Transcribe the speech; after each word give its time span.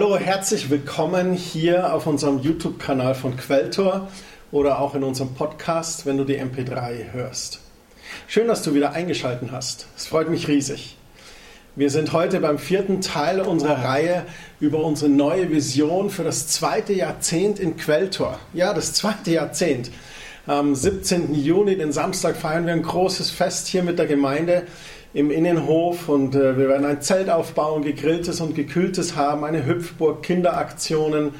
Hallo, 0.00 0.16
herzlich 0.16 0.70
willkommen 0.70 1.32
hier 1.32 1.92
auf 1.92 2.06
unserem 2.06 2.38
YouTube-Kanal 2.38 3.16
von 3.16 3.36
Quelltor 3.36 4.06
oder 4.52 4.78
auch 4.78 4.94
in 4.94 5.02
unserem 5.02 5.34
Podcast, 5.34 6.06
wenn 6.06 6.16
du 6.16 6.22
die 6.22 6.40
MP3 6.40 7.12
hörst. 7.12 7.58
Schön, 8.28 8.46
dass 8.46 8.62
du 8.62 8.74
wieder 8.74 8.92
eingeschaltet 8.92 9.50
hast. 9.50 9.88
Es 9.96 10.06
freut 10.06 10.30
mich 10.30 10.46
riesig. 10.46 10.96
Wir 11.74 11.90
sind 11.90 12.12
heute 12.12 12.38
beim 12.38 12.60
vierten 12.60 13.00
Teil 13.00 13.40
unserer 13.40 13.82
Reihe 13.82 14.24
über 14.60 14.84
unsere 14.84 15.10
neue 15.10 15.50
Vision 15.50 16.10
für 16.10 16.22
das 16.22 16.46
zweite 16.46 16.92
Jahrzehnt 16.92 17.58
in 17.58 17.76
Quelltor. 17.76 18.38
Ja, 18.54 18.74
das 18.74 18.92
zweite 18.92 19.32
Jahrzehnt. 19.32 19.90
Am 20.46 20.76
17. 20.76 21.34
Juni, 21.34 21.76
den 21.76 21.90
Samstag, 21.90 22.36
feiern 22.36 22.66
wir 22.66 22.72
ein 22.72 22.82
großes 22.82 23.32
Fest 23.32 23.66
hier 23.66 23.82
mit 23.82 23.98
der 23.98 24.06
Gemeinde 24.06 24.62
im 25.14 25.30
Innenhof 25.30 26.08
und 26.08 26.34
äh, 26.34 26.58
wir 26.58 26.68
werden 26.68 26.84
ein 26.84 27.00
Zelt 27.00 27.30
aufbauen, 27.30 27.82
gegrilltes 27.82 28.40
und 28.40 28.54
gekühltes 28.54 29.16
haben, 29.16 29.44
eine 29.44 29.64
Hüpfburg, 29.64 30.22
Kinderaktionen, 30.22 31.34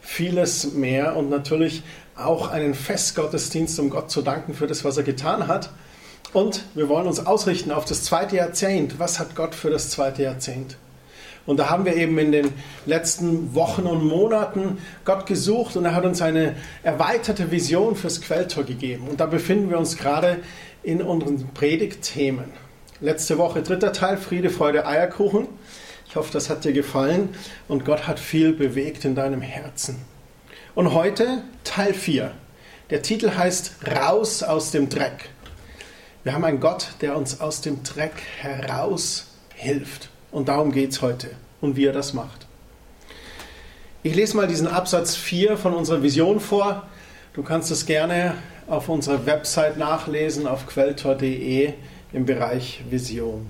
vieles 0.00 0.74
mehr 0.74 1.16
und 1.16 1.30
natürlich 1.30 1.82
auch 2.16 2.50
einen 2.50 2.74
Festgottesdienst, 2.74 3.78
um 3.80 3.90
Gott 3.90 4.10
zu 4.10 4.22
danken 4.22 4.54
für 4.54 4.66
das, 4.66 4.84
was 4.84 4.96
er 4.96 5.02
getan 5.02 5.48
hat. 5.48 5.70
Und 6.32 6.64
wir 6.74 6.88
wollen 6.88 7.06
uns 7.06 7.24
ausrichten 7.24 7.70
auf 7.70 7.84
das 7.84 8.04
zweite 8.04 8.36
Jahrzehnt. 8.36 8.98
Was 8.98 9.18
hat 9.18 9.34
Gott 9.36 9.54
für 9.54 9.70
das 9.70 9.90
zweite 9.90 10.22
Jahrzehnt? 10.22 10.76
Und 11.46 11.58
da 11.58 11.68
haben 11.70 11.84
wir 11.84 11.94
eben 11.96 12.18
in 12.18 12.32
den 12.32 12.52
letzten 12.86 13.54
Wochen 13.54 13.82
und 13.82 14.04
Monaten 14.04 14.78
Gott 15.04 15.26
gesucht 15.26 15.76
und 15.76 15.84
er 15.84 15.94
hat 15.94 16.04
uns 16.04 16.22
eine 16.22 16.56
erweiterte 16.82 17.50
Vision 17.50 17.96
fürs 17.96 18.20
Quelltor 18.20 18.64
gegeben. 18.64 19.08
Und 19.08 19.20
da 19.20 19.26
befinden 19.26 19.70
wir 19.70 19.78
uns 19.78 19.96
gerade 19.96 20.38
in 20.82 21.02
unseren 21.02 21.48
Predigtthemen. 21.52 22.63
Letzte 23.00 23.38
Woche 23.38 23.60
dritter 23.62 23.92
Teil, 23.92 24.16
Friede, 24.16 24.50
Freude, 24.50 24.86
Eierkuchen. 24.86 25.48
Ich 26.06 26.14
hoffe, 26.14 26.32
das 26.32 26.48
hat 26.48 26.64
dir 26.64 26.72
gefallen 26.72 27.34
und 27.66 27.84
Gott 27.84 28.06
hat 28.06 28.20
viel 28.20 28.52
bewegt 28.52 29.04
in 29.04 29.16
deinem 29.16 29.40
Herzen. 29.40 30.00
Und 30.76 30.94
heute 30.94 31.42
Teil 31.64 31.92
4. 31.92 32.30
Der 32.90 33.02
Titel 33.02 33.32
heißt 33.34 33.74
Raus 33.96 34.44
aus 34.44 34.70
dem 34.70 34.90
Dreck. 34.90 35.30
Wir 36.22 36.34
haben 36.34 36.44
einen 36.44 36.60
Gott, 36.60 36.90
der 37.00 37.16
uns 37.16 37.40
aus 37.40 37.62
dem 37.62 37.82
Dreck 37.82 38.12
heraus 38.38 39.26
hilft. 39.54 40.08
Und 40.30 40.48
darum 40.48 40.70
geht 40.70 40.92
es 40.92 41.02
heute 41.02 41.30
und 41.60 41.74
wie 41.74 41.86
er 41.86 41.92
das 41.92 42.14
macht. 42.14 42.46
Ich 44.04 44.14
lese 44.14 44.36
mal 44.36 44.46
diesen 44.46 44.68
Absatz 44.68 45.16
4 45.16 45.56
von 45.56 45.74
unserer 45.74 46.02
Vision 46.04 46.38
vor. 46.38 46.86
Du 47.32 47.42
kannst 47.42 47.72
es 47.72 47.86
gerne 47.86 48.34
auf 48.68 48.88
unserer 48.88 49.26
Website 49.26 49.78
nachlesen, 49.78 50.46
auf 50.46 50.68
quelltor.de 50.68 51.74
im 52.14 52.24
Bereich 52.24 52.82
Vision. 52.88 53.46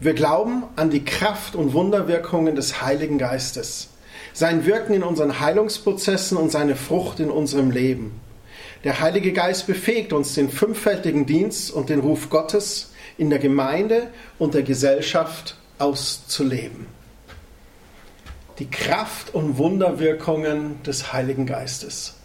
Wir 0.00 0.14
glauben 0.14 0.64
an 0.76 0.90
die 0.90 1.04
Kraft 1.04 1.54
und 1.54 1.72
Wunderwirkungen 1.72 2.54
des 2.54 2.82
Heiligen 2.82 3.18
Geistes, 3.18 3.88
sein 4.32 4.66
Wirken 4.66 4.94
in 4.94 5.02
unseren 5.02 5.40
Heilungsprozessen 5.40 6.36
und 6.36 6.50
seine 6.50 6.76
Frucht 6.76 7.20
in 7.20 7.30
unserem 7.30 7.70
Leben. 7.70 8.20
Der 8.84 9.00
Heilige 9.00 9.32
Geist 9.32 9.66
befähigt 9.66 10.12
uns, 10.12 10.34
den 10.34 10.50
fünffältigen 10.50 11.26
Dienst 11.26 11.72
und 11.72 11.88
den 11.88 12.00
Ruf 12.00 12.30
Gottes 12.30 12.92
in 13.16 13.30
der 13.30 13.40
Gemeinde 13.40 14.08
und 14.38 14.54
der 14.54 14.62
Gesellschaft 14.62 15.56
auszuleben. 15.78 16.86
Die 18.58 18.70
Kraft 18.70 19.34
und 19.34 19.58
Wunderwirkungen 19.58 20.82
des 20.82 21.12
Heiligen 21.12 21.46
Geistes. 21.46 22.17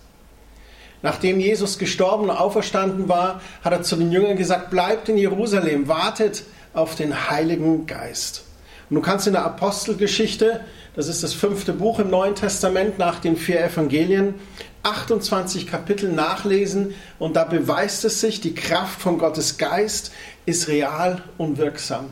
Nachdem 1.04 1.40
Jesus 1.40 1.78
gestorben 1.78 2.24
und 2.24 2.32
auferstanden 2.32 3.10
war, 3.10 3.42
hat 3.62 3.74
er 3.74 3.84
zu 3.84 3.98
den 3.98 4.12
Jüngern 4.12 4.38
gesagt, 4.38 4.70
bleibt 4.70 5.10
in 5.10 5.18
Jerusalem, 5.18 5.90
wartet 5.90 6.44
auf 6.74 6.96
den 6.96 7.30
Heiligen 7.30 7.86
Geist. 7.86 8.46
Und 8.90 8.96
du 8.96 9.02
kannst 9.02 9.28
in 9.28 9.34
der 9.34 9.44
Apostelgeschichte, 9.44 10.62
das 10.96 11.10
ist 11.10 11.22
das 11.22 11.34
fünfte 11.34 11.74
Buch 11.74 12.00
im 12.00 12.10
Neuen 12.10 12.36
Testament 12.36 13.00
nach 13.00 13.20
den 13.20 13.36
vier 13.36 13.62
Evangelien, 13.64 14.36
28 14.84 15.68
Kapitel 15.68 16.10
nachlesen 16.10 16.94
und 17.20 17.36
da 17.36 17.44
beweist 17.44 18.06
es 18.06 18.22
sich, 18.22 18.40
die 18.40 18.56
Kraft 18.56 19.02
von 19.02 19.18
Gottes 19.18 19.58
Geist 19.58 20.12
ist 20.46 20.70
real 20.70 21.22
und 21.38 21.58
wirksam. 21.58 22.06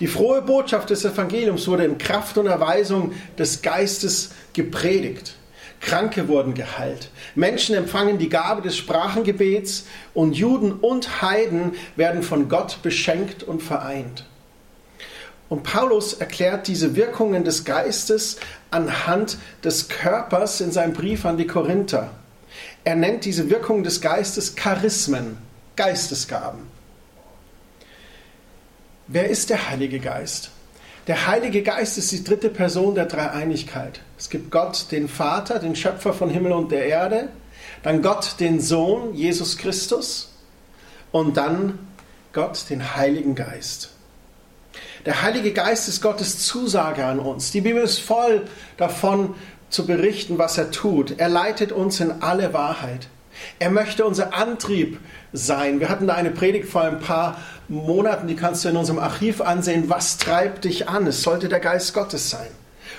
Die 0.00 0.06
frohe 0.06 0.42
Botschaft 0.42 0.90
des 0.90 1.04
Evangeliums 1.04 1.66
wurde 1.66 1.84
in 1.84 1.96
Kraft 1.96 2.36
und 2.36 2.46
Erweisung 2.46 3.12
des 3.38 3.62
Geistes 3.62 4.32
gepredigt. 4.52 5.34
Kranke 5.82 6.28
wurden 6.28 6.54
geheilt. 6.54 7.10
Menschen 7.34 7.74
empfangen 7.74 8.16
die 8.16 8.28
Gabe 8.28 8.62
des 8.62 8.76
Sprachengebets 8.76 9.84
und 10.14 10.32
Juden 10.32 10.72
und 10.72 11.20
Heiden 11.20 11.72
werden 11.96 12.22
von 12.22 12.48
Gott 12.48 12.78
beschenkt 12.82 13.42
und 13.42 13.62
vereint. 13.62 14.24
Und 15.48 15.64
Paulus 15.64 16.14
erklärt 16.14 16.66
diese 16.66 16.96
Wirkungen 16.96 17.44
des 17.44 17.64
Geistes 17.64 18.38
anhand 18.70 19.36
des 19.62 19.88
Körpers 19.88 20.62
in 20.62 20.72
seinem 20.72 20.94
Brief 20.94 21.26
an 21.26 21.36
die 21.36 21.46
Korinther. 21.46 22.10
Er 22.84 22.96
nennt 22.96 23.26
diese 23.26 23.50
Wirkungen 23.50 23.84
des 23.84 24.00
Geistes 24.00 24.54
Charismen, 24.54 25.36
Geistesgaben. 25.76 26.60
Wer 29.08 29.28
ist 29.28 29.50
der 29.50 29.68
Heilige 29.68 29.98
Geist? 29.98 30.50
Der 31.08 31.26
Heilige 31.26 31.62
Geist 31.62 31.98
ist 31.98 32.12
die 32.12 32.22
dritte 32.22 32.48
Person 32.48 32.94
der 32.94 33.06
Dreieinigkeit. 33.06 34.00
Es 34.16 34.30
gibt 34.30 34.52
Gott, 34.52 34.86
den 34.92 35.08
Vater, 35.08 35.58
den 35.58 35.74
Schöpfer 35.74 36.12
von 36.12 36.30
Himmel 36.30 36.52
und 36.52 36.70
der 36.70 36.86
Erde, 36.86 37.28
dann 37.82 38.02
Gott, 38.02 38.36
den 38.38 38.60
Sohn, 38.60 39.12
Jesus 39.12 39.58
Christus 39.58 40.32
und 41.10 41.36
dann 41.36 41.80
Gott, 42.32 42.70
den 42.70 42.94
Heiligen 42.94 43.34
Geist. 43.34 43.90
Der 45.04 45.22
Heilige 45.22 45.52
Geist 45.52 45.88
ist 45.88 46.02
Gottes 46.02 46.46
Zusage 46.46 47.04
an 47.04 47.18
uns. 47.18 47.50
Die 47.50 47.62
Bibel 47.62 47.82
ist 47.82 47.98
voll 47.98 48.46
davon 48.76 49.34
zu 49.70 49.84
berichten, 49.84 50.38
was 50.38 50.56
er 50.56 50.70
tut. 50.70 51.18
Er 51.18 51.28
leitet 51.28 51.72
uns 51.72 51.98
in 51.98 52.22
alle 52.22 52.52
Wahrheit. 52.52 53.08
Er 53.58 53.70
möchte 53.70 54.04
unser 54.04 54.34
Antrieb 54.34 55.00
sein. 55.32 55.80
Wir 55.80 55.88
hatten 55.88 56.06
da 56.06 56.14
eine 56.14 56.30
Predigt 56.30 56.68
vor 56.68 56.82
ein 56.82 57.00
paar 57.00 57.38
Monaten, 57.68 58.26
die 58.26 58.36
kannst 58.36 58.64
du 58.64 58.68
in 58.68 58.76
unserem 58.76 58.98
Archiv 58.98 59.40
ansehen. 59.40 59.88
Was 59.88 60.18
treibt 60.18 60.64
dich 60.64 60.88
an? 60.88 61.06
Es 61.06 61.22
sollte 61.22 61.48
der 61.48 61.60
Geist 61.60 61.94
Gottes 61.94 62.30
sein. 62.30 62.48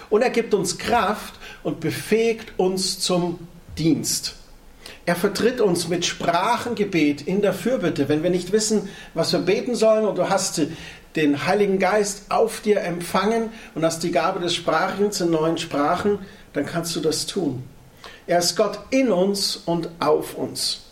Und 0.09 0.21
er 0.21 0.29
gibt 0.29 0.53
uns 0.53 0.77
Kraft 0.77 1.35
und 1.63 1.79
befähigt 1.79 2.53
uns 2.57 2.99
zum 2.99 3.47
Dienst. 3.77 4.35
Er 5.05 5.15
vertritt 5.15 5.59
uns 5.59 5.89
mit 5.89 6.05
Sprachengebet 6.05 7.21
in 7.21 7.41
der 7.41 7.53
Fürbitte, 7.53 8.09
wenn 8.09 8.23
wir 8.23 8.29
nicht 8.29 8.51
wissen, 8.51 8.89
was 9.13 9.33
wir 9.33 9.39
beten 9.39 9.75
sollen 9.75 10.05
und 10.05 10.17
du 10.17 10.29
hast 10.29 10.61
den 11.15 11.45
Heiligen 11.45 11.77
Geist 11.77 12.25
auf 12.29 12.61
dir 12.61 12.81
empfangen 12.81 13.49
und 13.75 13.83
hast 13.83 14.03
die 14.03 14.11
Gabe 14.11 14.39
des 14.39 14.55
Sprachens 14.55 15.21
in 15.21 15.29
neuen 15.29 15.57
Sprachen, 15.57 16.19
dann 16.53 16.65
kannst 16.65 16.95
du 16.95 17.01
das 17.01 17.25
tun. 17.25 17.63
Er 18.27 18.39
ist 18.39 18.55
Gott 18.55 18.79
in 18.89 19.11
uns 19.11 19.57
und 19.57 19.89
auf 19.99 20.35
uns. 20.35 20.82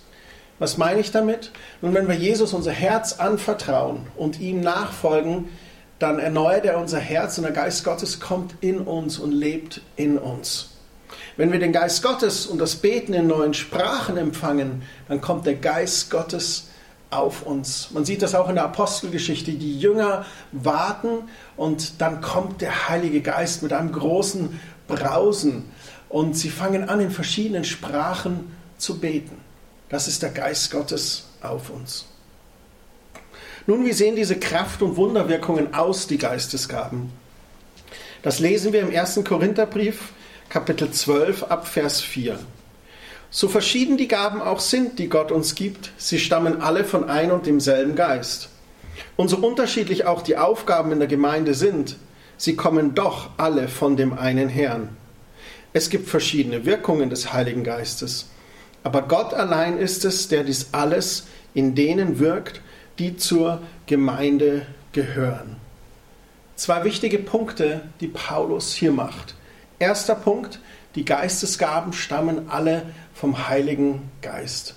Was 0.61 0.77
meine 0.77 0.99
ich 0.99 1.09
damit? 1.09 1.49
Nun, 1.81 1.95
wenn 1.95 2.07
wir 2.07 2.13
Jesus 2.13 2.53
unser 2.53 2.71
Herz 2.71 3.13
anvertrauen 3.13 4.05
und 4.15 4.39
ihm 4.39 4.61
nachfolgen, 4.61 5.49
dann 5.97 6.19
erneuert 6.19 6.65
er 6.65 6.77
unser 6.77 6.99
Herz 6.99 7.39
und 7.39 7.45
der 7.45 7.51
Geist 7.51 7.83
Gottes 7.83 8.19
kommt 8.19 8.53
in 8.61 8.81
uns 8.81 9.17
und 9.17 9.31
lebt 9.31 9.81
in 9.95 10.19
uns. 10.19 10.69
Wenn 11.35 11.51
wir 11.51 11.57
den 11.57 11.73
Geist 11.73 12.03
Gottes 12.03 12.45
und 12.45 12.59
das 12.59 12.75
Beten 12.75 13.15
in 13.15 13.25
neuen 13.25 13.55
Sprachen 13.55 14.17
empfangen, 14.17 14.83
dann 15.07 15.19
kommt 15.19 15.47
der 15.47 15.55
Geist 15.55 16.11
Gottes 16.11 16.67
auf 17.09 17.41
uns. 17.41 17.89
Man 17.89 18.05
sieht 18.05 18.21
das 18.21 18.35
auch 18.35 18.47
in 18.47 18.53
der 18.53 18.65
Apostelgeschichte. 18.65 19.53
Die 19.53 19.79
Jünger 19.79 20.27
warten 20.51 21.23
und 21.57 21.99
dann 22.01 22.21
kommt 22.21 22.61
der 22.61 22.87
Heilige 22.87 23.21
Geist 23.21 23.63
mit 23.63 23.73
einem 23.73 23.91
großen 23.91 24.61
Brausen 24.87 25.71
und 26.07 26.37
sie 26.37 26.51
fangen 26.51 26.87
an, 26.87 26.99
in 26.99 27.09
verschiedenen 27.09 27.63
Sprachen 27.63 28.55
zu 28.77 28.99
beten. 28.99 29.40
Das 29.91 30.07
ist 30.07 30.23
der 30.23 30.29
Geist 30.29 30.71
Gottes 30.71 31.25
auf 31.41 31.69
uns. 31.69 32.05
Nun, 33.67 33.85
wie 33.85 33.91
sehen 33.91 34.15
diese 34.15 34.39
Kraft- 34.39 34.81
und 34.81 34.95
Wunderwirkungen 34.95 35.73
aus, 35.73 36.07
die 36.07 36.17
Geistesgaben? 36.17 37.11
Das 38.23 38.39
lesen 38.39 38.71
wir 38.71 38.81
im 38.81 38.95
1. 38.95 39.19
Korintherbrief, 39.27 40.13
Kapitel 40.47 40.91
12, 40.91 41.43
ab 41.43 41.67
Vers 41.67 41.99
4. 41.99 42.39
So 43.29 43.49
verschieden 43.49 43.97
die 43.97 44.07
Gaben 44.07 44.41
auch 44.41 44.61
sind, 44.61 44.97
die 44.97 45.09
Gott 45.09 45.29
uns 45.29 45.55
gibt, 45.55 45.91
sie 45.97 46.19
stammen 46.19 46.61
alle 46.61 46.85
von 46.85 47.09
ein 47.09 47.29
und 47.29 47.45
demselben 47.45 47.95
Geist. 47.95 48.47
Und 49.17 49.27
so 49.27 49.37
unterschiedlich 49.37 50.05
auch 50.05 50.21
die 50.21 50.37
Aufgaben 50.37 50.93
in 50.93 50.99
der 50.99 51.09
Gemeinde 51.09 51.53
sind, 51.53 51.97
sie 52.37 52.55
kommen 52.55 52.95
doch 52.95 53.31
alle 53.35 53.67
von 53.67 53.97
dem 53.97 54.17
einen 54.17 54.47
Herrn. 54.47 54.95
Es 55.73 55.89
gibt 55.89 56.07
verschiedene 56.07 56.65
Wirkungen 56.65 57.09
des 57.09 57.33
Heiligen 57.33 57.65
Geistes, 57.65 58.30
aber 58.83 59.03
Gott 59.03 59.33
allein 59.33 59.77
ist 59.77 60.05
es, 60.05 60.27
der 60.27 60.43
dies 60.43 60.69
alles 60.71 61.27
in 61.53 61.75
denen 61.75 62.19
wirkt, 62.19 62.61
die 62.99 63.17
zur 63.17 63.61
Gemeinde 63.85 64.65
gehören. 64.91 65.57
Zwei 66.55 66.83
wichtige 66.83 67.19
Punkte, 67.19 67.81
die 67.99 68.07
Paulus 68.07 68.73
hier 68.73 68.91
macht. 68.91 69.35
Erster 69.79 70.15
Punkt, 70.15 70.59
die 70.95 71.05
Geistesgaben 71.05 71.93
stammen 71.93 72.49
alle 72.49 72.83
vom 73.13 73.47
Heiligen 73.47 74.11
Geist. 74.21 74.75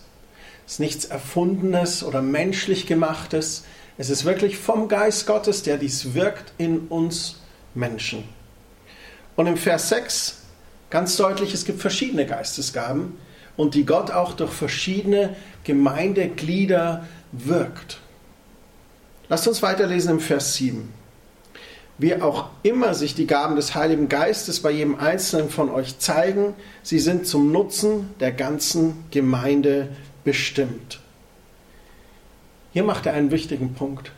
Es 0.67 0.75
ist 0.75 0.81
nichts 0.81 1.05
Erfundenes 1.05 2.03
oder 2.03 2.23
menschlich 2.23 2.87
gemachtes. 2.87 3.65
Es 3.99 4.09
ist 4.11 4.25
wirklich 4.25 4.57
vom 4.59 4.89
Geist 4.89 5.27
Gottes, 5.27 5.63
der 5.63 5.77
dies 5.77 6.15
wirkt 6.15 6.53
in 6.57 6.89
uns 6.89 7.41
Menschen. 7.75 8.25
Und 9.37 9.47
im 9.47 9.57
Vers 9.57 9.89
6 9.91 10.41
ganz 10.91 11.17
deutlich, 11.17 11.53
es 11.53 11.65
gibt 11.65 11.81
verschiedene 11.81 12.25
Geistesgaben 12.25 13.19
und 13.57 13.75
die 13.75 13.87
Gott 13.87 14.11
auch 14.11 14.33
durch 14.35 14.53
verschiedene 14.53 15.37
Gemeindeglieder 15.65 17.07
wirkt. 17.33 17.99
Lasst 19.29 19.49
uns 19.49 19.63
weiterlesen 19.63 20.13
im 20.13 20.21
Vers 20.21 20.55
7. 20.55 20.93
Wie 21.97 22.21
auch 22.21 22.51
immer 22.63 22.95
sich 22.95 23.15
die 23.15 23.27
Gaben 23.27 23.55
des 23.55 23.75
Heiligen 23.75 24.09
Geistes 24.09 24.61
bei 24.61 24.73
jedem 24.73 24.99
Einzelnen 24.99 25.49
von 25.49 25.71
euch 25.71 25.99
zeigen, 25.99 26.55
sie 26.83 26.99
sind 26.99 27.27
zum 27.27 27.53
Nutzen 27.53 28.11
der 28.19 28.33
ganzen 28.33 29.05
Gemeinde 29.13 29.89
bestimmt. 30.25 31.01
Hier 32.73 32.83
macht 32.83 33.07
er 33.07 33.13
einen 33.13 33.31
wichtigen 33.31 33.75
Punkt. 33.75 34.11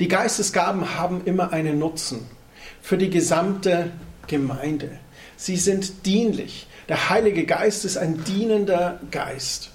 Die 0.00 0.08
Geistesgaben 0.08 0.96
haben 0.96 1.22
immer 1.24 1.52
einen 1.52 1.78
Nutzen 1.78 2.26
für 2.82 2.98
die 2.98 3.10
gesamte 3.10 3.92
Gemeinde. 4.26 4.98
Sie 5.36 5.56
sind 5.56 6.04
dienlich. 6.06 6.66
Der 6.88 7.10
Heilige 7.10 7.46
Geist 7.46 7.84
ist 7.84 7.96
ein 7.96 8.22
dienender 8.22 9.00
Geist. 9.10 9.70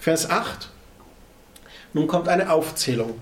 Vers 0.00 0.28
8. 0.28 0.68
Nun 1.92 2.08
kommt 2.08 2.26
eine 2.26 2.50
Aufzählung. 2.50 3.20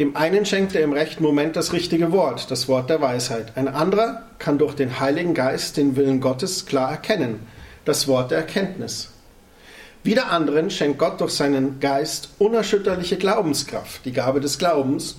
Dem 0.00 0.16
einen 0.16 0.44
schenkt 0.44 0.74
er 0.74 0.82
im 0.82 0.92
rechten 0.92 1.22
Moment 1.22 1.54
das 1.54 1.72
richtige 1.72 2.10
Wort, 2.10 2.50
das 2.50 2.66
Wort 2.66 2.90
der 2.90 3.00
Weisheit. 3.00 3.56
Ein 3.56 3.68
anderer 3.68 4.24
kann 4.40 4.58
durch 4.58 4.74
den 4.74 4.98
Heiligen 4.98 5.34
Geist 5.34 5.76
den 5.76 5.94
Willen 5.94 6.20
Gottes 6.20 6.66
klar 6.66 6.90
erkennen, 6.90 7.46
das 7.84 8.08
Wort 8.08 8.32
der 8.32 8.38
Erkenntnis. 8.38 9.10
Wieder 10.02 10.32
anderen 10.32 10.70
schenkt 10.70 10.98
Gott 10.98 11.20
durch 11.20 11.34
seinen 11.34 11.78
Geist 11.78 12.30
unerschütterliche 12.38 13.16
Glaubenskraft, 13.16 14.04
die 14.04 14.12
Gabe 14.12 14.40
des 14.40 14.58
Glaubens, 14.58 15.18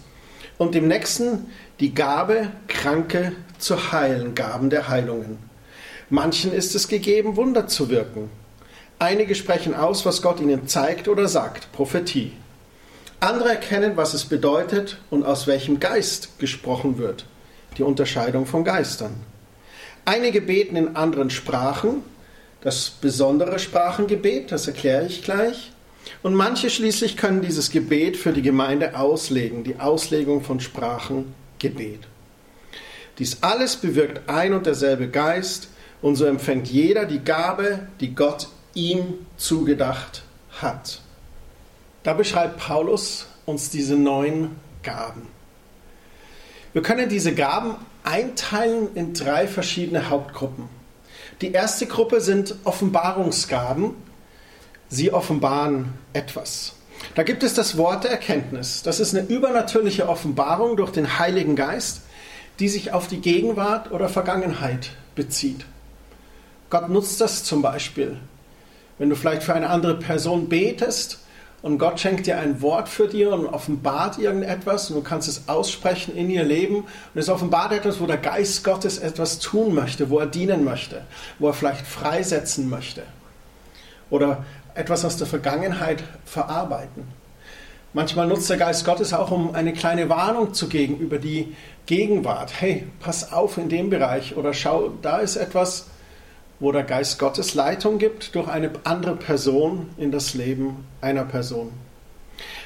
und 0.57 0.75
dem 0.75 0.89
Nächsten 0.89 1.49
die 1.79 1.93
Gabe, 1.93 2.49
Kranke 2.67 3.31
zu 3.57 3.93
heilen, 3.93 4.35
Gaben 4.35 4.69
der 4.69 4.89
Heilungen. 4.89 5.44
Manchen 6.09 6.53
ist 6.53 6.75
es 6.75 6.87
gegeben, 6.87 7.35
Wunder 7.35 7.67
zu 7.67 7.89
wirken. 7.89 8.29
Einige 8.99 9.33
sprechen 9.33 9.73
aus, 9.73 10.05
was 10.05 10.21
Gott 10.21 10.39
ihnen 10.39 10.67
zeigt 10.67 11.07
oder 11.07 11.27
sagt, 11.27 11.71
Prophetie. 11.71 12.33
Andere 13.19 13.49
erkennen, 13.49 13.97
was 13.97 14.13
es 14.13 14.25
bedeutet 14.25 14.99
und 15.09 15.25
aus 15.25 15.47
welchem 15.47 15.79
Geist 15.79 16.37
gesprochen 16.37 16.99
wird, 16.99 17.25
die 17.77 17.83
Unterscheidung 17.83 18.45
von 18.45 18.63
Geistern. 18.63 19.15
Einige 20.05 20.41
beten 20.41 20.75
in 20.75 20.95
anderen 20.95 21.31
Sprachen, 21.31 22.03
das 22.61 22.89
besondere 22.89 23.57
Sprachengebet, 23.57 24.51
das 24.51 24.67
erkläre 24.67 25.07
ich 25.07 25.23
gleich. 25.23 25.71
Und 26.21 26.35
manche 26.35 26.69
schließlich 26.69 27.17
können 27.17 27.41
dieses 27.41 27.71
Gebet 27.71 28.15
für 28.15 28.31
die 28.31 28.43
Gemeinde 28.43 28.97
auslegen, 28.97 29.63
die 29.63 29.79
Auslegung 29.79 30.43
von 30.43 30.59
Sprachengebet. 30.59 32.01
Dies 33.17 33.39
alles 33.41 33.77
bewirkt 33.77 34.29
ein 34.29 34.53
und 34.53 34.67
derselbe 34.67 35.07
Geist, 35.07 35.69
und 36.01 36.15
so 36.15 36.25
empfängt 36.25 36.67
jeder 36.67 37.05
die 37.05 37.23
Gabe, 37.23 37.87
die 37.99 38.13
Gott 38.13 38.47
ihm 38.73 39.25
zugedacht 39.37 40.23
hat. 40.61 41.01
Da 42.03 42.13
beschreibt 42.13 42.57
Paulus 42.57 43.27
uns 43.45 43.69
diese 43.69 43.95
neun 43.95 44.55
Gaben. 44.83 45.27
Wir 46.73 46.81
können 46.81 47.09
diese 47.09 47.33
Gaben 47.33 47.75
einteilen 48.03 48.89
in 48.95 49.13
drei 49.13 49.47
verschiedene 49.47 50.09
Hauptgruppen. 50.09 50.69
Die 51.41 51.51
erste 51.51 51.85
Gruppe 51.87 52.21
sind 52.21 52.55
Offenbarungsgaben. 52.63 53.95
Sie 54.89 55.11
offenbaren 55.11 55.93
etwas. 56.13 56.73
Da 57.15 57.23
gibt 57.23 57.43
es 57.43 57.53
das 57.53 57.77
Wort 57.77 58.03
der 58.03 58.11
Erkenntnis. 58.11 58.83
Das 58.83 58.99
ist 58.99 59.15
eine 59.15 59.27
übernatürliche 59.27 60.07
Offenbarung 60.07 60.77
durch 60.77 60.91
den 60.91 61.19
Heiligen 61.19 61.55
Geist, 61.55 62.01
die 62.59 62.69
sich 62.69 62.93
auf 62.93 63.07
die 63.07 63.19
Gegenwart 63.19 63.91
oder 63.91 64.07
Vergangenheit 64.07 64.91
bezieht. 65.15 65.65
Gott 66.75 66.89
nutzt 66.89 67.21
das 67.21 67.45
zum 67.45 67.61
Beispiel, 67.61 68.17
wenn 68.97 69.09
du 69.09 69.15
vielleicht 69.15 69.43
für 69.43 69.53
eine 69.53 69.69
andere 69.69 69.97
Person 69.97 70.49
betest 70.49 71.19
und 71.61 71.77
Gott 71.77 72.01
schenkt 72.01 72.27
dir 72.27 72.37
ein 72.37 72.61
Wort 72.61 72.89
für 72.89 73.07
dir 73.07 73.31
und 73.31 73.47
offenbart 73.47 74.17
irgendetwas 74.17 74.89
und 74.89 74.97
du 74.97 75.01
kannst 75.01 75.29
es 75.29 75.47
aussprechen 75.47 76.17
in 76.17 76.29
ihr 76.29 76.43
Leben 76.43 76.79
und 76.79 76.85
es 77.13 77.29
offenbart 77.29 77.71
etwas, 77.71 78.01
wo 78.01 78.07
der 78.07 78.17
Geist 78.17 78.65
Gottes 78.65 78.97
etwas 78.97 79.39
tun 79.39 79.73
möchte, 79.73 80.09
wo 80.09 80.19
er 80.19 80.25
dienen 80.25 80.65
möchte, 80.65 81.03
wo 81.39 81.47
er 81.47 81.53
vielleicht 81.53 81.87
freisetzen 81.87 82.69
möchte 82.69 83.03
oder 84.09 84.43
etwas 84.73 85.05
aus 85.05 85.15
der 85.15 85.27
Vergangenheit 85.27 86.03
verarbeiten. 86.25 87.07
Manchmal 87.93 88.27
nutzt 88.27 88.49
der 88.49 88.57
Geist 88.57 88.83
Gottes 88.83 89.13
auch, 89.13 89.31
um 89.31 89.55
eine 89.55 89.71
kleine 89.71 90.09
Warnung 90.09 90.53
zu 90.53 90.67
geben 90.67 90.97
über 90.97 91.19
die 91.19 91.55
Gegenwart. 91.85 92.51
Hey, 92.59 92.85
pass 92.99 93.31
auf 93.31 93.57
in 93.57 93.69
dem 93.69 93.89
Bereich 93.89 94.35
oder 94.35 94.53
schau, 94.53 94.91
da 95.01 95.19
ist 95.19 95.37
etwas, 95.37 95.85
wo 96.59 96.71
der 96.71 96.83
Geist 96.83 97.19
Gottes 97.19 97.53
Leitung 97.53 97.97
gibt 97.97 98.35
durch 98.35 98.47
eine 98.47 98.71
andere 98.83 99.15
Person 99.15 99.89
in 99.97 100.11
das 100.11 100.33
Leben 100.33 100.85
einer 101.01 101.25
Person. 101.25 101.71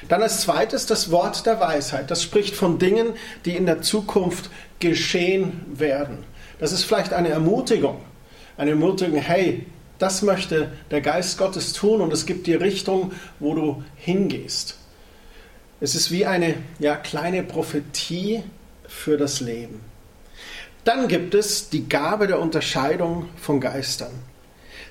Dann 0.08 0.22
als 0.22 0.40
zweites 0.40 0.86
das 0.86 1.10
Wort 1.10 1.46
der 1.46 1.60
Weisheit. 1.60 2.10
Das 2.10 2.22
spricht 2.22 2.54
von 2.54 2.78
Dingen, 2.78 3.14
die 3.44 3.56
in 3.56 3.66
der 3.66 3.82
Zukunft 3.82 4.50
geschehen 4.78 5.60
werden. 5.72 6.18
Das 6.58 6.72
ist 6.72 6.84
vielleicht 6.84 7.12
eine 7.12 7.28
Ermutigung. 7.28 8.00
Eine 8.56 8.70
Ermutigung, 8.70 9.16
hey, 9.16 9.66
das 9.98 10.22
möchte 10.22 10.72
der 10.90 11.00
Geist 11.00 11.38
Gottes 11.38 11.72
tun 11.72 12.00
und 12.00 12.12
es 12.12 12.26
gibt 12.26 12.46
die 12.46 12.54
Richtung, 12.54 13.12
wo 13.38 13.54
du 13.54 13.84
hingehst. 13.96 14.76
Es 15.80 15.94
ist 15.94 16.10
wie 16.10 16.26
eine 16.26 16.54
ja, 16.78 16.96
kleine 16.96 17.42
Prophetie 17.42 18.42
für 18.86 19.16
das 19.16 19.40
Leben. 19.40 19.80
Dann 20.84 21.08
gibt 21.08 21.34
es 21.34 21.68
die 21.68 21.88
Gabe 21.88 22.26
der 22.26 22.40
Unterscheidung 22.40 23.28
von 23.36 23.60
Geistern. 23.60 24.12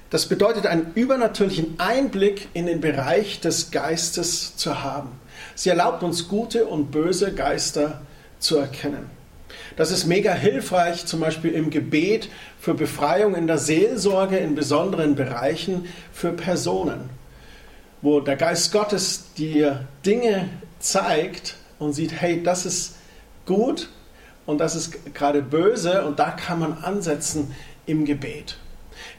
Das 0.10 0.28
bedeutet, 0.28 0.66
einen 0.66 0.92
übernatürlichen 0.96 1.80
Einblick 1.80 2.48
in 2.54 2.66
den 2.66 2.82
Bereich 2.82 3.42
des 3.42 3.72
Geistes 3.72 4.56
zu 4.56 4.84
haben. 4.84 5.12
Sie 5.56 5.70
erlaubt 5.70 6.04
uns 6.04 6.28
gute 6.28 6.66
und 6.66 6.92
böse 6.92 7.34
Geister 7.34 8.02
zu 8.40 8.58
erkennen. 8.58 9.10
Das 9.78 9.92
ist 9.92 10.06
mega 10.06 10.34
hilfreich, 10.34 11.06
zum 11.06 11.20
Beispiel 11.20 11.52
im 11.52 11.70
Gebet 11.70 12.30
für 12.60 12.74
Befreiung 12.74 13.36
in 13.36 13.48
der 13.48 13.58
Seelsorge 13.58 14.38
in 14.38 14.56
besonderen 14.56 15.16
Bereichen 15.16 15.86
für 16.12 16.34
Personen, 16.34 17.10
wo 18.02 18.20
der 18.20 18.36
Geist 18.36 18.72
Gottes 18.72 19.34
dir 19.38 19.88
Dinge 20.06 20.50
zeigt 20.80 21.56
und 21.78 21.94
sieht, 21.94 22.12
hey, 22.12 22.42
das 22.44 22.66
ist 22.66 22.96
gut 23.46 23.90
und 24.50 24.58
das 24.58 24.76
ist 24.76 25.14
gerade 25.14 25.44
böse 25.44 26.04
und 26.06 26.18
da 26.18 26.32
kann 26.32 26.58
man 26.58 26.74
ansetzen 26.84 27.54
im 27.86 28.04
Gebet. 28.04 28.58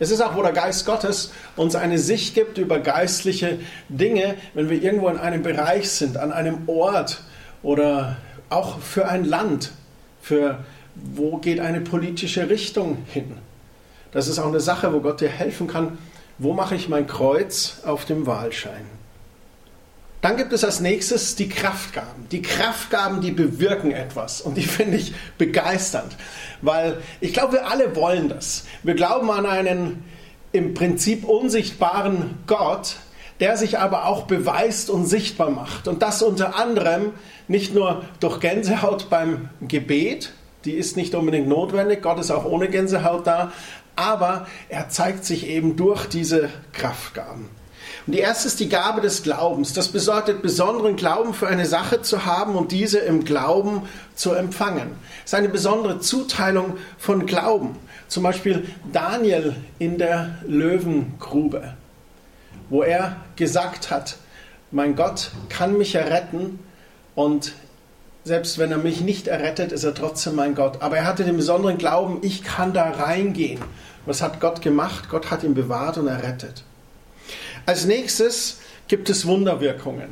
Es 0.00 0.10
ist 0.10 0.20
auch, 0.20 0.34
wo 0.34 0.42
der 0.42 0.50
Geist 0.50 0.86
Gottes 0.86 1.30
uns 1.54 1.76
eine 1.76 1.98
Sicht 1.98 2.34
gibt 2.34 2.58
über 2.58 2.80
geistliche 2.80 3.60
Dinge, 3.88 4.34
wenn 4.54 4.68
wir 4.68 4.82
irgendwo 4.82 5.08
in 5.08 5.18
einem 5.18 5.42
Bereich 5.42 5.88
sind, 5.88 6.16
an 6.16 6.32
einem 6.32 6.68
Ort 6.68 7.22
oder 7.62 8.16
auch 8.48 8.80
für 8.80 9.06
ein 9.06 9.24
Land, 9.24 9.70
für 10.20 10.64
wo 10.96 11.36
geht 11.36 11.60
eine 11.60 11.80
politische 11.80 12.50
Richtung 12.50 12.98
hin. 13.06 13.36
Das 14.10 14.26
ist 14.26 14.40
auch 14.40 14.48
eine 14.48 14.58
Sache, 14.58 14.92
wo 14.92 14.98
Gott 14.98 15.20
dir 15.20 15.28
helfen 15.28 15.68
kann, 15.68 15.98
wo 16.38 16.54
mache 16.54 16.74
ich 16.74 16.88
mein 16.88 17.06
Kreuz 17.06 17.82
auf 17.86 18.04
dem 18.04 18.26
Wahlschein. 18.26 18.99
Dann 20.20 20.36
gibt 20.36 20.52
es 20.52 20.64
als 20.64 20.80
nächstes 20.80 21.34
die 21.36 21.48
Kraftgaben. 21.48 22.28
Die 22.30 22.42
Kraftgaben, 22.42 23.20
die 23.22 23.30
bewirken 23.30 23.90
etwas. 23.90 24.40
Und 24.42 24.56
die 24.56 24.62
finde 24.62 24.98
ich 24.98 25.14
begeisternd. 25.38 26.16
Weil 26.60 26.98
ich 27.20 27.32
glaube, 27.32 27.54
wir 27.54 27.70
alle 27.70 27.96
wollen 27.96 28.28
das. 28.28 28.64
Wir 28.82 28.94
glauben 28.94 29.30
an 29.30 29.46
einen 29.46 30.04
im 30.52 30.74
Prinzip 30.74 31.24
unsichtbaren 31.24 32.38
Gott, 32.46 32.96
der 33.38 33.56
sich 33.56 33.78
aber 33.78 34.06
auch 34.06 34.24
beweist 34.26 34.90
und 34.90 35.06
sichtbar 35.06 35.50
macht. 35.50 35.88
Und 35.88 36.02
das 36.02 36.22
unter 36.22 36.56
anderem 36.56 37.12
nicht 37.48 37.74
nur 37.74 38.04
durch 38.20 38.40
Gänsehaut 38.40 39.08
beim 39.08 39.48
Gebet, 39.62 40.32
die 40.66 40.72
ist 40.72 40.96
nicht 40.96 41.14
unbedingt 41.14 41.48
notwendig, 41.48 42.02
Gott 42.02 42.18
ist 42.18 42.30
auch 42.30 42.44
ohne 42.44 42.68
Gänsehaut 42.68 43.26
da, 43.26 43.52
aber 43.96 44.46
er 44.68 44.90
zeigt 44.90 45.24
sich 45.24 45.46
eben 45.46 45.76
durch 45.76 46.06
diese 46.06 46.50
Kraftgaben. 46.72 47.48
Und 48.06 48.14
die 48.14 48.18
erste 48.18 48.48
ist 48.48 48.60
die 48.60 48.68
Gabe 48.68 49.00
des 49.00 49.22
Glaubens. 49.22 49.72
Das 49.72 49.88
bedeutet, 49.88 50.42
besonderen 50.42 50.96
Glauben 50.96 51.34
für 51.34 51.48
eine 51.48 51.66
Sache 51.66 52.02
zu 52.02 52.24
haben 52.24 52.54
und 52.54 52.72
diese 52.72 52.98
im 52.98 53.24
Glauben 53.24 53.82
zu 54.14 54.32
empfangen. 54.32 54.92
Das 55.22 55.32
ist 55.32 55.34
eine 55.34 55.48
besondere 55.48 56.00
Zuteilung 56.00 56.76
von 56.98 57.26
Glauben. 57.26 57.76
Zum 58.08 58.22
Beispiel 58.22 58.66
Daniel 58.92 59.54
in 59.78 59.98
der 59.98 60.38
Löwengrube, 60.46 61.74
wo 62.68 62.82
er 62.82 63.16
gesagt 63.36 63.90
hat, 63.90 64.16
mein 64.70 64.96
Gott 64.96 65.30
kann 65.48 65.78
mich 65.78 65.94
erretten 65.94 66.58
und 67.14 67.52
selbst 68.24 68.58
wenn 68.58 68.70
er 68.70 68.78
mich 68.78 69.00
nicht 69.00 69.28
errettet, 69.28 69.72
ist 69.72 69.84
er 69.84 69.94
trotzdem 69.94 70.34
mein 70.34 70.54
Gott. 70.54 70.82
Aber 70.82 70.98
er 70.98 71.06
hatte 71.06 71.24
den 71.24 71.36
besonderen 71.36 71.78
Glauben, 71.78 72.18
ich 72.22 72.42
kann 72.42 72.72
da 72.72 72.90
reingehen. 72.90 73.60
Was 74.06 74.22
hat 74.22 74.40
Gott 74.40 74.62
gemacht? 74.62 75.08
Gott 75.08 75.30
hat 75.30 75.42
ihn 75.42 75.54
bewahrt 75.54 75.98
und 75.98 76.06
errettet. 76.06 76.64
Als 77.66 77.84
nächstes 77.84 78.58
gibt 78.88 79.10
es 79.10 79.26
Wunderwirkungen. 79.26 80.08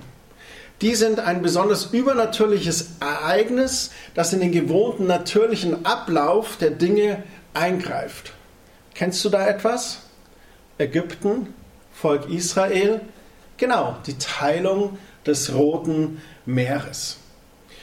Die 0.81 0.95
sind 0.95 1.19
ein 1.19 1.43
besonders 1.43 1.87
übernatürliches 1.87 2.91
Ereignis, 3.01 3.91
das 4.15 4.33
in 4.33 4.41
den 4.41 4.53
gewohnten 4.53 5.07
natürlichen 5.07 5.85
Ablauf 5.85 6.57
der 6.57 6.71
Dinge 6.71 7.25
eingreift. 7.53 8.33
Kennst 8.95 9.25
du 9.25 9.29
da 9.29 9.47
etwas? 9.49 10.03
Ägypten, 10.79 11.53
Volk 11.93 12.31
Israel, 12.31 13.01
genau, 13.57 13.97
die 14.07 14.19
Teilung 14.19 14.99
des 15.27 15.53
Roten 15.53 16.23
Meeres. 16.47 17.17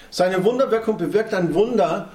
Seine 0.09 0.45
Wunderwirkung 0.45 0.97
bewirkt 0.97 1.33
ein 1.33 1.53
Wunder 1.53 2.13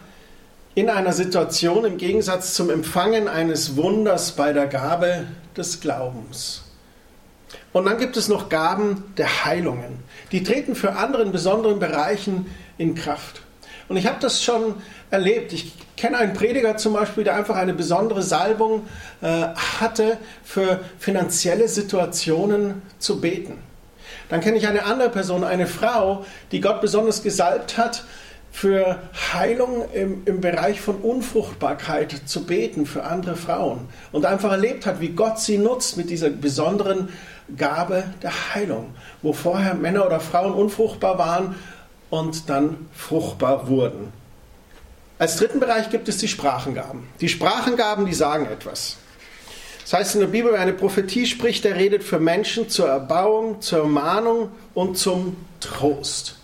in 0.74 0.88
einer 0.88 1.12
Situation 1.12 1.84
im 1.84 1.98
Gegensatz 1.98 2.54
zum 2.54 2.70
Empfangen 2.70 3.28
eines 3.28 3.76
Wunders 3.76 4.32
bei 4.32 4.54
der 4.54 4.66
Gabe 4.66 5.26
des 5.54 5.80
Glaubens. 5.80 6.62
Und 7.72 7.84
dann 7.84 7.98
gibt 7.98 8.16
es 8.16 8.28
noch 8.28 8.48
Gaben 8.48 9.04
der 9.16 9.44
Heilungen. 9.44 10.00
Die 10.32 10.42
treten 10.42 10.74
für 10.74 10.92
andere 10.96 11.22
in 11.22 11.32
besonderen 11.32 11.78
Bereichen 11.78 12.46
in 12.78 12.94
Kraft. 12.94 13.42
Und 13.88 13.96
ich 13.96 14.06
habe 14.06 14.18
das 14.20 14.42
schon 14.42 14.74
erlebt. 15.10 15.52
Ich 15.52 15.74
kenne 15.96 16.18
einen 16.18 16.32
Prediger 16.32 16.76
zum 16.76 16.94
Beispiel, 16.94 17.24
der 17.24 17.36
einfach 17.36 17.56
eine 17.56 17.74
besondere 17.74 18.22
Salbung 18.22 18.86
äh, 19.20 19.26
hatte, 19.80 20.18
für 20.44 20.80
finanzielle 20.98 21.68
Situationen 21.68 22.82
zu 22.98 23.20
beten. 23.20 23.58
Dann 24.28 24.40
kenne 24.40 24.58
ich 24.58 24.66
eine 24.66 24.84
andere 24.84 25.10
Person, 25.10 25.44
eine 25.44 25.66
Frau, 25.66 26.24
die 26.52 26.60
Gott 26.60 26.80
besonders 26.80 27.22
gesalbt 27.22 27.78
hat, 27.78 28.04
für 28.52 28.98
Heilung 29.32 29.84
im, 29.92 30.22
im 30.24 30.40
Bereich 30.40 30.80
von 30.80 30.96
Unfruchtbarkeit 30.96 32.14
zu 32.26 32.46
beten 32.46 32.84
für 32.84 33.04
andere 33.04 33.36
Frauen 33.36 33.88
und 34.12 34.26
einfach 34.26 34.50
erlebt 34.50 34.86
hat, 34.86 35.00
wie 35.00 35.10
Gott 35.10 35.38
sie 35.38 35.56
nutzt 35.56 35.96
mit 35.96 36.10
dieser 36.10 36.30
besonderen 36.30 37.10
Gabe 37.56 38.04
der 38.22 38.54
Heilung, 38.54 38.94
wo 39.22 39.32
vorher 39.32 39.74
Männer 39.74 40.06
oder 40.06 40.20
Frauen 40.20 40.52
unfruchtbar 40.52 41.18
waren 41.18 41.54
und 42.10 42.48
dann 42.48 42.88
fruchtbar 42.92 43.68
wurden. 43.68 44.12
Als 45.18 45.36
dritten 45.36 45.60
Bereich 45.60 45.90
gibt 45.90 46.08
es 46.08 46.16
die 46.16 46.28
Sprachengaben. 46.28 47.06
Die 47.20 47.28
Sprachengaben, 47.28 48.06
die 48.06 48.14
sagen 48.14 48.46
etwas. 48.46 48.96
Das 49.82 49.92
heißt 49.92 50.14
in 50.14 50.20
der 50.20 50.28
Bibel, 50.28 50.52
wer 50.52 50.60
eine 50.60 50.72
Prophetie 50.72 51.26
spricht, 51.26 51.64
der 51.64 51.76
redet 51.76 52.02
für 52.02 52.18
Menschen 52.18 52.68
zur 52.68 52.88
Erbauung, 52.88 53.60
zur 53.60 53.80
Ermahnung 53.80 54.50
und 54.72 54.96
zum 54.96 55.36
Trost. 55.60 56.36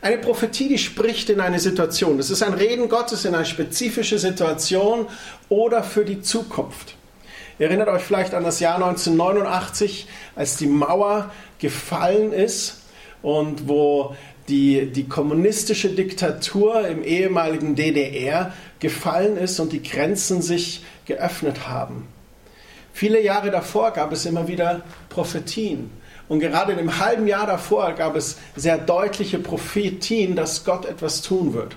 Eine 0.00 0.18
Prophetie, 0.18 0.68
die 0.68 0.78
spricht 0.78 1.30
in 1.30 1.40
eine 1.40 1.58
Situation. 1.60 2.18
Das 2.18 2.30
ist 2.30 2.42
ein 2.42 2.54
Reden 2.54 2.88
Gottes 2.88 3.24
in 3.24 3.34
eine 3.34 3.46
spezifische 3.46 4.18
Situation 4.18 5.06
oder 5.48 5.82
für 5.82 6.04
die 6.04 6.20
Zukunft. 6.20 6.96
Ihr 7.58 7.68
erinnert 7.68 7.88
euch 7.88 8.02
vielleicht 8.02 8.34
an 8.34 8.42
das 8.42 8.58
Jahr 8.58 8.76
1989, 8.76 10.08
als 10.34 10.56
die 10.56 10.66
Mauer 10.66 11.30
gefallen 11.58 12.32
ist 12.32 12.82
und 13.22 13.68
wo 13.68 14.16
die, 14.48 14.86
die 14.86 15.08
kommunistische 15.08 15.90
Diktatur 15.90 16.86
im 16.86 17.04
ehemaligen 17.04 17.76
DDR 17.76 18.52
gefallen 18.80 19.36
ist 19.36 19.60
und 19.60 19.72
die 19.72 19.82
Grenzen 19.82 20.42
sich 20.42 20.84
geöffnet 21.06 21.68
haben. 21.68 22.08
Viele 22.92 23.22
Jahre 23.22 23.50
davor 23.50 23.92
gab 23.92 24.12
es 24.12 24.26
immer 24.26 24.48
wieder 24.48 24.82
Prophetien 25.08 25.90
und 26.28 26.40
gerade 26.40 26.72
in 26.72 26.78
dem 26.78 26.98
halben 26.98 27.26
Jahr 27.26 27.46
davor 27.46 27.92
gab 27.92 28.16
es 28.16 28.38
sehr 28.56 28.78
deutliche 28.78 29.38
Prophetien, 29.38 30.34
dass 30.34 30.64
Gott 30.64 30.86
etwas 30.86 31.22
tun 31.22 31.54
wird. 31.54 31.76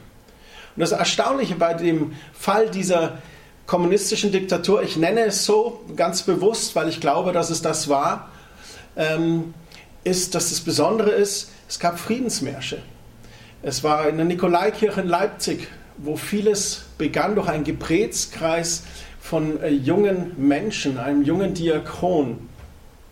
Und 0.76 0.82
das 0.82 0.92
Erstaunliche 0.92 1.56
bei 1.56 1.74
dem 1.74 2.14
Fall 2.34 2.70
dieser 2.70 3.20
kommunistischen 3.68 4.32
Diktatur, 4.32 4.82
ich 4.82 4.98
nenne 4.98 5.26
es 5.26 5.46
so 5.46 5.82
ganz 5.96 6.24
bewusst, 6.24 6.76
weil 6.76 6.88
ich 6.90 7.00
glaube, 7.02 7.34
dass 7.34 7.50
es 7.50 7.62
das 7.62 7.90
war, 7.90 8.30
ähm, 8.96 9.54
ist, 10.04 10.34
dass 10.34 10.50
das 10.50 10.62
Besondere 10.62 11.12
ist, 11.12 11.52
es 11.68 11.78
gab 11.78 12.00
Friedensmärsche. 12.00 12.80
Es 13.62 13.84
war 13.84 14.08
in 14.08 14.16
der 14.16 14.26
Nikolaikirche 14.26 15.02
in 15.02 15.08
Leipzig, 15.08 15.68
wo 15.98 16.16
vieles 16.16 16.86
begann 16.98 17.36
durch 17.36 17.50
einen 17.50 17.66
Gebetskreis 17.66 18.84
von 19.20 19.62
äh, 19.62 19.70
jungen 19.70 20.32
Menschen, 20.38 20.98
einem 20.98 21.24
jungen 21.24 21.54
Diakon 21.54 22.48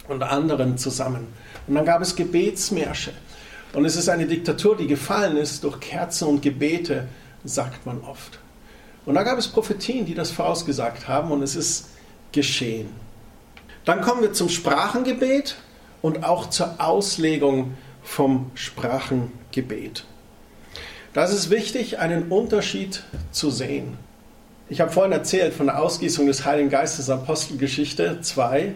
und 0.08 0.24
anderen 0.24 0.78
zusammen. 0.78 1.28
Und 1.68 1.76
dann 1.76 1.86
gab 1.86 2.02
es 2.02 2.16
Gebetsmärsche. 2.16 3.12
Und 3.74 3.84
es 3.84 3.98
ist 3.98 4.08
eine 4.08 4.26
Diktatur, 4.26 4.78
die 4.78 4.88
gefallen 4.88 5.36
ist 5.36 5.66
durch 5.66 5.82
Kerzen 5.82 6.30
und 6.30 6.42
Gebete, 6.42 7.10
sagt 7.44 7.86
man 7.86 8.00
oft. 8.02 8.40
Und 9.06 9.16
da 9.16 9.24
gab 9.24 9.38
es 9.38 9.48
Prophetien, 9.48 10.06
die 10.06 10.16
das 10.16 10.32
vorausgesagt 10.32 11.08
haben 11.08 11.32
und 11.32 11.44
es 11.44 11.56
ist 11.56 11.90
geschehen. 12.32 12.90
Dann 13.86 14.02
kommen 14.02 14.22
wir 14.22 14.34
zum 14.34 14.50
Sprachengebet 14.50 15.56
und 16.02 16.24
auch 16.24 16.50
zur 16.50 16.76
Auslegung 16.80 17.76
vom 18.04 18.52
Sprachengebet. 18.56 20.06
Da 21.14 21.24
ist 21.24 21.50
wichtig, 21.50 22.00
einen 22.00 22.30
Unterschied 22.30 23.04
zu 23.32 23.50
sehen. 23.50 23.98
Ich 24.68 24.82
habe 24.82 24.92
vorhin 24.92 25.12
erzählt 25.12 25.54
von 25.54 25.68
der 25.68 25.80
Ausgießung 25.80 26.26
des 26.26 26.44
Heiligen 26.44 26.70
Geistes 26.70 27.10
Apostelgeschichte 27.10 28.22
2. 28.22 28.74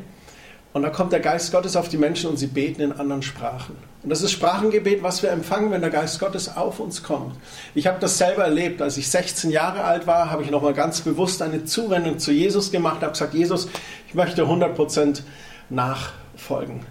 Und 0.71 0.83
da 0.83 0.89
kommt 0.89 1.11
der 1.11 1.19
Geist 1.19 1.51
Gottes 1.51 1.75
auf 1.75 1.89
die 1.89 1.97
Menschen 1.97 2.29
und 2.29 2.37
sie 2.37 2.47
beten 2.47 2.81
in 2.81 2.91
anderen 2.91 3.23
Sprachen. 3.23 3.75
Und 4.03 4.09
das 4.09 4.21
ist 4.21 4.31
Sprachengebet, 4.31 5.01
was 5.01 5.23
wir 5.23 5.31
empfangen, 5.31 5.71
wenn 5.71 5.81
der 5.81 5.89
Geist 5.89 6.19
Gottes 6.19 6.55
auf 6.55 6.79
uns 6.79 7.01
kommt. 7.01 7.35
Ich 7.73 7.87
habe 7.87 7.99
das 7.99 8.17
selber 8.17 8.43
erlebt. 8.43 8.81
Als 8.81 8.97
ich 8.97 9.09
16 9.09 9.49
Jahre 9.49 9.83
alt 9.83 10.05
war, 10.05 10.29
habe 10.29 10.43
ich 10.43 10.51
nochmal 10.51 10.73
ganz 10.73 11.01
bewusst 11.01 11.41
eine 11.41 11.65
Zuwendung 11.65 12.19
zu 12.19 12.31
Jesus 12.31 12.71
gemacht, 12.71 13.01
habe 13.01 13.13
gesagt, 13.13 13.33
Jesus, 13.33 13.67
ich 14.07 14.13
möchte 14.13 14.43
100% 14.43 15.21
nachfolgen. 15.69 16.85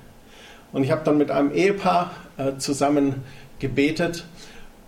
Und 0.72 0.84
ich 0.84 0.90
habe 0.90 1.02
dann 1.04 1.16
mit 1.16 1.30
einem 1.30 1.52
Ehepaar 1.52 2.10
äh, 2.36 2.56
zusammen 2.58 3.22
gebetet 3.58 4.24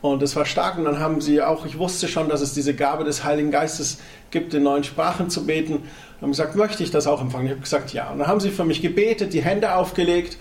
und 0.03 0.23
es 0.23 0.35
war 0.37 0.45
stark. 0.47 0.79
Und 0.79 0.85
dann 0.85 0.99
haben 0.99 1.21
sie 1.21 1.43
auch, 1.43 1.67
ich 1.67 1.79
wusste 1.79 2.09
schon, 2.09 2.29
dass 2.29 2.41
es 2.41 2.55
diese 2.55 2.75
Gabe 2.75 3.05
des 3.05 3.25
Heiligen 3.25 3.51
Geistes 3.51 3.99
gibt, 4.31 4.55
in 4.55 4.63
neuen 4.63 4.85
Sprachen 4.85 5.31
zu 5.31 5.47
beten. 5.47 5.75
Und 5.75 6.23
haben 6.23 6.31
gesagt, 6.31 6.57
möchte 6.57 6.83
ich 6.83 6.91
das 6.91 7.07
auch 7.07 7.21
empfangen? 7.21 7.47
Ich 7.47 7.53
habe 7.53 7.63
gesagt, 7.63 7.93
ja. 7.93 8.11
Und 8.11 8.19
dann 8.19 8.29
haben 8.29 8.41
sie 8.41 8.51
für 8.51 8.65
mich 8.65 8.83
gebetet, 8.83 9.33
die 9.33 9.43
Hände 9.43 9.75
aufgelegt. 9.75 10.37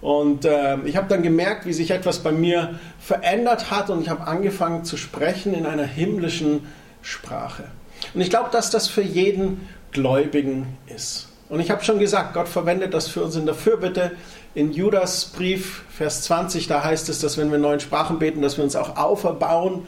Und 0.00 0.44
äh, 0.44 0.78
ich 0.84 0.96
habe 0.96 1.08
dann 1.08 1.22
gemerkt, 1.22 1.66
wie 1.66 1.72
sich 1.72 1.90
etwas 1.90 2.20
bei 2.20 2.32
mir 2.32 2.78
verändert 2.98 3.70
hat. 3.70 3.90
Und 3.90 4.02
ich 4.02 4.08
habe 4.08 4.26
angefangen 4.26 4.84
zu 4.84 4.96
sprechen 4.96 5.54
in 5.54 5.66
einer 5.66 5.84
himmlischen 5.84 6.66
Sprache. 7.02 7.64
Und 8.14 8.20
ich 8.20 8.30
glaube, 8.30 8.50
dass 8.52 8.70
das 8.70 8.88
für 8.88 9.02
jeden 9.02 9.68
Gläubigen 9.92 10.76
ist. 10.94 11.28
Und 11.48 11.60
ich 11.60 11.70
habe 11.70 11.84
schon 11.84 11.98
gesagt, 11.98 12.34
Gott 12.34 12.48
verwendet 12.48 12.92
das 12.92 13.08
für 13.08 13.22
uns 13.22 13.36
in 13.36 13.46
der 13.46 13.54
Fürbitte. 13.54 14.12
In 14.54 14.72
Judas 14.72 15.26
Brief, 15.26 15.84
Vers 15.90 16.22
20, 16.22 16.66
da 16.66 16.82
heißt 16.82 17.08
es, 17.08 17.20
dass 17.20 17.38
wenn 17.38 17.48
wir 17.48 17.56
in 17.56 17.62
neuen 17.62 17.80
Sprachen 17.80 18.18
beten, 18.18 18.42
dass 18.42 18.56
wir 18.56 18.64
uns 18.64 18.74
auch 18.74 18.96
auferbauen. 18.96 19.82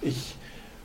Ich 0.00 0.34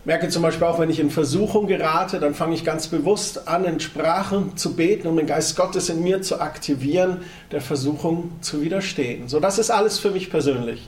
merke 0.08 0.30
zum 0.30 0.42
Beispiel 0.42 0.66
auch, 0.66 0.80
wenn 0.80 0.90
ich 0.90 1.02
in 1.02 1.10
Versuchung 1.10 1.68
gerate, 1.68 2.22
dann 2.22 2.34
fange 2.34 2.56
ich 2.56 2.64
ganz 2.64 2.88
bewusst 2.88 3.50
an, 3.50 3.66
in 3.66 3.82
Sprachen 3.82 4.56
zu 4.56 4.74
beten, 4.74 5.06
um 5.06 5.18
den 5.18 5.28
Geist 5.28 5.58
Gottes 5.58 5.90
in 5.90 6.02
mir 6.02 6.22
zu 6.22 6.40
aktivieren, 6.40 7.26
der 7.52 7.60
Versuchung 7.60 8.32
zu 8.40 8.62
widerstehen. 8.62 9.28
So, 9.28 9.42
das 9.42 9.60
ist 9.60 9.70
alles 9.70 10.00
für 10.00 10.12
mich 10.12 10.30
persönlich. 10.30 10.88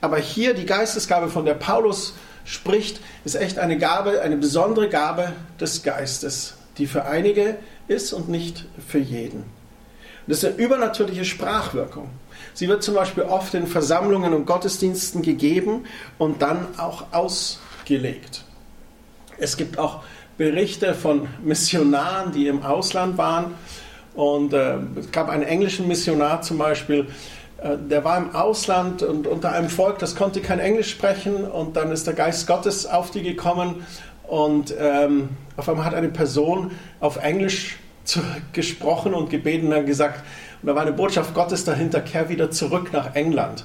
Aber 0.00 0.18
hier 0.18 0.54
die 0.54 0.64
Geistesgabe, 0.64 1.28
von 1.28 1.44
der 1.44 1.54
Paulus 1.54 2.14
spricht, 2.44 3.00
ist 3.24 3.34
echt 3.34 3.58
eine 3.58 3.78
Gabe, 3.78 4.20
eine 4.20 4.36
besondere 4.36 4.88
Gabe 4.88 5.32
des 5.60 5.82
Geistes, 5.82 6.54
die 6.78 6.86
für 6.86 7.04
einige 7.04 7.56
ist 7.88 8.12
und 8.12 8.28
nicht 8.28 8.66
für 8.86 9.00
jeden. 9.00 9.42
Das 10.28 10.38
ist 10.38 10.44
eine 10.44 10.54
übernatürliche 10.54 11.24
Sprachwirkung. 11.24 12.10
Sie 12.54 12.68
wird 12.68 12.84
zum 12.84 12.94
Beispiel 12.94 13.24
oft 13.24 13.54
in 13.54 13.66
Versammlungen 13.66 14.34
und 14.34 14.46
Gottesdiensten 14.46 15.22
gegeben 15.22 15.84
und 16.16 16.42
dann 16.42 16.68
auch 16.78 17.06
ausgelegt. 17.86 18.44
Es 19.38 19.56
gibt 19.56 19.78
auch 19.78 20.02
Berichte 20.38 20.94
von 20.94 21.28
Missionaren, 21.42 22.32
die 22.32 22.48
im 22.48 22.62
Ausland 22.62 23.16
waren. 23.16 23.54
Und 24.14 24.52
äh, 24.52 24.78
es 24.98 25.12
gab 25.12 25.28
einen 25.28 25.44
englischen 25.44 25.86
Missionar 25.86 26.42
zum 26.42 26.58
Beispiel, 26.58 27.06
äh, 27.62 27.76
der 27.78 28.02
war 28.04 28.16
im 28.18 28.34
Ausland 28.34 29.02
und 29.02 29.26
unter 29.26 29.52
einem 29.52 29.68
Volk, 29.68 29.98
das 29.98 30.16
konnte 30.16 30.40
kein 30.40 30.58
Englisch 30.58 30.90
sprechen. 30.90 31.44
Und 31.44 31.76
dann 31.76 31.92
ist 31.92 32.06
der 32.06 32.14
Geist 32.14 32.46
Gottes 32.46 32.86
auf 32.86 33.10
die 33.10 33.22
gekommen 33.22 33.86
und 34.26 34.74
ähm, 34.78 35.28
auf 35.56 35.68
einmal 35.68 35.84
hat 35.84 35.94
eine 35.94 36.08
Person 36.08 36.72
auf 36.98 37.18
Englisch 37.18 37.78
gesprochen 38.52 39.14
und 39.14 39.30
gebeten 39.30 39.66
und 39.66 39.72
dann 39.72 39.86
gesagt, 39.86 40.22
und 40.62 40.68
da 40.68 40.74
war 40.74 40.82
eine 40.82 40.92
Botschaft 40.92 41.34
Gottes 41.34 41.64
dahinter, 41.64 42.00
kehr 42.00 42.28
wieder 42.28 42.50
zurück 42.50 42.92
nach 42.92 43.14
England. 43.14 43.64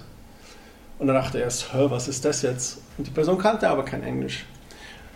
Und 1.01 1.07
dann 1.07 1.15
dachte 1.15 1.39
er 1.39 1.45
erst, 1.45 1.65
was 1.73 2.07
ist 2.07 2.25
das 2.25 2.43
jetzt? 2.43 2.77
Und 2.95 3.07
die 3.07 3.11
Person 3.11 3.39
kannte 3.39 3.67
aber 3.67 3.83
kein 3.83 4.03
Englisch. 4.03 4.45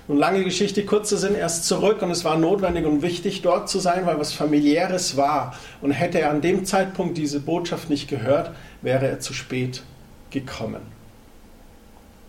Und 0.08 0.18
lange 0.18 0.44
Geschichte, 0.44 0.84
kurzer 0.84 1.18
Sinn, 1.18 1.36
erst 1.36 1.66
zurück 1.66 2.02
und 2.02 2.10
es 2.10 2.26
war 2.26 2.40
notwendig 2.40 2.88
und 2.88 3.04
wichtig, 3.04 3.44
dort 3.44 3.70
zu 3.70 3.78
sein, 3.78 4.08
weil 4.08 4.20
was 4.20 4.34
familiäres 4.34 5.16
war. 5.16 5.54
Und 5.84 5.92
hätte 5.92 6.20
er 6.20 6.32
an 6.32 6.42
dem 6.42 6.66
Zeitpunkt 6.66 7.20
diese 7.20 7.40
Botschaft 7.40 7.92
nicht 7.92 8.08
gehört, 8.08 8.50
wäre 8.82 9.08
er 9.08 9.20
zu 9.20 9.36
spät 9.36 9.84
gekommen. 10.32 10.82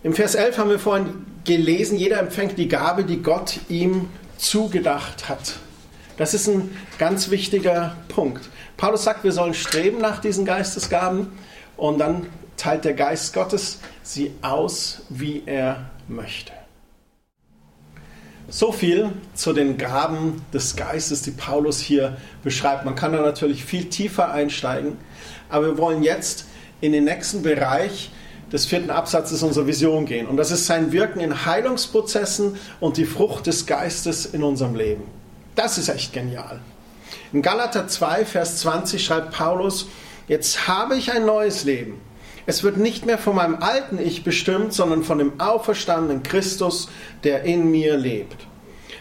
Im 0.03 0.13
Vers 0.13 0.35
11 0.35 0.59
haben 0.59 0.69
wir 0.69 0.79
vorhin 0.79 1.25
gelesen, 1.47 1.97
jeder 1.97 2.19
empfängt 2.19 2.59
die 2.59 2.69
Gabe, 2.69 3.05
die 3.05 3.23
Gott 3.23 3.61
ihm 3.71 4.11
zugedacht 4.37 5.31
hat. 5.31 5.55
Das 6.19 6.35
ist 6.35 6.47
ein 6.47 6.77
ganz 6.99 7.31
wichtiger 7.31 7.97
Punkt. 8.09 8.51
Paulus 8.77 9.05
sagt, 9.05 9.25
wir 9.25 9.33
sollen 9.33 9.55
streben 9.55 9.97
nach 10.03 10.21
diesen 10.21 10.45
Geistesgaben 10.45 11.29
und 11.79 11.99
dann 11.99 12.27
teilt 12.57 12.85
der 12.85 12.95
Geist 12.95 13.35
Gottes 13.35 13.79
sie 14.03 14.33
aus, 14.43 15.03
wie 15.09 15.43
er 15.47 15.91
möchte. 16.09 16.53
So 18.49 18.71
viel 18.71 19.11
zu 19.35 19.53
den 19.53 19.77
Gaben 19.77 20.45
des 20.53 20.77
Geistes, 20.77 21.23
die 21.23 21.33
Paulus 21.33 21.81
hier 21.81 22.17
beschreibt. 22.45 22.85
Man 22.85 22.95
kann 22.95 23.13
da 23.13 23.21
natürlich 23.21 23.65
viel 23.65 23.87
tiefer 23.87 24.31
einsteigen, 24.31 24.97
aber 25.49 25.67
wir 25.67 25.79
wollen 25.79 26.05
jetzt 26.05 26.47
in 26.81 26.93
den 26.93 27.05
nächsten 27.05 27.43
Bereich 27.43 28.11
des 28.53 28.67
vierten 28.67 28.91
Absatzes 28.91 29.43
unserer 29.43 29.67
Vision 29.67 30.07
gehen. 30.07 30.29
Und 30.29 30.37
das 30.37 30.53
ist 30.53 30.67
sein 30.67 30.93
Wirken 30.93 31.19
in 31.19 31.45
Heilungsprozessen 31.45 32.57
und 32.79 32.97
die 32.97 33.05
Frucht 33.05 33.49
des 33.49 33.67
Geistes 33.67 34.27
in 34.27 34.45
unserem 34.45 34.77
Leben. 34.77 35.03
Das 35.57 35.79
ist 35.79 35.89
echt 35.89 36.13
genial. 36.13 36.61
In 37.33 37.43
Galater 37.43 37.89
2, 37.89 38.25
Vers 38.25 38.59
20 38.59 39.05
schreibt 39.05 39.33
Paulus, 39.33 39.89
jetzt 40.29 40.69
habe 40.69 40.97
ich 40.97 41.11
ein 41.11 41.27
neues 41.27 41.65
Leben. 41.65 42.01
Es 42.47 42.63
wird 42.63 42.77
nicht 42.77 43.07
mehr 43.07 43.19
von 43.19 43.35
meinem 43.35 43.57
alten 43.57 43.99
Ich 43.99 44.23
bestimmt, 44.23 44.73
sondern 44.73 45.03
von 45.03 45.19
dem 45.19 45.41
auferstandenen 45.41 46.23
Christus, 46.23 46.89
der 47.25 47.43
in 47.43 47.71
mir 47.71 47.97
lebt. 47.97 48.47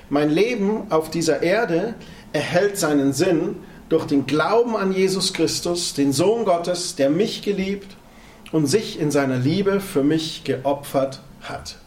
Mein 0.09 0.31
Leben 0.31 0.91
auf 0.91 1.11
dieser 1.11 1.43
Erde 1.43 1.93
erhält 2.33 2.77
seinen 2.77 3.13
Sinn 3.13 3.57
durch 3.87 4.05
den 4.05 4.25
Glauben 4.25 4.75
an 4.75 4.91
Jesus 4.91 5.33
Christus, 5.33 5.93
den 5.93 6.11
Sohn 6.11 6.45
Gottes, 6.45 6.95
der 6.95 7.11
mich 7.11 7.43
geliebt 7.43 7.95
und 8.51 8.65
sich 8.65 8.99
in 8.99 9.11
seiner 9.11 9.37
Liebe 9.37 9.79
für 9.79 10.03
mich 10.03 10.43
geopfert 10.43 11.21
hat. 11.41 11.77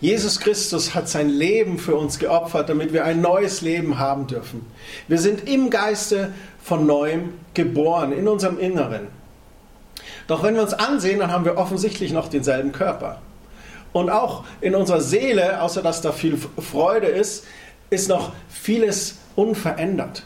Jesus 0.00 0.40
Christus 0.40 0.94
hat 0.94 1.08
sein 1.08 1.30
Leben 1.30 1.78
für 1.78 1.94
uns 1.94 2.18
geopfert, 2.18 2.68
damit 2.68 2.92
wir 2.92 3.04
ein 3.04 3.20
neues 3.20 3.60
Leben 3.60 3.98
haben 3.98 4.26
dürfen. 4.26 4.66
Wir 5.06 5.18
sind 5.18 5.48
im 5.48 5.70
Geiste 5.70 6.34
von 6.62 6.84
neuem 6.84 7.34
geboren, 7.54 8.12
in 8.12 8.26
unserem 8.26 8.58
Inneren. 8.58 9.06
Doch 10.26 10.42
wenn 10.42 10.54
wir 10.54 10.62
uns 10.62 10.74
ansehen, 10.74 11.20
dann 11.20 11.32
haben 11.32 11.44
wir 11.44 11.56
offensichtlich 11.56 12.12
noch 12.12 12.28
denselben 12.28 12.72
Körper. 12.72 13.20
Und 13.92 14.10
auch 14.10 14.44
in 14.60 14.74
unserer 14.74 15.00
Seele, 15.00 15.62
außer 15.62 15.82
dass 15.82 16.00
da 16.00 16.12
viel 16.12 16.36
Freude 16.58 17.06
ist, 17.06 17.44
ist 17.90 18.08
noch 18.08 18.32
vieles 18.48 19.18
unverändert. 19.36 20.24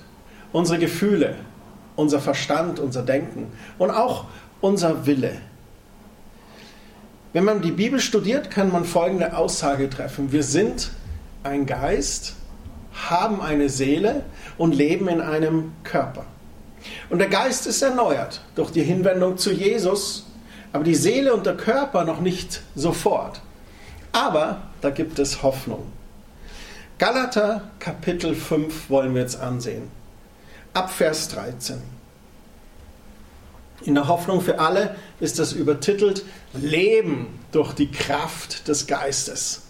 Unsere 0.53 0.79
Gefühle, 0.79 1.37
unser 1.97 2.21
Verstand, 2.21 2.79
unser 2.79 3.03
Denken 3.03 3.53
und 3.77 3.91
auch 3.91 4.25
unser 4.61 5.07
Wille. 5.07 5.33
Wenn 7.35 7.45
man 7.45 7.61
die 7.61 7.73
Bibel 7.73 8.01
studiert, 8.01 8.51
kann 8.51 8.73
man 8.73 8.85
folgende 8.85 9.37
Aussage 9.37 9.91
treffen. 9.91 10.33
Wir 10.33 10.43
sind 10.43 10.91
ein 11.43 11.67
Geist, 11.67 12.37
haben 13.09 13.43
eine 13.43 13.69
Seele 13.69 14.23
und 14.57 14.75
leben 14.75 15.09
in 15.09 15.21
einem 15.21 15.73
Körper. 15.85 16.25
Und 17.11 17.19
der 17.19 17.29
Geist 17.29 17.67
ist 17.67 17.83
erneuert 17.83 18.41
durch 18.55 18.71
die 18.71 18.83
Hinwendung 18.83 19.39
zu 19.39 19.53
Jesus, 19.53 20.27
aber 20.73 20.85
die 20.85 20.95
Seele 20.95 21.35
und 21.35 21.47
der 21.47 21.57
Körper 21.57 22.05
noch 22.05 22.21
nicht 22.21 22.63
sofort. 22.75 23.41
Aber 24.13 24.63
da 24.81 24.91
gibt 24.91 25.19
es 25.19 25.43
Hoffnung. 25.43 25.93
Galater 26.99 27.71
Kapitel 27.79 28.35
5 28.35 28.91
wollen 28.91 29.15
wir 29.15 29.23
jetzt 29.23 29.41
ansehen. 29.41 29.91
Ab 30.75 30.91
Vers 30.91 31.29
13. 31.29 31.81
In 33.83 33.95
der 33.95 34.09
Hoffnung 34.09 34.41
für 34.41 34.59
alle 34.59 34.97
ist 35.21 35.39
das 35.39 35.53
übertitelt 35.53 36.25
Leben 36.53 37.39
durch 37.53 37.73
die 37.73 37.91
Kraft 37.91 38.67
des 38.67 38.87
Geistes. 38.87 39.63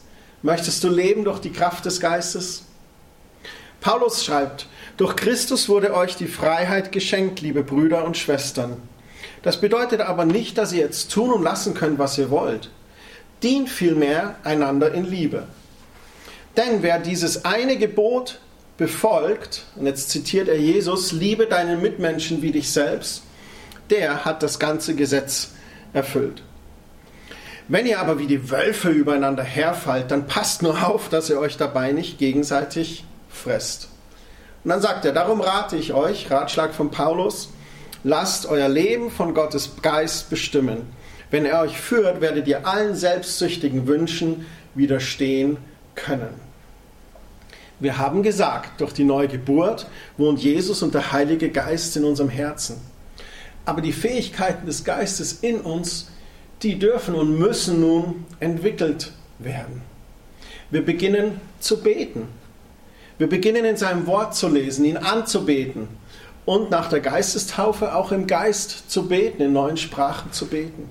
Möchtest 0.42 0.82
du 0.84 0.88
leben 0.88 1.24
durch 1.24 1.40
die 1.40 1.52
Kraft 1.52 1.84
des 1.84 2.00
Geistes? 2.00 2.62
Paulus 3.80 4.24
schreibt, 4.24 4.66
durch 4.98 5.14
Christus 5.14 5.68
wurde 5.68 5.94
euch 5.94 6.16
die 6.16 6.26
Freiheit 6.26 6.92
geschenkt, 6.92 7.40
liebe 7.40 7.62
Brüder 7.62 8.04
und 8.04 8.16
Schwestern. 8.16 8.76
Das 9.42 9.60
bedeutet 9.60 10.00
aber 10.00 10.24
nicht, 10.24 10.58
dass 10.58 10.72
ihr 10.72 10.80
jetzt 10.80 11.12
tun 11.12 11.32
und 11.32 11.42
lassen 11.42 11.72
könnt, 11.72 12.00
was 12.00 12.18
ihr 12.18 12.30
wollt. 12.30 12.70
Dient 13.42 13.70
vielmehr 13.70 14.34
einander 14.42 14.92
in 14.92 15.04
Liebe. 15.04 15.44
Denn 16.56 16.82
wer 16.82 16.98
dieses 16.98 17.44
eine 17.44 17.78
Gebot 17.78 18.40
befolgt, 18.76 19.64
und 19.76 19.86
jetzt 19.86 20.10
zitiert 20.10 20.48
er 20.48 20.58
Jesus, 20.58 21.12
liebe 21.12 21.46
deinen 21.46 21.80
Mitmenschen 21.80 22.42
wie 22.42 22.50
dich 22.50 22.72
selbst, 22.72 23.22
der 23.90 24.24
hat 24.24 24.42
das 24.42 24.58
ganze 24.58 24.96
Gesetz 24.96 25.52
erfüllt. 25.92 26.42
Wenn 27.68 27.86
ihr 27.86 28.00
aber 28.00 28.18
wie 28.18 28.26
die 28.26 28.50
Wölfe 28.50 28.88
übereinander 28.88 29.44
herfallt, 29.44 30.10
dann 30.10 30.26
passt 30.26 30.62
nur 30.62 30.88
auf, 30.88 31.08
dass 31.08 31.30
ihr 31.30 31.38
euch 31.38 31.56
dabei 31.56 31.92
nicht 31.92 32.18
gegenseitig 32.18 33.04
fresst. 33.28 33.88
Und 34.64 34.70
dann 34.70 34.80
sagt 34.80 35.04
er, 35.04 35.12
darum 35.12 35.40
rate 35.40 35.76
ich 35.76 35.92
euch, 35.92 36.30
Ratschlag 36.30 36.74
von 36.74 36.90
Paulus, 36.90 37.50
lasst 38.04 38.46
euer 38.46 38.68
Leben 38.68 39.10
von 39.10 39.34
Gottes 39.34 39.76
Geist 39.82 40.30
bestimmen. 40.30 40.82
Wenn 41.30 41.44
er 41.44 41.60
euch 41.60 41.78
führt, 41.78 42.20
werdet 42.20 42.48
ihr 42.48 42.66
allen 42.66 42.94
selbstsüchtigen 42.94 43.86
Wünschen 43.86 44.46
widerstehen 44.74 45.58
können. 45.94 46.48
Wir 47.80 47.98
haben 47.98 48.22
gesagt, 48.22 48.80
durch 48.80 48.92
die 48.92 49.04
neue 49.04 49.28
Geburt 49.28 49.86
wohnt 50.16 50.40
Jesus 50.40 50.82
und 50.82 50.94
der 50.94 51.12
Heilige 51.12 51.50
Geist 51.50 51.96
in 51.96 52.04
unserem 52.04 52.28
Herzen. 52.28 52.80
Aber 53.64 53.82
die 53.82 53.92
Fähigkeiten 53.92 54.66
des 54.66 54.82
Geistes 54.82 55.34
in 55.42 55.60
uns, 55.60 56.10
die 56.62 56.78
dürfen 56.78 57.14
und 57.14 57.38
müssen 57.38 57.80
nun 57.80 58.24
entwickelt 58.40 59.12
werden. 59.38 59.82
Wir 60.70 60.84
beginnen 60.84 61.40
zu 61.60 61.80
beten. 61.80 62.28
Wir 63.18 63.28
beginnen 63.28 63.64
in 63.64 63.76
seinem 63.76 64.06
Wort 64.06 64.34
zu 64.34 64.48
lesen, 64.48 64.84
ihn 64.84 64.96
anzubeten 64.96 65.88
und 66.46 66.70
nach 66.70 66.88
der 66.88 67.00
Geistestaufe 67.00 67.94
auch 67.94 68.12
im 68.12 68.26
Geist 68.26 68.90
zu 68.90 69.08
beten, 69.08 69.42
in 69.42 69.52
neuen 69.52 69.76
Sprachen 69.76 70.32
zu 70.32 70.46
beten. 70.46 70.88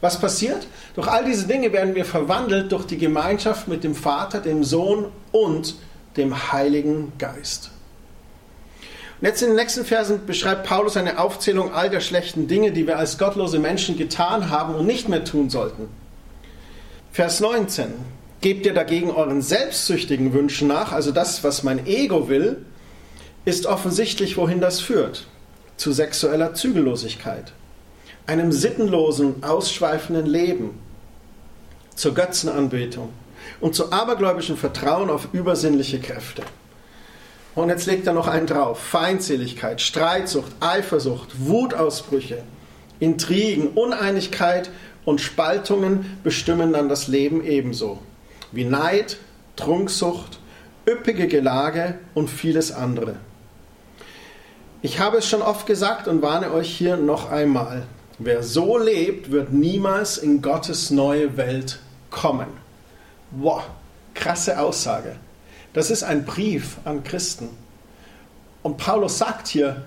Was 0.00 0.20
passiert? 0.20 0.66
Durch 0.94 1.08
all 1.08 1.24
diese 1.24 1.46
Dinge 1.46 1.72
werden 1.72 1.94
wir 1.94 2.04
verwandelt 2.04 2.70
durch 2.70 2.84
die 2.84 2.98
Gemeinschaft 2.98 3.68
mit 3.68 3.82
dem 3.82 3.94
Vater, 3.94 4.40
dem 4.40 4.62
Sohn 4.62 5.06
und 5.32 5.76
dem 6.18 6.52
Heiligen 6.52 7.12
Geist. 7.18 7.70
Und 9.20 9.28
jetzt 9.28 9.40
in 9.40 9.48
den 9.48 9.56
nächsten 9.56 9.86
Versen 9.86 10.26
beschreibt 10.26 10.66
Paulus 10.66 10.98
eine 10.98 11.18
Aufzählung 11.18 11.72
all 11.72 11.88
der 11.88 12.00
schlechten 12.00 12.46
Dinge, 12.46 12.72
die 12.72 12.86
wir 12.86 12.98
als 12.98 13.16
gottlose 13.16 13.58
Menschen 13.58 13.96
getan 13.96 14.50
haben 14.50 14.74
und 14.74 14.84
nicht 14.84 15.08
mehr 15.08 15.24
tun 15.24 15.48
sollten. 15.48 15.88
Vers 17.10 17.40
19. 17.40 17.94
Gebt 18.44 18.66
ihr 18.66 18.74
dagegen 18.74 19.10
euren 19.10 19.40
selbstsüchtigen 19.40 20.34
Wünschen 20.34 20.68
nach, 20.68 20.92
also 20.92 21.12
das, 21.12 21.42
was 21.44 21.62
mein 21.62 21.86
Ego 21.86 22.28
will, 22.28 22.58
ist 23.46 23.64
offensichtlich, 23.64 24.36
wohin 24.36 24.60
das 24.60 24.82
führt. 24.82 25.26
Zu 25.78 25.92
sexueller 25.92 26.52
Zügellosigkeit, 26.52 27.54
einem 28.26 28.52
sittenlosen, 28.52 29.42
ausschweifenden 29.42 30.26
Leben, 30.26 30.78
zur 31.94 32.12
Götzenanbetung 32.12 33.08
und 33.62 33.74
zu 33.74 33.90
abergläubischem 33.90 34.58
Vertrauen 34.58 35.08
auf 35.08 35.28
übersinnliche 35.32 35.98
Kräfte. 35.98 36.42
Und 37.54 37.70
jetzt 37.70 37.86
legt 37.86 38.06
er 38.06 38.12
noch 38.12 38.28
einen 38.28 38.46
drauf. 38.46 38.78
Feindseligkeit, 38.78 39.80
Streitsucht, 39.80 40.52
Eifersucht, 40.60 41.30
Wutausbrüche, 41.46 42.42
Intrigen, 43.00 43.68
Uneinigkeit 43.68 44.68
und 45.06 45.22
Spaltungen 45.22 46.18
bestimmen 46.22 46.74
dann 46.74 46.90
das 46.90 47.08
Leben 47.08 47.42
ebenso 47.42 48.00
wie 48.54 48.64
Neid, 48.64 49.18
Trunksucht, 49.56 50.38
üppige 50.88 51.28
Gelage 51.28 51.98
und 52.14 52.28
vieles 52.28 52.72
andere. 52.72 53.16
Ich 54.82 54.98
habe 54.98 55.18
es 55.18 55.28
schon 55.28 55.42
oft 55.42 55.66
gesagt 55.66 56.08
und 56.08 56.22
warne 56.22 56.52
euch 56.52 56.74
hier 56.74 56.96
noch 56.96 57.30
einmal. 57.30 57.84
Wer 58.18 58.42
so 58.42 58.78
lebt, 58.78 59.30
wird 59.30 59.52
niemals 59.52 60.18
in 60.18 60.42
Gottes 60.42 60.90
neue 60.90 61.36
Welt 61.36 61.80
kommen. 62.10 62.46
Wow, 63.30 63.62
krasse 64.12 64.58
Aussage. 64.60 65.16
Das 65.72 65.90
ist 65.90 66.04
ein 66.04 66.24
Brief 66.24 66.76
an 66.84 67.02
Christen. 67.02 67.48
Und 68.62 68.76
Paulus 68.76 69.18
sagt 69.18 69.48
hier, 69.48 69.84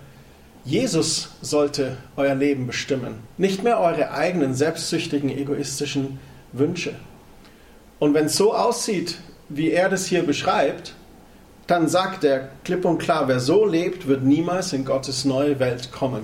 Jesus 0.65 1.29
sollte 1.41 1.97
euer 2.17 2.35
Leben 2.35 2.67
bestimmen, 2.67 3.19
nicht 3.37 3.63
mehr 3.63 3.79
eure 3.79 4.11
eigenen 4.11 4.53
selbstsüchtigen, 4.53 5.29
egoistischen 5.29 6.19
Wünsche. 6.51 6.95
Und 7.99 8.13
wenn 8.13 8.25
es 8.25 8.35
so 8.35 8.53
aussieht, 8.53 9.17
wie 9.49 9.71
er 9.71 9.89
das 9.89 10.05
hier 10.05 10.23
beschreibt, 10.23 10.93
dann 11.67 11.87
sagt 11.87 12.23
er 12.23 12.49
klipp 12.63 12.85
und 12.85 12.97
klar, 12.97 13.27
wer 13.27 13.39
so 13.39 13.65
lebt, 13.65 14.07
wird 14.07 14.23
niemals 14.23 14.73
in 14.73 14.85
Gottes 14.85 15.25
neue 15.25 15.59
Welt 15.59 15.91
kommen. 15.91 16.23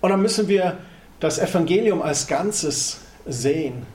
Und 0.00 0.10
dann 0.10 0.20
müssen 0.20 0.48
wir 0.48 0.78
das 1.20 1.38
Evangelium 1.38 2.02
als 2.02 2.26
Ganzes 2.26 2.98
sehen. 3.24 3.86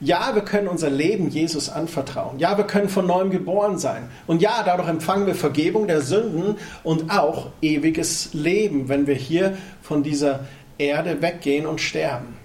Ja, 0.00 0.34
wir 0.34 0.42
können 0.42 0.68
unser 0.68 0.90
Leben 0.90 1.30
Jesus 1.30 1.70
anvertrauen. 1.70 2.38
Ja, 2.38 2.58
wir 2.58 2.66
können 2.66 2.88
von 2.88 3.06
neuem 3.06 3.30
geboren 3.30 3.78
sein. 3.78 4.10
Und 4.26 4.42
ja, 4.42 4.62
dadurch 4.64 4.88
empfangen 4.88 5.26
wir 5.26 5.34
Vergebung 5.34 5.86
der 5.86 6.02
Sünden 6.02 6.56
und 6.82 7.10
auch 7.10 7.50
ewiges 7.62 8.34
Leben, 8.34 8.88
wenn 8.88 9.06
wir 9.06 9.14
hier 9.14 9.56
von 9.80 10.02
dieser 10.02 10.40
Erde 10.76 11.22
weggehen 11.22 11.64
und 11.64 11.80
sterben. 11.80 12.35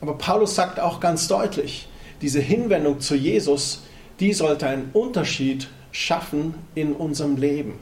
Aber 0.00 0.16
Paulus 0.16 0.54
sagt 0.54 0.80
auch 0.80 1.00
ganz 1.00 1.28
deutlich, 1.28 1.88
diese 2.22 2.40
Hinwendung 2.40 3.00
zu 3.00 3.14
Jesus, 3.14 3.82
die 4.18 4.32
sollte 4.32 4.66
einen 4.66 4.90
Unterschied 4.92 5.68
schaffen 5.92 6.54
in 6.74 6.92
unserem 6.92 7.36
Leben. 7.36 7.78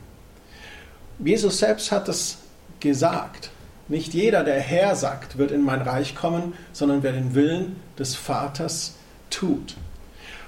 Jesus 1.18 1.59
selbst 1.59 1.90
hat 1.90 2.09
es 2.09 2.38
gesagt. 2.81 3.50
Nicht 3.88 4.14
jeder, 4.14 4.44
der 4.44 4.61
Herr 4.61 4.94
sagt, 4.94 5.38
wird 5.38 5.50
in 5.50 5.62
mein 5.62 5.83
Reich 5.83 6.14
kommen, 6.14 6.52
sondern 6.72 7.02
wer 7.02 7.12
den 7.12 7.35
Willen 7.35 7.76
des 7.98 8.14
Vaters 8.14 8.94
tut. 9.31 9.76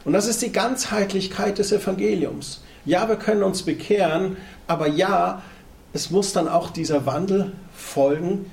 Und 0.05 0.13
das 0.13 0.27
ist 0.27 0.43
die 0.43 0.53
Ganzheitlichkeit 0.53 1.59
des 1.59 1.73
Evangeliums. 1.73 2.63
Ja, 2.85 3.09
wir 3.09 3.17
können 3.17 3.43
uns 3.43 3.63
bekehren, 3.63 4.37
aber 4.67 4.87
ja, 4.87 5.43
es 5.93 6.11
muss 6.11 6.33
dann 6.33 6.49
auch 6.49 6.71
dieser 6.71 7.05
Wandel 7.07 7.53
folgen, 7.75 8.51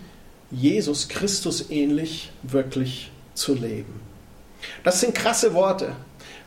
Jesus 0.51 1.07
Christus 1.07 1.69
ähnlich 1.69 2.31
wirklich 2.43 3.11
zu 3.33 3.53
leben. 3.53 3.99
Das 4.83 5.01
sind 5.01 5.13
krasse 5.13 5.53
Worte. 5.53 5.91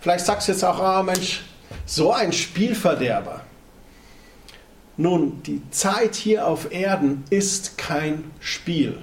Vielleicht 0.01 0.27
sagst 0.27 0.49
du 0.49 0.53
jetzt 0.53 0.65
auch, 0.65 0.79
ah 0.79 1.01
oh 1.01 1.03
Mensch, 1.03 1.43
so 1.87 2.13
ein 2.13 2.33
Spielverderber. 2.33 3.43
Nun, 4.97 5.43
die 5.45 5.63
Zeit 5.71 6.15
hier 6.15 6.47
auf 6.47 6.73
Erden 6.73 7.25
ist 7.31 7.79
kein 7.79 8.31
Spiel. 8.41 8.99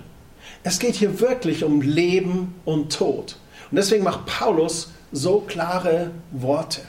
Es 0.64 0.80
geht 0.80 0.96
hier 0.96 1.20
wirklich 1.20 1.64
um 1.64 1.82
Leben 1.82 2.56
und 2.66 2.94
Tod. 2.96 3.38
Und 3.72 3.78
deswegen 3.78 4.04
macht 4.04 4.26
Paulus 4.26 4.92
so 5.12 5.40
klare 5.42 6.12
Worte. 6.32 6.82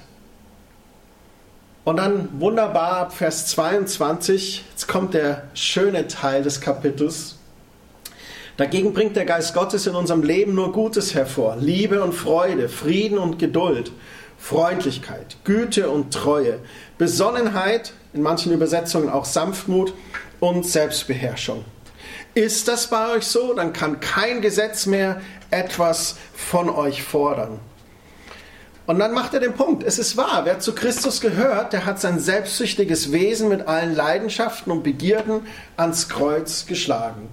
Und 1.85 1.97
dann 1.97 2.41
wunderbar 2.41 2.99
ab 2.99 3.15
Vers 3.15 3.47
22, 3.47 4.65
jetzt 4.71 4.89
kommt 4.89 5.15
der 5.15 5.45
schöne 5.55 6.07
Teil 6.07 6.43
des 6.43 6.61
Kapitels. 6.61 7.38
Dagegen 8.59 8.93
bringt 8.93 9.15
der 9.15 9.25
Geist 9.25 9.55
Gottes 9.55 9.87
in 9.87 9.95
unserem 9.95 10.25
Leben 10.25 10.53
nur 10.53 10.73
Gutes 10.73 11.15
hervor. 11.15 11.57
Liebe 11.61 12.03
und 12.03 12.13
Freude, 12.13 12.69
Frieden 12.69 13.17
und 13.17 13.39
Geduld, 13.39 13.93
Freundlichkeit, 14.37 15.37
Güte 15.45 15.89
und 15.91 16.13
Treue, 16.13 16.59
Besonnenheit, 16.99 17.93
in 18.13 18.21
manchen 18.21 18.53
Übersetzungen 18.53 19.11
auch 19.11 19.27
Sanftmut 19.27 19.95
und 20.41 20.67
Selbstbeherrschung. 20.67 21.65
Ist 22.35 22.67
das 22.67 22.89
bei 22.89 23.15
euch 23.15 23.29
so, 23.29 23.55
dann 23.55 23.73
kann 23.73 24.01
kein 24.01 24.41
Gesetz 24.41 24.87
mehr 24.87 25.21
etwas 25.53 26.17
von 26.35 26.69
euch 26.69 27.05
fordern. 27.05 27.61
Und 28.87 28.99
dann 28.99 29.15
macht 29.15 29.35
er 29.35 29.41
den 29.41 29.55
Punkt, 29.55 29.85
es 29.85 30.01
ist 30.01 30.17
wahr, 30.17 30.41
wer 30.43 30.59
zu 30.59 30.75
Christus 30.75 31.21
gehört, 31.21 31.73
der 31.73 31.87
hat 31.87 32.01
sein 32.01 32.19
selbstsüchtiges 32.19 33.13
Wesen 33.13 33.51
mit 33.51 33.69
allen 33.69 33.95
Leidenschaften 33.95 34.73
und 34.73 34.83
Begierden 34.83 35.43
ans 35.77 36.09
Kreuz 36.09 36.67
geschlagen. 36.67 37.29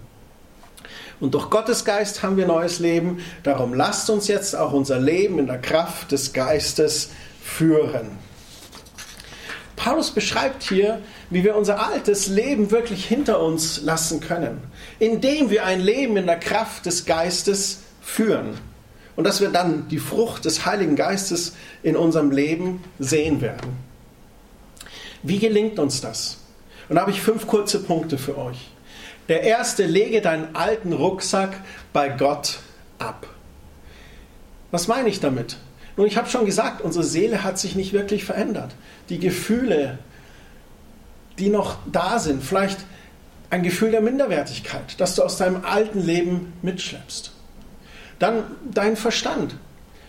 Und 1.19 1.33
durch 1.33 1.49
Gottes 1.49 1.85
Geist 1.85 2.23
haben 2.23 2.37
wir 2.37 2.45
neues 2.45 2.79
Leben. 2.79 3.19
Darum 3.43 3.73
lasst 3.73 4.09
uns 4.09 4.27
jetzt 4.27 4.55
auch 4.55 4.73
unser 4.73 4.99
Leben 4.99 5.39
in 5.39 5.47
der 5.47 5.59
Kraft 5.59 6.11
des 6.11 6.33
Geistes 6.33 7.09
führen. 7.41 8.17
Paulus 9.75 10.11
beschreibt 10.11 10.63
hier, 10.63 11.01
wie 11.29 11.43
wir 11.43 11.55
unser 11.55 11.85
altes 11.85 12.27
Leben 12.27 12.71
wirklich 12.71 13.05
hinter 13.05 13.41
uns 13.41 13.81
lassen 13.81 14.19
können, 14.19 14.61
indem 14.99 15.49
wir 15.49 15.65
ein 15.65 15.79
Leben 15.79 16.17
in 16.17 16.25
der 16.25 16.39
Kraft 16.39 16.85
des 16.85 17.05
Geistes 17.05 17.81
führen. 18.01 18.57
Und 19.15 19.25
dass 19.25 19.41
wir 19.41 19.49
dann 19.49 19.87
die 19.87 19.99
Frucht 19.99 20.45
des 20.45 20.65
Heiligen 20.65 20.95
Geistes 20.95 21.53
in 21.83 21.95
unserem 21.95 22.31
Leben 22.31 22.83
sehen 22.99 23.41
werden. 23.41 23.77
Wie 25.23 25.39
gelingt 25.39 25.79
uns 25.79 26.01
das? 26.01 26.37
Und 26.89 26.95
da 26.95 27.01
habe 27.01 27.11
ich 27.11 27.21
fünf 27.21 27.47
kurze 27.47 27.79
Punkte 27.79 28.17
für 28.17 28.37
euch. 28.37 28.71
Der 29.27 29.41
erste, 29.41 29.85
lege 29.85 30.21
deinen 30.21 30.55
alten 30.55 30.93
Rucksack 30.93 31.57
bei 31.93 32.09
Gott 32.09 32.59
ab. 32.99 33.27
Was 34.71 34.87
meine 34.87 35.09
ich 35.09 35.19
damit? 35.19 35.57
Nun, 35.97 36.07
ich 36.07 36.17
habe 36.17 36.29
schon 36.29 36.45
gesagt, 36.45 36.81
unsere 36.81 37.03
Seele 37.03 37.43
hat 37.43 37.57
sich 37.57 37.75
nicht 37.75 37.93
wirklich 37.93 38.25
verändert. 38.25 38.75
Die 39.09 39.19
Gefühle, 39.19 39.97
die 41.39 41.49
noch 41.49 41.77
da 41.91 42.19
sind, 42.19 42.43
vielleicht 42.43 42.79
ein 43.49 43.63
Gefühl 43.63 43.91
der 43.91 44.01
Minderwertigkeit, 44.01 44.99
das 44.99 45.15
du 45.15 45.23
aus 45.23 45.37
deinem 45.37 45.63
alten 45.63 46.01
Leben 46.01 46.53
mitschleppst. 46.61 47.31
Dann 48.19 48.43
dein 48.69 48.95
Verstand, 48.97 49.55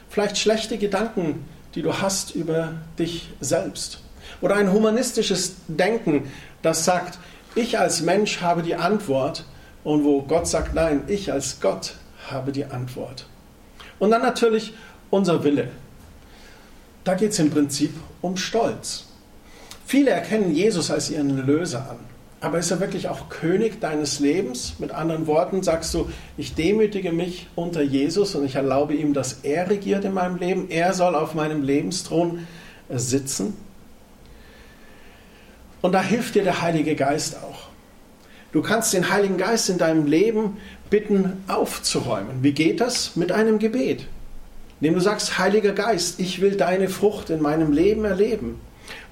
vielleicht 0.09 0.39
schlechte 0.39 0.79
Gedanken, 0.79 1.45
die 1.75 1.83
du 1.83 2.01
hast 2.01 2.35
über 2.35 2.73
dich 2.99 3.29
selbst. 3.41 4.01
Oder 4.41 4.57
ein 4.57 4.73
humanistisches 4.73 5.57
Denken, 5.69 6.31
das 6.63 6.85
sagt, 6.85 7.19
ich 7.57 7.79
als 7.79 8.03
Mensch 8.03 8.40
habe 8.40 8.62
die 8.62 8.77
Antwort 8.77 9.45
und 9.83 10.05
wo 10.05 10.23
Gott 10.23 10.47
sagt, 10.47 10.75
nein, 10.75 11.03
ich 11.09 11.33
als 11.33 11.61
Gott 11.61 11.95
habe 12.31 12.53
die 12.53 12.66
Antwort. 12.66 13.27
Und 13.99 14.11
dann 14.11 14.23
natürlich 14.23 14.75
unser 15.11 15.42
Wille. 15.42 15.69
Da 17.05 17.14
geht 17.14 17.33
es 17.33 17.38
im 17.38 17.51
Prinzip 17.51 17.95
um 18.21 18.37
Stolz. 18.37 19.07
Viele 19.87 20.11
erkennen 20.11 20.55
Jesus 20.55 20.90
als 20.90 21.11
ihren 21.11 21.47
Löser 21.47 21.90
an. 21.90 21.99
Aber 22.40 22.59
ist 22.59 22.71
er 22.71 22.81
wirklich 22.81 23.09
auch 23.09 23.31
König 23.31 23.81
deines 23.81 24.21
Lebens? 24.21 24.75
Mit 24.79 24.90
anderen 24.90 25.27
Worten 25.27 25.62
sagst 25.62 25.95
du, 25.95 26.11
ich 26.37 26.55
demütige 26.55 27.12
mich 27.12 27.49
unter 27.55 27.81
Jesus 27.81 28.35
und 28.35 28.45
ich 28.45 28.57
erlaube 28.57 28.95
ihm, 28.95 29.14
dass 29.14 29.40
er 29.45 29.71
regiert 29.71 30.05
in 30.05 30.12
meinem 30.12 30.37
Leben. 30.37 30.69
Er 30.69 30.92
soll 30.92 31.14
auf 31.14 31.35
meinem 31.35 31.62
Lebensthron 31.62 32.47
sitzen. 32.90 33.55
Und 35.87 35.92
da 35.92 36.03
hilft 36.03 36.35
dir 36.35 36.42
der 36.42 36.62
Heilige 36.62 36.96
Geist 36.96 37.37
auch. 37.37 37.68
Du 38.51 38.61
kannst 38.61 38.92
den 38.92 39.09
Heiligen 39.09 39.37
Geist 39.37 39.70
in 39.70 39.79
deinem 39.79 40.05
Leben 40.05 40.57
bitten, 40.90 41.44
aufzuräumen. 41.46 42.42
Wie 42.42 42.51
geht 42.51 42.81
das? 42.81 43.14
Mit 43.14 43.31
einem 43.31 43.61
Gebet. 43.61 44.09
Indem 44.81 44.94
du 44.94 45.01
sagst, 45.01 45.38
Heiliger 45.38 45.70
Geist, 45.70 46.18
ich 46.18 46.40
will 46.40 46.57
deine 46.57 46.88
Frucht 46.88 47.31
in 47.31 47.40
meinem 47.40 47.70
Leben 47.70 48.05
erleben. 48.05 48.61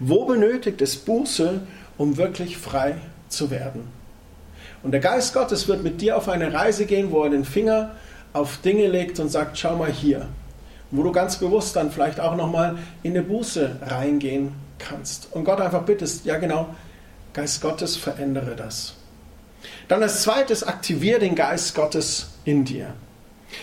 Wo 0.00 0.24
benötigt 0.24 0.82
es 0.82 0.96
Buße, 0.96 1.60
um 1.96 2.16
wirklich 2.16 2.56
frei 2.56 2.96
zu 3.28 3.52
werden? 3.52 3.82
Und 4.82 4.90
der 4.90 5.00
Geist 5.00 5.32
Gottes 5.32 5.68
wird 5.68 5.84
mit 5.84 6.00
dir 6.00 6.16
auf 6.16 6.28
eine 6.28 6.52
Reise 6.52 6.86
gehen, 6.86 7.12
wo 7.12 7.22
er 7.22 7.30
den 7.30 7.44
Finger 7.44 7.94
auf 8.32 8.56
Dinge 8.62 8.88
legt 8.88 9.20
und 9.20 9.28
sagt, 9.28 9.56
schau 9.58 9.76
mal 9.76 9.92
hier. 9.92 10.26
Wo 10.90 11.04
du 11.04 11.12
ganz 11.12 11.36
bewusst 11.36 11.76
dann 11.76 11.92
vielleicht 11.92 12.18
auch 12.18 12.34
nochmal 12.34 12.78
in 13.04 13.12
eine 13.12 13.22
Buße 13.22 13.76
reingehen 13.80 14.63
kannst. 14.78 15.28
Und 15.32 15.44
Gott 15.44 15.60
einfach 15.60 15.82
bittest, 15.82 16.24
ja 16.24 16.38
genau, 16.38 16.74
Geist 17.32 17.60
Gottes, 17.60 17.96
verändere 17.96 18.54
das. 18.54 18.94
Dann 19.88 20.02
als 20.02 20.22
zweites, 20.22 20.62
aktiviere 20.62 21.20
den 21.20 21.34
Geist 21.34 21.74
Gottes 21.74 22.30
in 22.44 22.64
dir. 22.64 22.94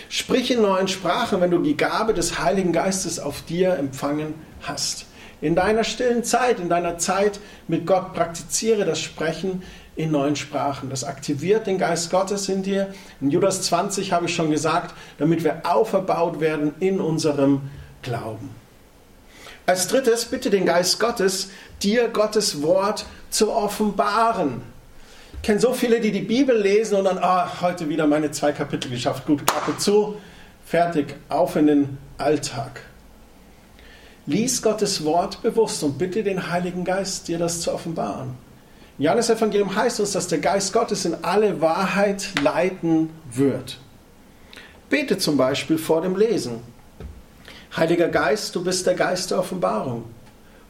Sprich 0.08 0.50
in 0.50 0.62
neuen 0.62 0.88
Sprachen, 0.88 1.40
wenn 1.40 1.50
du 1.50 1.58
die 1.58 1.76
Gabe 1.76 2.14
des 2.14 2.38
Heiligen 2.38 2.72
Geistes 2.72 3.18
auf 3.18 3.42
dir 3.42 3.74
empfangen 3.74 4.34
hast. 4.62 5.06
In 5.40 5.54
deiner 5.54 5.84
stillen 5.84 6.22
Zeit, 6.22 6.60
in 6.60 6.68
deiner 6.68 6.98
Zeit 6.98 7.40
mit 7.66 7.86
Gott, 7.86 8.14
praktiziere 8.14 8.84
das 8.84 9.00
Sprechen 9.00 9.62
in 9.96 10.10
neuen 10.10 10.36
Sprachen. 10.36 10.88
Das 10.88 11.04
aktiviert 11.04 11.66
den 11.66 11.78
Geist 11.78 12.10
Gottes 12.10 12.48
in 12.48 12.62
dir. 12.62 12.94
In 13.20 13.30
Judas 13.30 13.62
20 13.62 14.12
habe 14.12 14.26
ich 14.26 14.34
schon 14.34 14.50
gesagt, 14.50 14.94
damit 15.18 15.44
wir 15.44 15.62
auferbaut 15.64 16.40
werden 16.40 16.74
in 16.80 17.00
unserem 17.00 17.62
Glauben. 18.02 18.61
Als 19.64 19.86
drittes, 19.86 20.24
bitte 20.24 20.50
den 20.50 20.66
Geist 20.66 20.98
Gottes, 20.98 21.50
dir 21.82 22.08
Gottes 22.08 22.62
Wort 22.62 23.06
zu 23.30 23.52
offenbaren. 23.52 24.62
Ich 25.34 25.42
kenne 25.42 25.60
so 25.60 25.72
viele, 25.72 26.00
die 26.00 26.12
die 26.12 26.22
Bibel 26.22 26.56
lesen 26.56 26.96
und 26.98 27.04
dann, 27.04 27.18
ah, 27.18 27.60
heute 27.60 27.88
wieder 27.88 28.06
meine 28.06 28.30
zwei 28.32 28.52
Kapitel 28.52 28.90
geschafft. 28.90 29.26
Gut, 29.26 29.46
Klappe 29.46 29.76
zu, 29.78 30.16
fertig, 30.64 31.14
auf 31.28 31.56
in 31.56 31.66
den 31.66 31.98
Alltag. 32.18 32.80
Lies 34.26 34.62
Gottes 34.62 35.04
Wort 35.04 35.42
bewusst 35.42 35.82
und 35.82 35.98
bitte 35.98 36.22
den 36.22 36.50
Heiligen 36.50 36.84
Geist, 36.84 37.28
dir 37.28 37.38
das 37.38 37.60
zu 37.60 37.72
offenbaren. 37.72 38.36
Im 38.98 39.04
Johannes 39.04 39.30
Evangelium 39.30 39.74
heißt 39.74 40.00
uns, 40.00 40.12
dass 40.12 40.28
der 40.28 40.38
Geist 40.38 40.72
Gottes 40.72 41.04
in 41.04 41.16
alle 41.22 41.60
Wahrheit 41.60 42.30
leiten 42.40 43.10
wird. 43.32 43.78
Bete 44.90 45.18
zum 45.18 45.36
Beispiel 45.36 45.78
vor 45.78 46.02
dem 46.02 46.16
Lesen. 46.16 46.60
Heiliger 47.74 48.08
Geist, 48.08 48.54
du 48.54 48.62
bist 48.62 48.86
der 48.86 48.94
Geist 48.94 49.30
der 49.30 49.38
Offenbarung. 49.38 50.04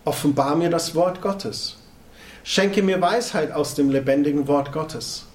Offenbar 0.05 0.55
mir 0.55 0.71
das 0.71 0.95
Wort 0.95 1.21
Gottes. 1.21 1.77
Schenke 2.45 2.83
mir 2.83 3.01
Weisheit 3.01 3.51
aus 3.51 3.75
dem 3.75 3.91
lebendigen 3.91 4.47
Wort 4.47 4.73
Gottes. 4.73 5.27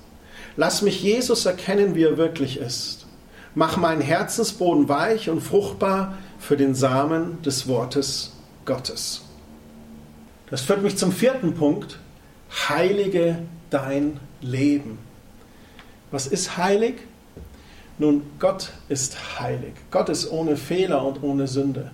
Lass 0.56 0.82
mich 0.82 1.04
Jesus 1.04 1.46
erkennen, 1.46 1.94
wie 1.94 2.04
er 2.04 2.18
wirklich 2.18 2.58
ist. 2.58 3.06
Mach 3.54 3.76
meinen 3.76 4.02
Herzensboden 4.02 4.88
weich 4.88 5.30
und 5.30 5.42
fruchtbar 5.42 6.18
für 6.40 6.56
den 6.56 6.74
Samen 6.74 7.42
des 7.42 7.68
Wortes 7.68 8.34
Gottes. 8.66 9.24
Das 10.50 10.62
führt 10.62 10.84
mich 10.84 10.98
zum 10.98 11.12
vierten 11.12 11.54
Punkt. 11.54 12.00
Heilige 12.70 13.40
dein 13.70 14.20
Leben. 14.40 15.00
Was 16.12 16.28
ist 16.28 16.56
heilig? 16.56 16.96
Nun, 17.98 18.24
Gott 18.40 18.72
ist 18.90 19.40
heilig. 19.40 19.74
Gott 19.90 20.10
ist 20.10 20.32
ohne 20.32 20.56
Fehler 20.56 21.04
und 21.04 21.24
ohne 21.24 21.48
Sünde. 21.48 21.92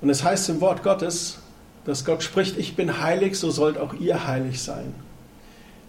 Und 0.00 0.10
es 0.10 0.22
heißt 0.22 0.50
im 0.50 0.60
Wort 0.60 0.82
Gottes, 0.82 1.38
dass 1.84 2.04
Gott 2.04 2.22
spricht, 2.22 2.58
ich 2.58 2.76
bin 2.76 3.00
heilig, 3.00 3.38
so 3.38 3.50
sollt 3.50 3.78
auch 3.78 3.94
ihr 3.94 4.26
heilig 4.26 4.62
sein. 4.62 4.94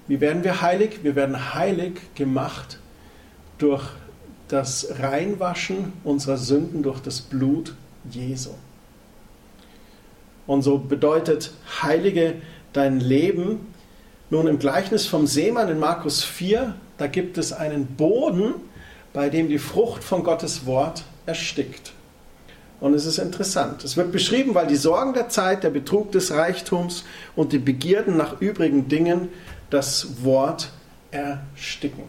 Wie 0.07 0.21
werden 0.21 0.43
wir 0.43 0.61
heilig? 0.61 0.99
Wir 1.03 1.15
werden 1.15 1.53
heilig 1.53 1.99
gemacht 2.15 2.79
durch 3.57 3.83
das 4.47 4.87
Reinwaschen 4.99 5.93
unserer 6.03 6.37
Sünden 6.37 6.83
durch 6.83 6.99
das 6.99 7.21
Blut 7.21 7.75
Jesu. 8.09 8.51
Und 10.45 10.61
so 10.61 10.77
bedeutet 10.77 11.53
heilige 11.81 12.35
dein 12.73 12.99
Leben. 12.99 13.73
Nun 14.29 14.47
im 14.47 14.59
Gleichnis 14.59 15.05
vom 15.05 15.27
Seemann 15.27 15.69
in 15.69 15.79
Markus 15.79 16.23
4 16.23 16.75
da 16.97 17.07
gibt 17.07 17.37
es 17.37 17.53
einen 17.53 17.87
Boden, 17.87 18.55
bei 19.13 19.29
dem 19.29 19.47
die 19.47 19.59
Frucht 19.59 20.03
von 20.03 20.23
Gottes 20.23 20.65
Wort 20.65 21.03
erstickt. 21.25 21.93
Und 22.79 22.93
es 22.93 23.05
ist 23.05 23.17
interessant. 23.17 23.83
Es 23.83 23.95
wird 23.95 24.11
beschrieben, 24.11 24.55
weil 24.55 24.67
die 24.67 24.75
Sorgen 24.75 25.13
der 25.13 25.29
Zeit, 25.29 25.63
der 25.63 25.69
Betrug 25.69 26.11
des 26.11 26.31
Reichtums 26.31 27.05
und 27.35 27.53
die 27.53 27.59
Begierden 27.59 28.17
nach 28.17 28.41
übrigen 28.41 28.89
Dingen 28.89 29.29
das 29.69 30.23
Wort 30.23 30.69
ersticken. 31.11 32.03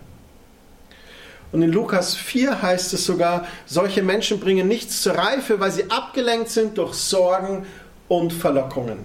Und 1.52 1.62
in 1.62 1.70
Lukas 1.70 2.16
4 2.16 2.62
heißt 2.62 2.92
es 2.94 3.04
sogar, 3.04 3.46
solche 3.66 4.02
Menschen 4.02 4.40
bringen 4.40 4.66
nichts 4.66 5.02
zur 5.02 5.14
Reife, 5.14 5.60
weil 5.60 5.70
sie 5.70 5.88
abgelenkt 5.88 6.50
sind 6.50 6.76
durch 6.78 6.94
Sorgen 6.94 7.64
und 8.08 8.32
Verlockungen. 8.32 8.98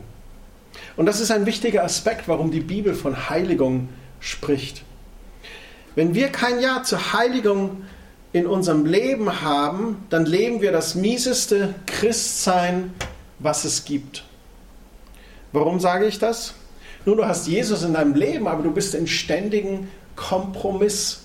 Und 0.98 1.06
das 1.06 1.20
ist 1.20 1.30
ein 1.30 1.46
wichtiger 1.46 1.84
Aspekt, 1.84 2.28
warum 2.28 2.50
die 2.50 2.62
Bibel 2.62 2.96
von 2.96 3.30
Heiligung 3.30 3.90
spricht. 4.20 4.84
Wenn 5.96 6.14
wir 6.14 6.30
kein 6.30 6.60
Ja 6.60 6.84
zur 6.84 7.14
Heiligung 7.14 7.84
in 8.32 8.46
unserem 8.46 8.86
Leben 8.86 9.42
haben, 9.42 10.06
dann 10.10 10.26
leben 10.26 10.62
wir 10.62 10.72
das 10.72 10.96
mieseste 10.96 11.74
Christsein, 11.88 12.94
was 13.40 13.66
es 13.66 13.86
gibt. 13.86 14.24
Warum 15.52 15.80
sage 15.80 16.06
ich 16.06 16.20
das? 16.20 16.54
Nun, 17.06 17.18
du 17.18 17.26
hast 17.26 17.48
Jesus 17.48 17.84
in 17.84 17.94
deinem 17.94 18.14
Leben, 18.14 18.48
aber 18.48 18.62
du 18.62 18.72
bist 18.72 18.94
in 18.94 19.08
ständigen 19.08 19.90
Kompromiss. 20.16 21.22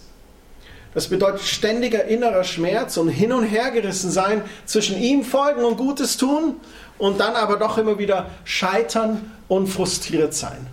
Das 0.94 1.08
bedeutet 1.08 1.42
ständiger 1.42 2.04
innerer 2.04 2.44
Schmerz 2.44 2.96
und 2.96 3.08
hin 3.08 3.32
und 3.32 3.44
her 3.44 3.70
gerissen 3.72 4.10
sein, 4.10 4.42
zwischen 4.64 4.96
ihm 4.96 5.24
folgen 5.24 5.64
und 5.64 5.76
Gutes 5.76 6.16
tun 6.16 6.54
und 6.98 7.20
dann 7.20 7.34
aber 7.34 7.56
doch 7.56 7.76
immer 7.76 7.98
wieder 7.98 8.30
scheitern 8.44 9.32
und 9.48 9.66
frustriert 9.66 10.32
sein. 10.34 10.68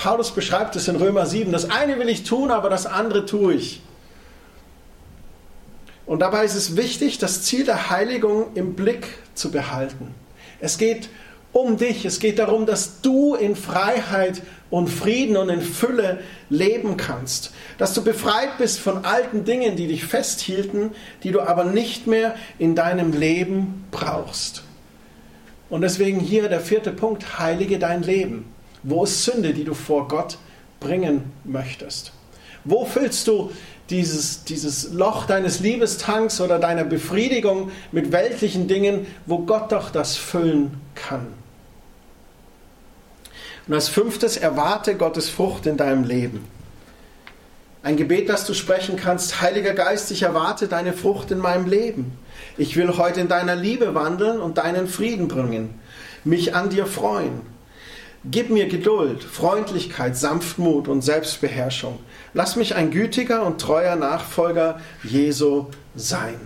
Paulus 0.00 0.30
beschreibt 0.30 0.76
es 0.76 0.88
in 0.88 0.96
Römer 0.96 1.26
7, 1.26 1.52
das 1.52 1.70
eine 1.70 1.98
will 1.98 2.08
ich 2.08 2.24
tun, 2.24 2.50
aber 2.50 2.70
das 2.70 2.86
andere 2.86 3.26
tue 3.26 3.52
ich. 3.52 3.82
Und 6.06 6.20
dabei 6.20 6.46
ist 6.46 6.54
es 6.54 6.74
wichtig, 6.74 7.18
das 7.18 7.42
Ziel 7.42 7.66
der 7.66 7.90
Heiligung 7.90 8.46
im 8.54 8.74
Blick 8.74 9.06
zu 9.34 9.50
behalten. 9.50 10.14
Es 10.58 10.78
geht 10.78 11.10
um 11.52 11.76
dich. 11.76 12.06
Es 12.06 12.18
geht 12.18 12.38
darum, 12.38 12.64
dass 12.64 13.02
du 13.02 13.34
in 13.34 13.54
Freiheit 13.54 14.40
und 14.70 14.88
Frieden 14.88 15.36
und 15.36 15.50
in 15.50 15.60
Fülle 15.60 16.20
leben 16.48 16.96
kannst. 16.96 17.52
Dass 17.76 17.92
du 17.92 18.02
befreit 18.02 18.56
bist 18.56 18.80
von 18.80 19.04
alten 19.04 19.44
Dingen, 19.44 19.76
die 19.76 19.86
dich 19.86 20.04
festhielten, 20.04 20.92
die 21.24 21.30
du 21.30 21.42
aber 21.42 21.64
nicht 21.64 22.06
mehr 22.06 22.34
in 22.58 22.74
deinem 22.74 23.12
Leben 23.12 23.84
brauchst. 23.90 24.62
Und 25.68 25.82
deswegen 25.82 26.20
hier 26.20 26.48
der 26.48 26.60
vierte 26.60 26.90
Punkt, 26.90 27.38
heilige 27.38 27.78
dein 27.78 28.02
Leben. 28.02 28.46
Wo 28.82 29.04
ist 29.04 29.24
Sünde, 29.24 29.52
die 29.52 29.64
du 29.64 29.74
vor 29.74 30.08
Gott 30.08 30.38
bringen 30.80 31.32
möchtest? 31.44 32.12
Wo 32.64 32.84
füllst 32.84 33.26
du 33.26 33.50
dieses, 33.88 34.44
dieses 34.44 34.92
Loch 34.92 35.26
deines 35.26 35.60
Liebestanks 35.60 36.40
oder 36.40 36.58
deiner 36.58 36.84
Befriedigung 36.84 37.70
mit 37.92 38.12
weltlichen 38.12 38.68
Dingen, 38.68 39.06
wo 39.26 39.38
Gott 39.38 39.72
doch 39.72 39.90
das 39.90 40.16
füllen 40.16 40.80
kann? 40.94 41.26
Und 43.66 43.74
als 43.74 43.88
fünftes, 43.88 44.36
erwarte 44.36 44.96
Gottes 44.96 45.28
Frucht 45.28 45.66
in 45.66 45.76
deinem 45.76 46.04
Leben. 46.04 46.44
Ein 47.82 47.96
Gebet, 47.96 48.28
das 48.28 48.44
du 48.44 48.52
sprechen 48.52 48.96
kannst, 48.96 49.40
Heiliger 49.40 49.72
Geist, 49.72 50.10
ich 50.10 50.22
erwarte 50.22 50.68
deine 50.68 50.92
Frucht 50.92 51.30
in 51.30 51.38
meinem 51.38 51.66
Leben. 51.66 52.12
Ich 52.58 52.76
will 52.76 52.98
heute 52.98 53.20
in 53.20 53.28
deiner 53.28 53.56
Liebe 53.56 53.94
wandeln 53.94 54.40
und 54.40 54.58
deinen 54.58 54.86
Frieden 54.86 55.28
bringen, 55.28 55.80
mich 56.24 56.54
an 56.54 56.68
dir 56.68 56.84
freuen. 56.86 57.40
Gib 58.26 58.50
mir 58.50 58.68
Geduld, 58.68 59.24
Freundlichkeit, 59.24 60.14
Sanftmut 60.14 60.88
und 60.88 61.00
Selbstbeherrschung. 61.00 61.98
Lass 62.34 62.54
mich 62.54 62.74
ein 62.74 62.90
gütiger 62.90 63.46
und 63.46 63.58
treuer 63.58 63.96
Nachfolger 63.96 64.78
Jesu 65.02 65.66
sein. 65.94 66.38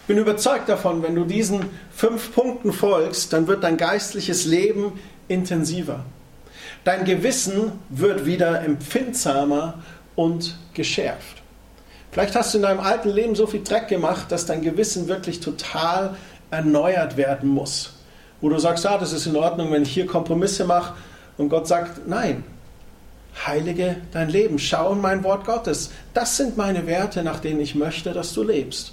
Ich 0.00 0.06
bin 0.06 0.16
überzeugt 0.16 0.70
davon, 0.70 1.02
wenn 1.02 1.14
du 1.14 1.24
diesen 1.26 1.66
fünf 1.94 2.34
Punkten 2.34 2.72
folgst, 2.72 3.34
dann 3.34 3.46
wird 3.46 3.62
dein 3.62 3.76
geistliches 3.76 4.46
Leben 4.46 4.98
intensiver. 5.28 6.06
Dein 6.82 7.04
Gewissen 7.04 7.72
wird 7.90 8.24
wieder 8.24 8.62
empfindsamer 8.62 9.82
und 10.14 10.56
geschärft. 10.72 11.42
Vielleicht 12.10 12.36
hast 12.36 12.54
du 12.54 12.58
in 12.58 12.62
deinem 12.62 12.80
alten 12.80 13.10
Leben 13.10 13.34
so 13.34 13.46
viel 13.46 13.62
Dreck 13.62 13.88
gemacht, 13.88 14.32
dass 14.32 14.46
dein 14.46 14.62
Gewissen 14.62 15.08
wirklich 15.08 15.40
total 15.40 16.16
erneuert 16.50 17.18
werden 17.18 17.50
muss. 17.50 17.93
Wo 18.44 18.50
du 18.50 18.58
sagst, 18.58 18.84
ah, 18.84 18.98
das 18.98 19.14
ist 19.14 19.24
in 19.24 19.36
Ordnung, 19.36 19.72
wenn 19.72 19.84
ich 19.84 19.94
hier 19.94 20.04
Kompromisse 20.04 20.66
mache. 20.66 20.92
Und 21.38 21.48
Gott 21.48 21.66
sagt, 21.66 22.06
nein, 22.06 22.44
heilige 23.46 23.96
dein 24.12 24.28
Leben, 24.28 24.58
schau 24.58 24.92
in 24.92 25.00
mein 25.00 25.24
Wort 25.24 25.46
Gottes. 25.46 25.92
Das 26.12 26.36
sind 26.36 26.58
meine 26.58 26.86
Werte, 26.86 27.22
nach 27.22 27.40
denen 27.40 27.60
ich 27.60 27.74
möchte, 27.74 28.12
dass 28.12 28.34
du 28.34 28.42
lebst. 28.42 28.92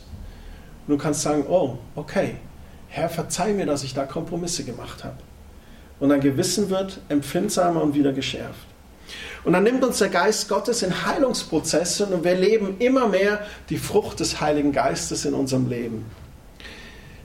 Und 0.88 0.94
du 0.94 0.98
kannst 0.98 1.24
sagen, 1.24 1.44
oh, 1.50 1.80
okay, 1.98 2.36
Herr, 2.88 3.10
verzeih 3.10 3.52
mir, 3.52 3.66
dass 3.66 3.84
ich 3.84 3.94
da 3.94 4.06
Kompromisse 4.06 4.64
gemacht 4.64 5.04
habe 5.04 5.18
und 6.00 6.08
dein 6.08 6.22
Gewissen 6.22 6.70
wird 6.70 7.02
empfindsamer 7.10 7.84
und 7.84 7.94
wieder 7.94 8.14
geschärft. 8.14 8.68
Und 9.44 9.52
dann 9.52 9.64
nimmt 9.64 9.84
uns 9.84 9.98
der 9.98 10.08
Geist 10.08 10.48
Gottes 10.48 10.82
in 10.82 11.06
Heilungsprozesse 11.06 12.06
und 12.06 12.24
wir 12.24 12.36
leben 12.36 12.78
immer 12.80 13.10
mehr 13.10 13.46
die 13.70 13.78
Frucht 13.78 14.22
des 14.22 14.40
Heiligen 14.40 14.72
Geistes 14.72 15.26
in 15.26 15.34
unserem 15.34 15.68
Leben. 15.68 16.06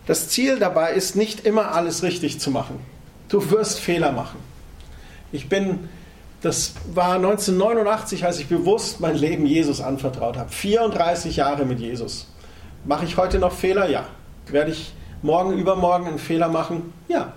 Das 0.07 0.29
Ziel 0.29 0.59
dabei 0.59 0.93
ist 0.93 1.17
nicht 1.17 1.45
immer 1.45 1.75
alles 1.75 2.03
richtig 2.03 2.39
zu 2.41 2.51
machen. 2.51 2.79
Du 3.29 3.51
wirst 3.51 3.81
Fehler 3.81 4.13
machen. 4.13 4.39
Ich 5.33 5.49
bin, 5.49 5.89
das 6.43 6.75
war 6.95 7.17
1989, 7.17 8.25
als 8.25 8.39
ich 8.39 8.47
bewusst 8.47 9.01
mein 9.01 9.17
Leben 9.17 9.47
Jesus 9.47 9.81
anvertraut 9.81 10.37
habe. 10.37 10.51
34 10.51 11.37
Jahre 11.37 11.67
mit 11.67 11.81
Jesus. 11.81 12.29
Mache 12.85 13.05
ich 13.05 13.17
heute 13.17 13.41
noch 13.41 13.53
Fehler? 13.53 13.89
Ja. 13.89 14.07
Werde 14.47 14.71
ich 14.71 14.93
morgen, 15.23 15.59
übermorgen 15.59 16.07
einen 16.07 16.19
Fehler 16.21 16.49
machen? 16.49 16.93
Ja. 17.09 17.33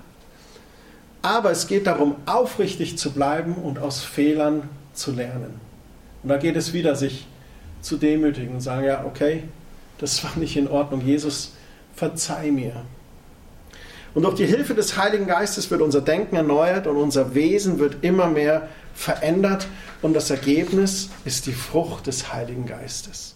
Aber 1.24 1.50
es 1.50 1.68
geht 1.68 1.88
darum, 1.88 2.16
aufrichtig 2.28 2.98
zu 2.98 3.12
bleiben 3.12 3.56
und 3.56 3.80
aus 3.80 4.04
Fehlern 4.04 4.70
zu 4.94 5.12
lernen. 5.12 5.60
Und 6.22 6.30
da 6.30 6.38
geht 6.38 6.56
es 6.56 6.72
wieder, 6.72 6.96
sich 6.96 7.26
zu 7.82 7.98
demütigen 7.98 8.56
und 8.56 8.62
sagen, 8.62 8.86
ja, 8.86 9.06
okay, 9.06 9.44
das 9.98 10.24
war 10.24 10.38
nicht 10.38 10.56
in 10.56 10.68
Ordnung. 10.68 11.02
Jesus, 11.02 11.54
verzeih 12.00 12.52
mir. 12.52 12.86
Und 14.14 14.24
durch 14.24 14.36
die 14.36 14.46
Hilfe 14.46 14.74
des 14.74 14.98
Heiligen 14.98 15.28
Geistes 15.28 15.70
wird 15.70 15.82
unser 15.82 16.02
Denken 16.02 16.36
erneuert 16.36 16.88
und 16.88 16.98
unser 16.98 17.36
Wesen 17.36 17.78
wird 17.78 18.04
immer 18.04 18.28
mehr 18.28 18.70
verändert. 18.94 19.68
Und 20.02 20.14
das 20.14 20.30
Ergebnis 20.30 21.10
ist 21.26 21.46
die 21.46 21.54
Frucht 21.54 22.08
des 22.08 22.34
Heiligen 22.34 22.66
Geistes. 22.66 23.36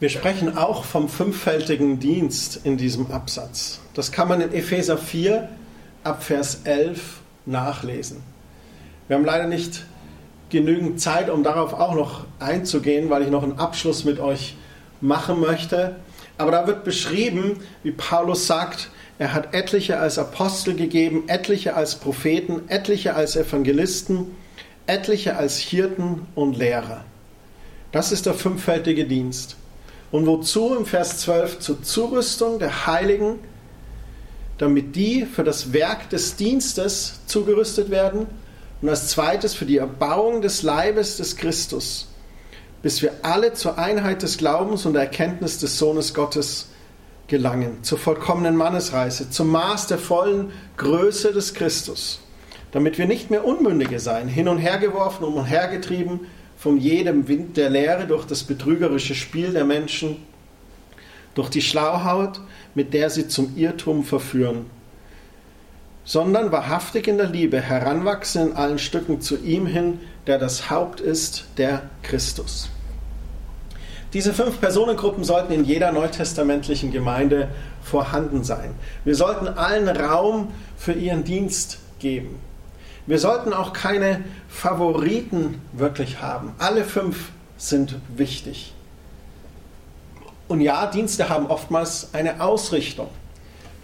Wir 0.00 0.08
sprechen 0.08 0.56
auch 0.56 0.84
vom 0.84 1.08
fünffältigen 1.08 2.00
Dienst 2.00 2.60
in 2.64 2.76
diesem 2.76 3.12
Absatz. 3.12 3.78
Das 3.94 4.10
kann 4.10 4.26
man 4.26 4.40
in 4.40 4.52
Epheser 4.52 4.98
4 4.98 5.48
ab 6.02 6.24
Vers 6.24 6.62
11 6.64 7.20
nachlesen. 7.46 8.20
Wir 9.06 9.16
haben 9.16 9.24
leider 9.24 9.46
nicht 9.46 9.84
genügend 10.50 11.00
Zeit, 11.00 11.30
um 11.30 11.44
darauf 11.44 11.72
auch 11.72 11.94
noch 11.94 12.24
einzugehen, 12.40 13.10
weil 13.10 13.22
ich 13.22 13.30
noch 13.30 13.44
einen 13.44 13.60
Abschluss 13.60 14.04
mit 14.04 14.18
euch 14.18 14.56
machen 15.00 15.40
möchte. 15.40 15.96
Aber 16.42 16.50
da 16.50 16.66
wird 16.66 16.84
beschrieben, 16.84 17.60
wie 17.82 17.92
Paulus 17.92 18.46
sagt, 18.46 18.90
er 19.18 19.32
hat 19.32 19.54
etliche 19.54 19.98
als 19.98 20.18
Apostel 20.18 20.74
gegeben, 20.74 21.24
etliche 21.28 21.74
als 21.74 21.94
Propheten, 21.94 22.62
etliche 22.68 23.14
als 23.14 23.36
Evangelisten, 23.36 24.26
etliche 24.86 25.36
als 25.36 25.58
Hirten 25.58 26.26
und 26.34 26.56
Lehrer. 26.58 27.04
Das 27.92 28.12
ist 28.12 28.26
der 28.26 28.34
fünffältige 28.34 29.06
Dienst. 29.06 29.56
Und 30.10 30.26
wozu 30.26 30.74
im 30.74 30.84
Vers 30.84 31.18
12? 31.18 31.60
Zur 31.60 31.82
Zurüstung 31.82 32.58
der 32.58 32.86
Heiligen 32.86 33.38
damit 34.62 34.94
die 34.94 35.26
für 35.26 35.42
das 35.42 35.72
Werk 35.72 36.08
des 36.10 36.36
Dienstes 36.36 37.14
zugerüstet 37.26 37.90
werden 37.90 38.26
und 38.80 38.88
als 38.88 39.08
zweites 39.08 39.54
für 39.54 39.66
die 39.66 39.78
Erbauung 39.78 40.40
des 40.40 40.62
Leibes 40.62 41.16
des 41.16 41.36
Christus, 41.36 42.06
bis 42.82 43.00
wir 43.00 43.12
alle 43.22 43.52
zur 43.54 43.78
Einheit 43.78 44.22
des 44.22 44.38
Glaubens 44.38 44.84
und 44.84 44.94
der 44.94 45.02
Erkenntnis 45.02 45.58
des 45.58 45.78
Sohnes 45.78 46.14
Gottes 46.14 46.68
gelangen, 47.28 47.82
zur 47.82 47.98
vollkommenen 47.98 48.56
Mannesreise, 48.56 49.30
zum 49.30 49.48
Maß 49.50 49.86
der 49.86 49.98
vollen 49.98 50.50
Größe 50.76 51.32
des 51.32 51.54
Christus, 51.54 52.20
damit 52.72 52.98
wir 52.98 53.06
nicht 53.06 53.30
mehr 53.30 53.44
Unmündige 53.44 54.00
sein, 54.00 54.28
hin 54.28 54.48
und 54.48 54.58
her 54.58 54.78
geworfen 54.78 55.24
und 55.24 55.44
hergetrieben 55.44 56.20
von 56.56 56.76
jedem 56.76 57.28
Wind 57.28 57.56
der 57.56 57.70
Lehre 57.70 58.06
durch 58.06 58.26
das 58.26 58.44
betrügerische 58.44 59.14
Spiel 59.14 59.52
der 59.52 59.64
Menschen, 59.64 60.16
durch 61.34 61.48
die 61.48 61.62
Schlauhaut, 61.62 62.40
mit 62.74 62.92
der 62.92 63.10
sie 63.10 63.28
zum 63.28 63.56
Irrtum 63.56 64.04
verführen, 64.04 64.66
sondern 66.04 66.52
wahrhaftig 66.52 67.06
in 67.08 67.18
der 67.18 67.28
Liebe 67.28 67.60
heranwachsen 67.60 68.50
in 68.50 68.56
allen 68.56 68.78
Stücken 68.78 69.20
zu 69.20 69.38
ihm 69.38 69.66
hin, 69.66 70.00
der 70.26 70.38
das 70.38 70.70
Haupt 70.70 71.00
ist, 71.00 71.44
der 71.58 71.82
Christus. 72.02 72.68
Diese 74.12 74.34
fünf 74.34 74.60
Personengruppen 74.60 75.24
sollten 75.24 75.52
in 75.52 75.64
jeder 75.64 75.90
neutestamentlichen 75.90 76.92
Gemeinde 76.92 77.48
vorhanden 77.82 78.44
sein. 78.44 78.74
Wir 79.04 79.14
sollten 79.14 79.48
allen 79.48 79.88
Raum 79.88 80.52
für 80.76 80.92
ihren 80.92 81.24
Dienst 81.24 81.78
geben. 81.98 82.38
Wir 83.06 83.18
sollten 83.18 83.52
auch 83.52 83.72
keine 83.72 84.22
Favoriten 84.48 85.60
wirklich 85.72 86.20
haben. 86.20 86.52
Alle 86.58 86.84
fünf 86.84 87.30
sind 87.56 87.96
wichtig. 88.14 88.74
Und 90.46 90.60
ja, 90.60 90.86
Dienste 90.86 91.28
haben 91.28 91.46
oftmals 91.46 92.10
eine 92.12 92.42
Ausrichtung. 92.42 93.08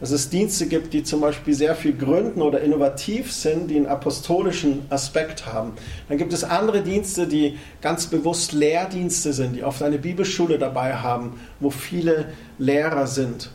Dass 0.01 0.13
es 0.13 0.31
Dienste 0.31 0.67
gibt, 0.67 0.93
die 0.93 1.03
zum 1.03 1.21
Beispiel 1.21 1.55
sehr 1.55 1.75
viel 1.75 1.93
gründen 1.93 2.41
oder 2.41 2.61
innovativ 2.61 3.33
sind, 3.33 3.69
die 3.69 3.77
einen 3.77 3.87
apostolischen 3.87 4.87
Aspekt 4.91 5.47
haben. 5.47 5.73
Dann 6.09 6.19
gibt 6.19 6.33
es 6.33 6.45
andere 6.45 6.83
Dienste, 6.83 7.27
die 7.27 7.59
ganz 7.83 8.07
bewusst 8.07 8.53
Lehrdienste 8.53 9.33
sind, 9.33 9.57
die 9.57 9.65
oft 9.65 9.83
eine 9.83 9.99
Bibelschule 9.99 10.59
dabei 10.59 10.95
haben, 10.95 11.41
wo 11.59 11.71
viele 11.71 12.27
Lehrer 12.59 13.09
sind. 13.09 13.51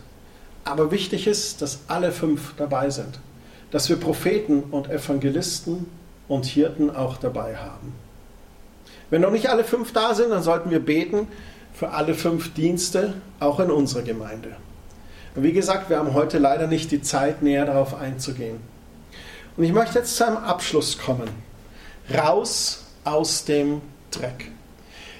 Aber 0.66 0.92
wichtig 0.92 1.28
ist, 1.28 1.62
dass 1.62 1.80
alle 1.88 2.12
fünf 2.12 2.54
dabei 2.58 2.90
sind. 2.90 3.20
Dass 3.72 3.88
wir 3.88 3.96
Propheten 3.96 4.64
und 4.64 4.90
Evangelisten 4.90 5.86
und 6.28 6.46
Hirten 6.46 6.94
auch 6.94 7.18
dabei 7.18 7.56
haben. 7.56 7.94
Wenn 9.10 9.22
noch 9.22 9.32
nicht 9.32 9.50
alle 9.50 9.64
fünf 9.64 9.94
da 9.94 10.14
sind, 10.14 10.32
dann 10.32 10.44
sollten 10.44 10.72
wir 10.72 10.80
beten 10.80 11.28
für 11.74 11.90
alle 11.90 12.14
fünf 12.14 12.54
Dienste, 12.54 13.14
auch 13.40 13.60
in 13.60 13.72
unserer 13.72 14.04
Gemeinde. 14.04 14.56
Wie 15.36 15.52
gesagt, 15.52 15.89
wir 15.89 15.98
haben 15.98 16.13
heute 16.13 16.38
leider 16.38 16.67
nicht 16.67 16.91
die 16.91 17.02
Zeit, 17.02 17.41
näher 17.41 17.65
darauf 17.65 17.96
einzugehen. 17.96 18.60
Und 19.58 19.63
ich 19.63 19.72
möchte 19.72 20.00
jetzt 20.00 20.15
zu 20.15 20.28
einem 20.28 20.38
Abschluss 20.38 21.00
kommen. 21.00 21.30
Raus 22.13 22.84
aus 23.04 23.43
dem 23.46 23.82
Dreck. 24.12 24.52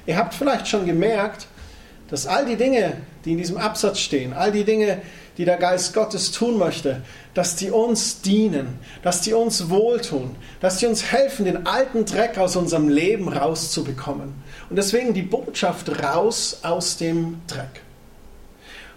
Ihr 0.06 0.17
habt 0.17 0.36
vielleicht 0.36 0.67
schon 0.67 0.86
gemerkt, 0.86 1.47
dass 2.10 2.28
all 2.28 2.45
die 2.45 2.58
Dinge, 2.58 2.97
die 3.26 3.32
in 3.32 3.38
diesem 3.39 3.58
Absatz 3.58 3.99
stehen, 3.99 4.34
all 4.34 4.52
die 4.52 4.65
Dinge, 4.65 5.02
die 5.38 5.45
der 5.45 5.58
Geist 5.58 5.95
Gottes 5.95 6.32
tun 6.32 6.60
möchte, 6.60 7.02
dass 7.34 7.56
die 7.56 7.71
uns 7.71 8.21
dienen, 8.21 8.80
dass 9.02 9.21
die 9.21 9.34
uns 9.34 9.69
wohltun, 9.71 10.36
dass 10.60 10.78
die 10.78 10.86
uns 10.86 11.12
helfen, 11.12 11.45
den 11.45 11.65
alten 11.65 12.06
Dreck 12.06 12.38
aus 12.38 12.56
unserem 12.56 12.88
Leben 12.88 13.30
rauszubekommen. 13.30 14.36
Und 14.69 14.76
deswegen 14.76 15.15
die 15.15 15.23
Botschaft 15.23 16.04
raus 16.04 16.60
aus 16.62 16.97
dem 16.97 17.41
Dreck. 17.47 17.82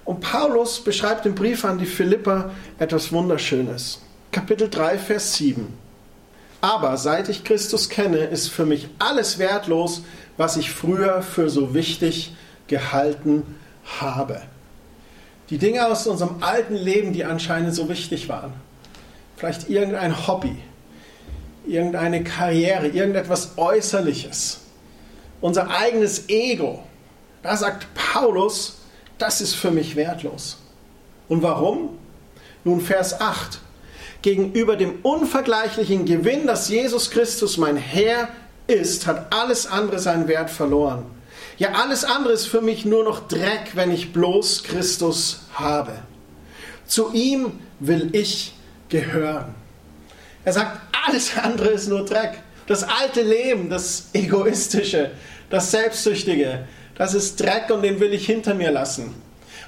Und 0.07 0.21
Paulus 0.21 0.81
beschreibt 0.81 1.27
im 1.27 1.35
Brief 1.35 1.65
an 1.65 1.79
die 1.79 1.85
Philipper 1.85 2.53
etwas 2.79 3.11
Wunderschönes. 3.11 4.01
Kapitel 4.31 4.71
3, 4.71 4.99
Vers 4.99 5.35
7. 5.35 5.67
Aber 6.61 6.97
seit 6.97 7.29
ich 7.29 7.43
Christus 7.43 7.89
kenne, 7.89 8.19
ist 8.19 8.49
für 8.49 8.65
mich 8.65 8.89
alles 9.01 9.41
wertlos, 9.41 10.03
was 10.37 10.57
ich 10.57 10.71
früher 10.71 11.23
für 11.23 11.51
so 11.51 11.75
wichtig 11.75 12.33
gehalten 12.69 13.57
habe. 14.01 14.43
Die 15.51 15.59
Dinge 15.59 15.87
aus 15.87 16.07
unserem 16.07 16.41
alten 16.41 16.77
Leben, 16.77 17.13
die 17.13 17.25
anscheinend 17.25 17.75
so 17.75 17.89
wichtig 17.89 18.29
waren. 18.29 18.53
Vielleicht 19.37 19.69
irgendein 19.69 20.29
Hobby, 20.29 20.57
irgendeine 21.67 22.23
Karriere, 22.23 22.87
irgendetwas 22.87 23.59
Äußerliches. 23.59 24.61
Unser 25.41 25.69
eigenes 25.69 26.29
Ego. 26.29 26.85
Da 27.43 27.57
sagt 27.57 27.89
Paulus, 27.95 28.79
das 29.19 29.41
ist 29.41 29.55
für 29.55 29.71
mich 29.71 29.97
wertlos. 29.97 30.59
Und 31.29 31.43
warum? 31.43 31.99
Nun 32.65 32.81
Vers 32.81 33.21
8. 33.21 33.61
Gegenüber 34.23 34.77
dem 34.77 35.01
unvergleichlichen 35.03 36.05
Gewinn, 36.05 36.47
dass 36.47 36.69
Jesus 36.69 37.11
Christus 37.11 37.59
mein 37.59 37.77
Herr 37.77 38.29
ist, 38.67 39.07
hat 39.07 39.33
alles 39.33 39.67
andere 39.67 39.99
seinen 39.99 40.29
Wert 40.29 40.51
verloren. 40.51 41.05
Ja, 41.59 41.73
alles 41.73 42.05
andere 42.05 42.33
ist 42.33 42.47
für 42.47 42.61
mich 42.61 42.85
nur 42.85 43.05
noch 43.05 43.29
Dreck, 43.29 43.73
wenn 43.75 43.91
ich 43.91 44.13
bloß 44.13 44.65
Christus 44.65 45.41
habe. 45.55 45.93
Zu 46.87 47.13
ihm 47.13 47.53
will 47.81 48.11
ich 48.13 48.55
gehören. 48.89 49.55
Er 50.45 50.53
sagt, 50.53 50.81
alles 51.07 51.37
andere 51.37 51.69
ist 51.69 51.89
nur 51.89 52.05
Dreck. 52.05 52.41
Das 52.67 52.83
alte 52.83 53.23
Leben, 53.23 53.71
das 53.71 54.11
egoistische, 54.13 55.13
das 55.51 55.71
selbstsüchtige, 55.71 56.67
das 56.99 57.15
ist 57.15 57.41
Dreck 57.41 57.71
und 57.71 57.83
den 57.83 58.01
will 58.01 58.13
ich 58.13 58.27
hinter 58.27 58.55
mir 58.55 58.71
lassen. 58.71 59.15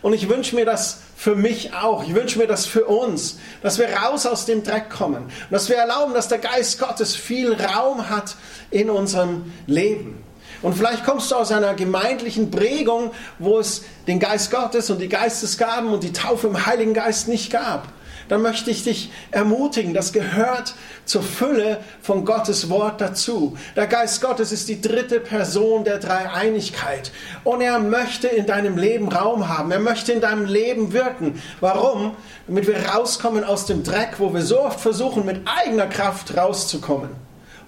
Und 0.01 0.13
ich 0.13 0.29
wünsche 0.29 0.55
mir 0.55 0.65
das 0.65 1.01
für 1.17 1.35
mich 1.35 1.75
auch. 1.75 2.05
Ich 2.05 2.15
wünsche 2.15 2.39
mir 2.39 2.47
das 2.47 2.67
für 2.67 2.85
uns, 2.85 3.39
dass 3.63 3.79
wir 3.79 3.89
raus 3.89 4.27
aus 4.27 4.47
dem 4.47 4.63
Dreck 4.63 4.91
kommen. 4.91 5.31
Dass 5.51 5.69
wir 5.69 5.77
erlauben, 5.77 6.15
dass 6.15 6.29
der 6.29 6.39
Geist 6.39 6.79
Gottes 6.79 7.17
viel 7.17 7.55
Raum 7.55 8.09
hat 8.09 8.37
in 8.71 8.91
unserem 8.91 9.53
Leben. 9.67 10.23
Und 10.63 10.75
vielleicht 10.75 11.05
kommst 11.05 11.31
du 11.31 11.37
aus 11.37 11.53
einer 11.53 11.75
gemeindlichen 11.75 12.51
Prägung, 12.51 13.13
wo 13.39 13.59
es 13.59 13.83
den 14.07 14.19
Geist 14.19 14.51
Gottes 14.51 14.91
und 14.91 15.01
die 15.01 15.09
Geistesgaben 15.09 15.93
und 15.93 16.03
die 16.03 16.13
Taufe 16.13 16.49
im 16.49 16.67
Heiligen 16.67 16.95
Geist 16.95 17.29
nicht 17.29 17.51
gab. 17.51 17.89
Dann 18.29 18.43
möchte 18.43 18.71
ich 18.71 18.85
dich 18.85 19.11
ermutigen, 19.31 19.95
das 19.95 20.13
gehört 20.13 20.75
zur 21.05 21.23
Fülle 21.23 21.79
von 22.03 22.25
Gottes 22.25 22.69
Wort 22.69 23.01
dazu. 23.01 23.57
Der 23.75 23.87
Geist 23.87 24.21
Gottes 24.21 24.53
ist 24.53 24.69
die 24.69 24.81
dritte 24.81 25.21
Person 25.21 25.85
der 25.85 25.99
Dreieinigkeit. 25.99 27.11
Und 27.45 27.61
er 27.61 27.79
möchte 27.79 28.29
in 28.29 28.47
deinem 28.47 28.77
Leben 28.77 29.09
Raum 29.09 29.49
haben. 29.49 29.71
Er 29.71 29.81
möchte 29.81 30.13
in 30.13 30.21
deinem 30.21 30.45
Leben 30.45 30.93
wirken. 30.93 31.43
Warum? 31.61 32.15
Damit 32.47 32.67
wir 32.67 32.79
rauskommen 32.89 33.45
aus 33.45 33.67
dem 33.67 33.83
Dreck, 33.83 34.17
wo 34.19 34.33
wir 34.35 34.43
so 34.43 34.61
oft 34.61 34.81
versuchen, 34.81 35.25
mit 35.25 35.41
eigener 35.47 35.87
Kraft 35.87 36.37
rauszukommen. 36.37 37.11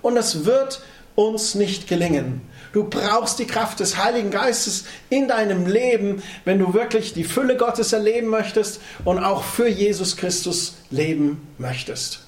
Und 0.02 0.16
es 0.16 0.44
wird 0.44 0.82
uns 1.14 1.54
nicht 1.54 1.88
gelingen. 1.88 2.42
Du 2.72 2.84
brauchst 2.84 3.38
die 3.38 3.46
Kraft 3.46 3.80
des 3.80 3.96
Heiligen 3.96 4.30
Geistes 4.30 4.84
in 5.08 5.26
deinem 5.26 5.66
Leben, 5.66 6.22
wenn 6.44 6.58
du 6.58 6.72
wirklich 6.72 7.12
die 7.12 7.24
Fülle 7.24 7.56
Gottes 7.56 7.92
erleben 7.92 8.28
möchtest 8.28 8.80
und 9.04 9.18
auch 9.18 9.42
für 9.42 9.68
Jesus 9.68 10.16
Christus 10.16 10.76
leben 10.90 11.48
möchtest. 11.58 12.20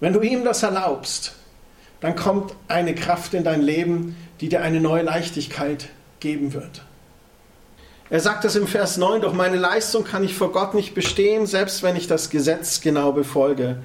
Wenn 0.00 0.12
du 0.12 0.20
ihm 0.20 0.44
das 0.44 0.62
erlaubst, 0.62 1.34
dann 2.00 2.16
kommt 2.16 2.54
eine 2.68 2.94
Kraft 2.94 3.34
in 3.34 3.44
dein 3.44 3.60
Leben, 3.60 4.16
die 4.40 4.48
dir 4.48 4.62
eine 4.62 4.80
neue 4.80 5.02
Leichtigkeit 5.02 5.88
geben 6.20 6.54
wird. 6.54 6.82
Er 8.10 8.20
sagt 8.20 8.44
es 8.46 8.56
im 8.56 8.66
Vers 8.66 8.96
9, 8.96 9.20
doch 9.20 9.34
meine 9.34 9.56
Leistung 9.56 10.04
kann 10.04 10.24
ich 10.24 10.34
vor 10.34 10.52
Gott 10.52 10.72
nicht 10.72 10.94
bestehen, 10.94 11.46
selbst 11.46 11.82
wenn 11.82 11.96
ich 11.96 12.06
das 12.06 12.30
Gesetz 12.30 12.80
genau 12.80 13.12
befolge. 13.12 13.76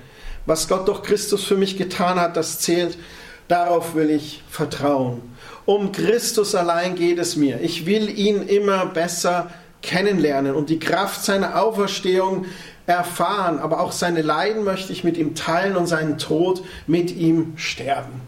Was 0.46 0.70
Gott 0.70 0.88
durch 0.88 1.04
Christus 1.04 1.44
für 1.44 1.58
mich 1.58 1.78
getan 1.78 2.20
hat, 2.20 2.38
das 2.38 2.60
zählt 2.60 2.98
Darauf 3.47 3.95
will 3.95 4.10
ich 4.10 4.43
vertrauen. 4.49 5.21
Um 5.65 5.91
Christus 5.91 6.56
allein 6.56 6.95
geht 6.95 7.19
es 7.19 7.36
mir. 7.36 7.62
Ich 7.62 7.86
will 7.86 8.10
ihn 8.17 8.41
immer 8.47 8.86
besser 8.86 9.49
kennenlernen 9.82 10.56
und 10.56 10.69
die 10.69 10.79
Kraft 10.79 11.23
seiner 11.23 11.62
Auferstehung 11.62 12.45
erfahren, 12.86 13.60
aber 13.60 13.79
auch 13.79 13.91
seine 13.91 14.21
Leiden 14.21 14.63
möchte 14.63 14.91
ich 14.91 15.03
mit 15.03 15.17
ihm 15.17 15.36
teilen 15.36 15.77
und 15.77 15.88
seinen 15.88 16.17
Tod 16.17 16.63
mit 16.88 17.15
ihm 17.15 17.53
sterben. 17.56 18.21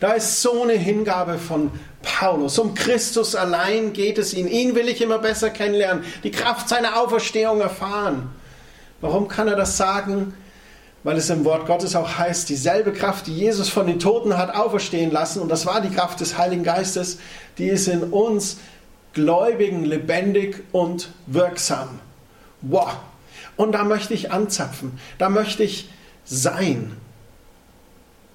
Da 0.00 0.12
ist 0.12 0.42
so 0.42 0.62
eine 0.62 0.74
Hingabe 0.74 1.38
von 1.38 1.72
Paulus. 2.02 2.58
Um 2.58 2.74
Christus 2.74 3.34
allein 3.34 3.92
geht 3.92 4.18
es 4.18 4.32
ihn. 4.32 4.46
Ihn 4.46 4.74
will 4.76 4.88
ich 4.88 5.02
immer 5.02 5.18
besser 5.18 5.50
kennenlernen, 5.50 6.04
die 6.22 6.30
Kraft 6.30 6.68
seiner 6.68 7.00
Auferstehung 7.00 7.60
erfahren. 7.60 8.30
Warum 9.00 9.28
kann 9.28 9.48
er 9.48 9.56
das 9.56 9.76
sagen? 9.76 10.34
Weil 11.04 11.16
es 11.16 11.30
im 11.30 11.44
Wort 11.44 11.66
Gottes 11.66 11.94
auch 11.94 12.18
heißt, 12.18 12.48
dieselbe 12.48 12.92
Kraft, 12.92 13.26
die 13.26 13.34
Jesus 13.34 13.68
von 13.68 13.86
den 13.86 13.98
Toten 13.98 14.36
hat 14.36 14.54
auferstehen 14.54 15.10
lassen, 15.10 15.40
und 15.40 15.48
das 15.48 15.66
war 15.66 15.80
die 15.80 15.94
Kraft 15.94 16.20
des 16.20 16.36
Heiligen 16.38 16.64
Geistes, 16.64 17.18
die 17.56 17.68
ist 17.68 17.88
in 17.88 18.02
uns 18.02 18.58
Gläubigen 19.12 19.84
lebendig 19.84 20.64
und 20.72 21.10
wirksam. 21.26 22.00
Wow! 22.62 22.96
Und 23.56 23.72
da 23.72 23.84
möchte 23.84 24.14
ich 24.14 24.30
anzapfen, 24.30 24.98
da 25.18 25.28
möchte 25.28 25.62
ich 25.62 25.90
sein. 26.24 26.96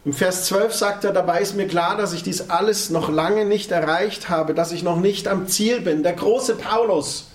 Im 0.05 0.11
Vers 0.11 0.45
12 0.45 0.73
sagt 0.73 1.03
er, 1.05 1.13
dabei 1.13 1.41
ist 1.41 1.55
mir 1.55 1.67
klar, 1.67 1.95
dass 1.95 2.11
ich 2.11 2.23
dies 2.23 2.49
alles 2.49 2.89
noch 2.89 3.09
lange 3.09 3.45
nicht 3.45 3.71
erreicht 3.71 4.27
habe, 4.29 4.53
dass 4.53 4.73
ich 4.73 4.83
noch 4.83 4.99
nicht 4.99 5.29
am 5.29 5.47
Ziel 5.47 5.79
bin. 5.79 6.03
Der 6.03 6.11
große 6.11 6.55
Paulus, 6.55 7.29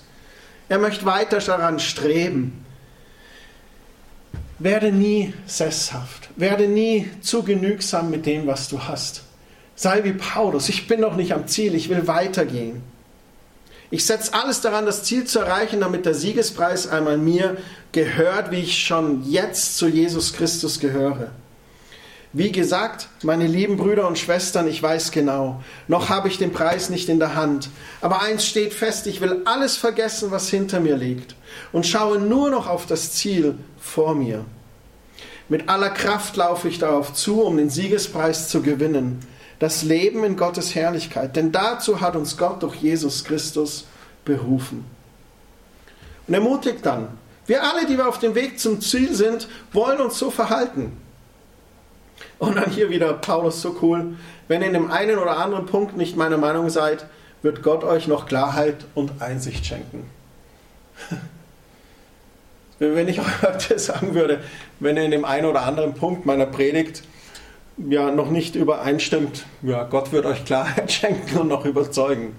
er 0.68 0.78
möchte 0.78 1.06
weiter 1.06 1.38
daran 1.38 1.78
streben. 1.78 2.66
Werde 4.58 4.92
nie 4.92 5.34
sesshaft. 5.46 6.30
Werde 6.36 6.66
nie 6.66 7.08
zu 7.20 7.42
genügsam 7.42 8.10
mit 8.10 8.26
dem, 8.26 8.46
was 8.46 8.68
du 8.68 8.80
hast. 8.80 9.22
Sei 9.76 10.02
wie 10.02 10.12
Paulus. 10.12 10.68
Ich 10.68 10.88
bin 10.88 11.00
noch 11.00 11.16
nicht 11.16 11.32
am 11.32 11.46
Ziel. 11.46 11.74
Ich 11.74 11.88
will 11.88 12.08
weitergehen. 12.08 12.82
Ich 13.90 14.04
setze 14.04 14.34
alles 14.34 14.60
daran, 14.60 14.84
das 14.84 15.04
Ziel 15.04 15.24
zu 15.24 15.38
erreichen, 15.38 15.80
damit 15.80 16.04
der 16.04 16.14
Siegespreis 16.14 16.88
einmal 16.88 17.16
mir 17.16 17.56
gehört, 17.92 18.50
wie 18.50 18.60
ich 18.60 18.84
schon 18.84 19.24
jetzt 19.30 19.78
zu 19.78 19.88
Jesus 19.88 20.34
Christus 20.34 20.78
gehöre. 20.78 21.30
Wie 22.34 22.52
gesagt, 22.52 23.08
meine 23.22 23.46
lieben 23.46 23.78
Brüder 23.78 24.06
und 24.06 24.18
Schwestern, 24.18 24.68
ich 24.68 24.82
weiß 24.82 25.12
genau, 25.12 25.62
noch 25.86 26.10
habe 26.10 26.28
ich 26.28 26.36
den 26.36 26.52
Preis 26.52 26.90
nicht 26.90 27.08
in 27.08 27.18
der 27.18 27.34
Hand. 27.34 27.70
Aber 28.02 28.20
eins 28.20 28.46
steht 28.46 28.74
fest, 28.74 29.06
ich 29.06 29.22
will 29.22 29.42
alles 29.46 29.78
vergessen, 29.78 30.30
was 30.30 30.50
hinter 30.50 30.80
mir 30.80 30.96
liegt 30.96 31.34
und 31.72 31.86
schaue 31.86 32.18
nur 32.18 32.50
noch 32.50 32.68
auf 32.68 32.84
das 32.84 33.12
Ziel 33.12 33.56
vor 33.80 34.14
mir. 34.14 34.44
Mit 35.48 35.70
aller 35.70 35.88
Kraft 35.88 36.36
laufe 36.36 36.68
ich 36.68 36.78
darauf 36.78 37.14
zu, 37.14 37.42
um 37.42 37.56
den 37.56 37.70
Siegespreis 37.70 38.48
zu 38.48 38.60
gewinnen, 38.60 39.20
das 39.58 39.82
Leben 39.82 40.22
in 40.22 40.36
Gottes 40.36 40.74
Herrlichkeit. 40.74 41.34
Denn 41.34 41.50
dazu 41.50 42.02
hat 42.02 42.14
uns 42.14 42.36
Gott 42.36 42.62
durch 42.62 42.76
Jesus 42.76 43.24
Christus 43.24 43.86
berufen. 44.26 44.84
Und 46.26 46.34
ermutigt 46.34 46.84
dann, 46.84 47.08
wir 47.46 47.62
alle, 47.62 47.86
die 47.86 47.96
wir 47.96 48.06
auf 48.06 48.18
dem 48.18 48.34
Weg 48.34 48.60
zum 48.60 48.82
Ziel 48.82 49.14
sind, 49.14 49.48
wollen 49.72 50.02
uns 50.02 50.18
so 50.18 50.30
verhalten. 50.30 50.92
Und 52.38 52.56
dann 52.56 52.70
hier 52.70 52.88
wieder 52.90 53.12
Paulus 53.14 53.60
so 53.60 53.76
cool. 53.82 54.16
Wenn 54.46 54.60
ihr 54.62 54.68
in 54.68 54.74
dem 54.74 54.90
einen 54.90 55.18
oder 55.18 55.38
anderen 55.38 55.66
Punkt 55.66 55.96
nicht 55.96 56.16
meiner 56.16 56.38
Meinung 56.38 56.70
seid, 56.70 57.06
wird 57.42 57.62
Gott 57.62 57.84
euch 57.84 58.06
noch 58.08 58.26
Klarheit 58.26 58.86
und 58.94 59.20
Einsicht 59.20 59.66
schenken. 59.66 60.08
Wenn 62.78 63.08
ich 63.08 63.20
heute 63.42 63.78
sagen 63.80 64.14
würde, 64.14 64.40
wenn 64.78 64.96
ihr 64.96 65.04
in 65.04 65.10
dem 65.10 65.24
einen 65.24 65.46
oder 65.46 65.62
anderen 65.62 65.94
Punkt 65.94 66.26
meiner 66.26 66.46
Predigt 66.46 67.02
ja 67.76 68.12
noch 68.12 68.30
nicht 68.30 68.54
übereinstimmt, 68.54 69.46
ja, 69.62 69.82
Gott 69.82 70.12
wird 70.12 70.26
euch 70.26 70.44
Klarheit 70.44 70.92
schenken 70.92 71.38
und 71.38 71.48
noch 71.48 71.64
überzeugen. 71.64 72.36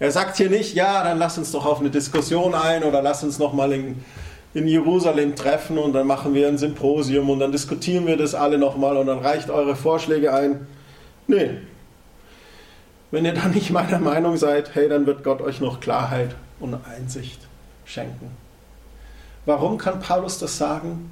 Er 0.00 0.10
sagt 0.10 0.38
hier 0.38 0.48
nicht, 0.48 0.74
ja, 0.74 1.04
dann 1.04 1.18
lasst 1.18 1.36
uns 1.36 1.52
doch 1.52 1.66
auf 1.66 1.80
eine 1.80 1.90
Diskussion 1.90 2.54
ein 2.54 2.82
oder 2.84 3.02
lasst 3.02 3.24
uns 3.24 3.38
noch 3.38 3.52
mal 3.52 3.72
in, 3.72 4.02
in 4.54 4.66
Jerusalem 4.66 5.36
treffen 5.36 5.78
und 5.78 5.92
dann 5.92 6.06
machen 6.06 6.34
wir 6.34 6.48
ein 6.48 6.58
Symposium 6.58 7.28
und 7.30 7.40
dann 7.40 7.52
diskutieren 7.52 8.06
wir 8.06 8.16
das 8.16 8.34
alle 8.34 8.58
nochmal 8.58 8.96
und 8.96 9.06
dann 9.06 9.18
reicht 9.18 9.50
eure 9.50 9.76
Vorschläge 9.76 10.32
ein. 10.32 10.66
Nee. 11.26 11.50
Wenn 13.10 13.24
ihr 13.24 13.34
da 13.34 13.48
nicht 13.48 13.70
meiner 13.70 13.98
Meinung 13.98 14.36
seid, 14.36 14.74
hey, 14.74 14.88
dann 14.88 15.06
wird 15.06 15.24
Gott 15.24 15.40
euch 15.40 15.60
noch 15.60 15.80
Klarheit 15.80 16.34
und 16.60 16.74
Einsicht 16.86 17.40
schenken. 17.84 18.30
Warum 19.46 19.78
kann 19.78 20.00
Paulus 20.00 20.38
das 20.38 20.58
sagen? 20.58 21.10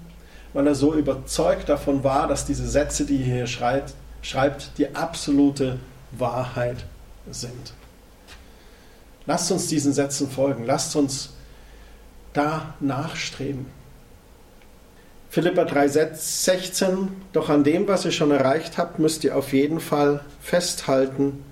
Weil 0.52 0.66
er 0.66 0.74
so 0.74 0.94
überzeugt 0.94 1.68
davon 1.68 2.04
war, 2.04 2.28
dass 2.28 2.46
diese 2.46 2.68
Sätze, 2.68 3.04
die 3.04 3.20
er 3.20 3.24
hier 3.24 3.46
schreibt, 3.46 3.94
schreibt 4.22 4.78
die 4.78 4.94
absolute 4.94 5.78
Wahrheit 6.12 6.84
sind. 7.30 7.74
Lasst 9.26 9.50
uns 9.50 9.66
diesen 9.68 9.92
Sätzen 9.92 10.30
folgen. 10.30 10.64
Lasst 10.64 10.96
uns 10.96 11.35
da 12.36 12.74
nachstreben. 12.80 13.66
Philippa 15.30 15.62
3,16 15.62 17.08
Doch 17.32 17.48
an 17.48 17.64
dem, 17.64 17.88
was 17.88 18.04
ihr 18.04 18.12
schon 18.12 18.30
erreicht 18.30 18.78
habt, 18.78 18.98
müsst 18.98 19.24
ihr 19.24 19.36
auf 19.36 19.52
jeden 19.52 19.80
Fall 19.80 20.24
festhalten. 20.40 21.44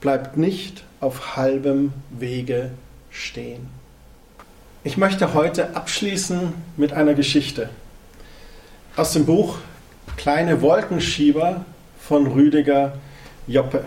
Bleibt 0.00 0.36
nicht 0.36 0.84
auf 1.00 1.36
halbem 1.36 1.92
Wege 2.10 2.70
stehen. 3.10 3.68
Ich 4.84 4.96
möchte 4.96 5.34
heute 5.34 5.76
abschließen 5.76 6.52
mit 6.76 6.92
einer 6.92 7.14
Geschichte 7.14 7.68
aus 8.96 9.12
dem 9.12 9.26
Buch 9.26 9.58
Kleine 10.16 10.60
Wolkenschieber 10.60 11.64
von 12.00 12.26
Rüdiger 12.26 12.98
Joppe. 13.46 13.86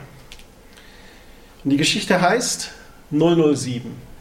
Und 1.63 1.69
die 1.69 1.77
Geschichte 1.77 2.21
heißt 2.21 2.71
007. 3.11 4.14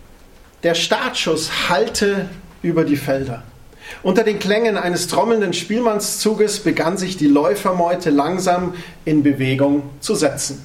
Der 0.64 0.74
Startschuss 0.74 1.68
hallte 1.68 2.30
über 2.62 2.84
die 2.84 2.96
Felder. 2.96 3.42
Unter 4.02 4.24
den 4.24 4.38
Klängen 4.38 4.78
eines 4.78 5.08
trommelnden 5.08 5.52
Spielmannszuges 5.52 6.60
begann 6.60 6.96
sich 6.96 7.18
die 7.18 7.26
Läufermeute 7.26 8.08
langsam 8.08 8.72
in 9.04 9.22
Bewegung 9.22 9.82
zu 10.00 10.14
setzen. 10.14 10.64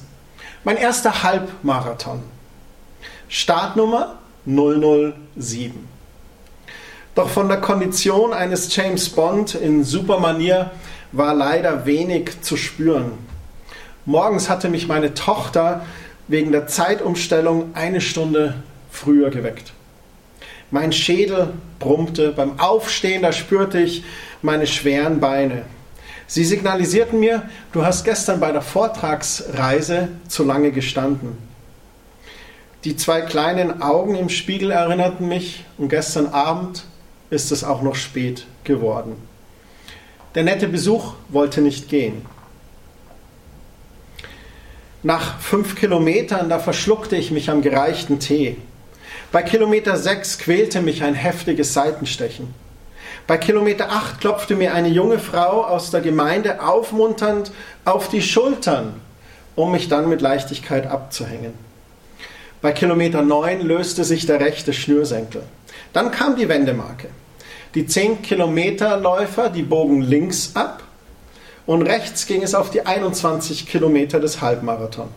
Mein 0.64 0.78
erster 0.78 1.22
Halbmarathon. 1.22 2.22
Startnummer 3.28 4.18
007. 4.46 5.86
Doch 7.14 7.28
von 7.28 7.48
der 7.48 7.60
Kondition 7.60 8.32
eines 8.32 8.74
James 8.74 9.10
Bond 9.10 9.54
in 9.54 9.84
Supermanier 9.84 10.70
war 11.12 11.34
leider 11.34 11.84
wenig 11.84 12.40
zu 12.40 12.56
spüren. 12.56 13.12
Morgens 14.06 14.48
hatte 14.48 14.70
mich 14.70 14.88
meine 14.88 15.12
Tochter 15.12 15.84
wegen 16.26 16.52
der 16.52 16.66
Zeitumstellung 16.68 17.74
eine 17.74 18.00
Stunde 18.00 18.62
früher 18.90 19.28
geweckt. 19.28 19.74
Mein 20.70 20.92
Schädel 20.92 21.52
brummte, 21.78 22.30
beim 22.30 22.60
Aufstehen, 22.60 23.22
da 23.22 23.32
spürte 23.32 23.80
ich 23.80 24.04
meine 24.42 24.66
schweren 24.66 25.20
Beine. 25.20 25.64
Sie 26.26 26.44
signalisierten 26.44 27.18
mir, 27.18 27.42
du 27.72 27.84
hast 27.84 28.04
gestern 28.04 28.38
bei 28.38 28.52
der 28.52 28.62
Vortragsreise 28.62 30.08
zu 30.28 30.44
lange 30.44 30.70
gestanden. 30.70 31.36
Die 32.84 32.96
zwei 32.96 33.20
kleinen 33.20 33.82
Augen 33.82 34.14
im 34.14 34.28
Spiegel 34.28 34.70
erinnerten 34.70 35.26
mich, 35.26 35.64
und 35.76 35.88
gestern 35.88 36.28
Abend 36.28 36.84
ist 37.30 37.50
es 37.50 37.64
auch 37.64 37.82
noch 37.82 37.96
spät 37.96 38.46
geworden. 38.64 39.16
Der 40.36 40.44
nette 40.44 40.68
Besuch 40.68 41.14
wollte 41.28 41.60
nicht 41.60 41.88
gehen. 41.88 42.24
Nach 45.02 45.40
fünf 45.40 45.74
Kilometern, 45.74 46.48
da 46.48 46.58
verschluckte 46.58 47.16
ich 47.16 47.30
mich 47.30 47.50
am 47.50 47.62
gereichten 47.62 48.20
Tee. 48.20 48.56
Bei 49.32 49.42
Kilometer 49.42 49.96
sechs 49.96 50.38
quälte 50.38 50.82
mich 50.82 51.04
ein 51.04 51.14
heftiges 51.14 51.72
Seitenstechen. 51.72 52.52
Bei 53.28 53.38
Kilometer 53.38 53.90
acht 53.90 54.20
klopfte 54.20 54.56
mir 54.56 54.74
eine 54.74 54.88
junge 54.88 55.20
Frau 55.20 55.64
aus 55.64 55.92
der 55.92 56.00
Gemeinde 56.00 56.60
aufmunternd 56.60 57.52
auf 57.84 58.08
die 58.08 58.22
Schultern, 58.22 58.94
um 59.54 59.70
mich 59.70 59.88
dann 59.88 60.08
mit 60.08 60.20
Leichtigkeit 60.20 60.88
abzuhängen. 60.88 61.54
Bei 62.60 62.72
Kilometer 62.72 63.22
neun 63.22 63.60
löste 63.60 64.02
sich 64.02 64.26
der 64.26 64.40
rechte 64.40 64.72
Schnürsenkel. 64.72 65.42
Dann 65.92 66.10
kam 66.10 66.34
die 66.34 66.48
Wendemarke. 66.48 67.08
Die 67.76 67.86
10 67.86 68.22
Kilometerläufer, 68.22 69.48
die 69.48 69.62
bogen 69.62 70.02
links 70.02 70.52
ab 70.54 70.82
und 71.66 71.82
rechts 71.82 72.26
ging 72.26 72.42
es 72.42 72.56
auf 72.56 72.70
die 72.70 72.84
21 72.84 73.68
Kilometer 73.68 74.18
des 74.18 74.40
Halbmarathon. 74.40 75.08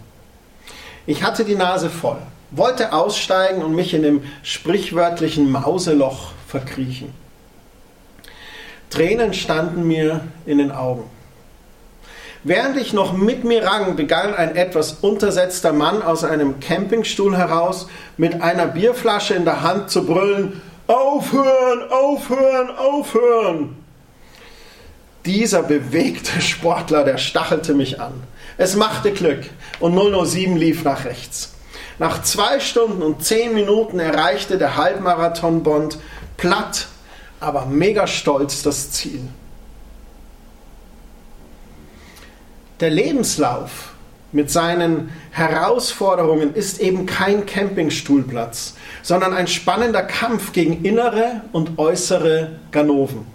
Ich 1.07 1.23
hatte 1.23 1.45
die 1.45 1.55
Nase 1.55 1.89
voll, 1.89 2.21
wollte 2.55 2.93
aussteigen 2.93 3.63
und 3.63 3.75
mich 3.75 3.93
in 3.93 4.03
dem 4.03 4.23
sprichwörtlichen 4.43 5.51
Mauseloch 5.51 6.31
verkriechen. 6.47 7.13
Tränen 8.89 9.33
standen 9.33 9.87
mir 9.87 10.21
in 10.45 10.59
den 10.59 10.71
Augen. 10.71 11.09
Während 12.43 12.77
ich 12.77 12.91
noch 12.91 13.13
mit 13.13 13.45
mir 13.45 13.65
rang, 13.65 13.95
begann 13.95 14.33
ein 14.35 14.55
etwas 14.55 14.93
untersetzter 14.93 15.71
Mann 15.71 16.01
aus 16.01 16.23
einem 16.23 16.59
Campingstuhl 16.59 17.37
heraus 17.37 17.87
mit 18.17 18.41
einer 18.41 18.67
Bierflasche 18.67 19.33
in 19.33 19.45
der 19.45 19.61
Hand 19.61 19.89
zu 19.89 20.05
brüllen, 20.05 20.61
Aufhören, 20.87 21.89
aufhören, 21.89 22.69
aufhören! 22.75 23.77
Dieser 25.25 25.63
bewegte 25.63 26.41
Sportler, 26.41 27.05
der 27.05 27.17
stachelte 27.17 27.73
mich 27.73 28.01
an. 28.01 28.11
Es 28.57 28.75
machte 28.75 29.13
Glück 29.13 29.45
und 29.79 29.95
007 29.95 30.57
lief 30.57 30.83
nach 30.83 31.05
rechts. 31.05 31.53
Nach 31.99 32.21
zwei 32.23 32.59
Stunden 32.59 33.01
und 33.01 33.23
zehn 33.23 33.53
Minuten 33.53 33.99
erreichte 33.99 34.57
der 34.57 34.77
Halbmarathon-Bond 34.77 35.97
platt, 36.37 36.87
aber 37.39 37.65
mega 37.65 38.07
stolz 38.07 38.63
das 38.63 38.91
Ziel. 38.91 39.21
Der 42.79 42.89
Lebenslauf 42.89 43.93
mit 44.31 44.49
seinen 44.49 45.11
Herausforderungen 45.31 46.55
ist 46.55 46.79
eben 46.79 47.05
kein 47.05 47.45
Campingstuhlplatz, 47.45 48.73
sondern 49.03 49.33
ein 49.33 49.47
spannender 49.47 50.01
Kampf 50.01 50.53
gegen 50.53 50.83
innere 50.83 51.41
und 51.51 51.77
äußere 51.77 52.59
Ganoven. 52.71 53.27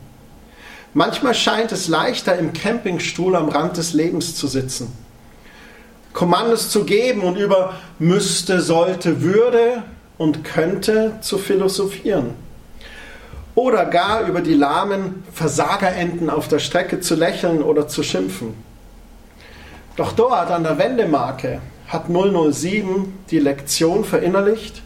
Manchmal 0.94 1.34
scheint 1.34 1.70
es 1.70 1.86
leichter, 1.86 2.36
im 2.36 2.52
Campingstuhl 2.52 3.36
am 3.36 3.48
Rand 3.48 3.76
des 3.76 3.92
Lebens 3.92 4.34
zu 4.34 4.48
sitzen, 4.48 4.92
Kommandos 6.18 6.68
zu 6.68 6.82
geben 6.82 7.20
und 7.20 7.36
über 7.36 7.74
müsste, 8.00 8.60
sollte, 8.60 9.22
würde 9.22 9.84
und 10.16 10.42
könnte 10.42 11.12
zu 11.20 11.38
philosophieren. 11.38 12.34
Oder 13.54 13.84
gar 13.84 14.26
über 14.26 14.40
die 14.40 14.54
lahmen 14.54 15.22
Versagerenten 15.32 16.28
auf 16.28 16.48
der 16.48 16.58
Strecke 16.58 16.98
zu 16.98 17.14
lächeln 17.14 17.62
oder 17.62 17.86
zu 17.86 18.02
schimpfen. 18.02 18.54
Doch 19.94 20.10
dort 20.10 20.50
an 20.50 20.64
der 20.64 20.76
Wendemarke 20.76 21.60
hat 21.86 22.06
007 22.08 23.16
die 23.30 23.38
Lektion 23.38 24.04
verinnerlicht 24.04 24.82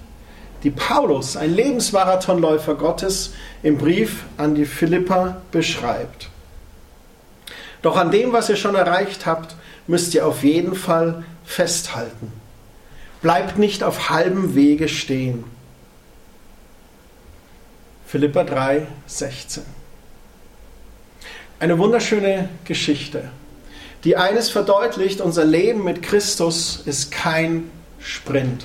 die 0.64 0.70
Paulus, 0.70 1.38
ein 1.38 1.54
Lebensmarathonläufer 1.54 2.74
Gottes, 2.74 3.32
im 3.62 3.78
Brief 3.78 4.24
an 4.36 4.54
die 4.54 4.66
Philippa 4.66 5.38
beschreibt. 5.50 6.28
Doch 7.80 7.96
an 7.96 8.10
dem, 8.10 8.34
was 8.34 8.50
ihr 8.50 8.56
schon 8.56 8.74
erreicht 8.74 9.24
habt, 9.24 9.56
müsst 9.86 10.14
ihr 10.14 10.26
auf 10.26 10.44
jeden 10.44 10.74
Fall 10.74 11.24
festhalten. 11.44 12.32
Bleibt 13.20 13.58
nicht 13.58 13.82
auf 13.82 14.10
halbem 14.10 14.54
Wege 14.54 14.88
stehen. 14.88 15.44
Philippa 18.06 18.44
3, 18.44 18.86
16. 19.06 19.62
Eine 21.58 21.78
wunderschöne 21.78 22.48
Geschichte, 22.64 23.30
die 24.04 24.16
eines 24.16 24.50
verdeutlicht, 24.50 25.20
unser 25.20 25.44
Leben 25.44 25.84
mit 25.84 26.02
Christus 26.02 26.82
ist 26.84 27.12
kein 27.12 27.70
Sprint. 28.00 28.64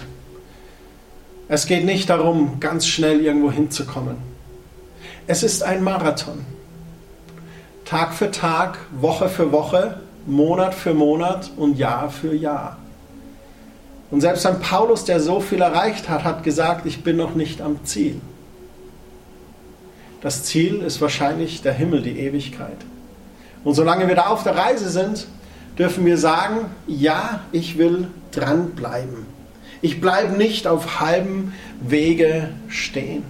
Es 1.47 1.68
geht 1.68 1.86
nicht 1.86 2.09
darum, 2.09 2.59
ganz 2.59 2.88
schnell 2.88 3.22
irgendwo 3.22 3.51
hinzukommen. 3.51 4.18
Es 5.28 5.43
ist 5.43 5.63
ein 5.63 5.84
Marathon. 5.84 6.45
Tag 7.86 8.13
für 8.13 8.32
Tag, 8.32 8.80
Woche 8.91 9.30
für 9.30 9.51
Woche, 9.51 10.01
Monat 10.28 10.76
für 10.76 10.94
Monat 10.94 11.52
und 11.56 11.78
Jahr 11.78 12.10
für 12.10 12.36
Jahr. 12.36 12.78
Und 14.12 14.22
selbst 14.22 14.46
ein 14.46 14.60
Paulus, 14.60 15.06
der 15.06 15.20
so 15.20 15.40
viel 15.40 15.62
erreicht 15.62 16.10
hat, 16.10 16.24
hat 16.24 16.44
gesagt, 16.44 16.86
ich 16.86 17.04
bin 17.04 17.18
noch 17.18 17.34
nicht 17.34 17.62
am 17.62 17.84
Ziel. 17.86 18.22
Das 20.22 20.44
Ziel 20.44 20.82
ist 20.82 21.02
wahrscheinlich 21.02 21.62
der 21.62 21.74
Himmel, 21.74 22.02
die 22.02 22.20
Ewigkeit. 22.20 22.78
Und 23.64 23.74
solange 23.74 24.08
wir 24.08 24.16
da 24.16 24.28
auf 24.28 24.44
der 24.44 24.56
Reise 24.56 24.90
sind, 24.90 25.28
dürfen 25.78 26.06
wir 26.06 26.18
sagen, 26.18 26.66
ja, 26.88 27.42
ich 27.52 27.78
will 27.78 28.08
dranbleiben. 28.32 29.26
Ich 29.82 30.02
bleibe 30.02 30.36
nicht 30.36 30.68
auf 30.68 31.00
halbem 31.00 31.54
Wege 31.82 32.50
stehen. 32.68 33.24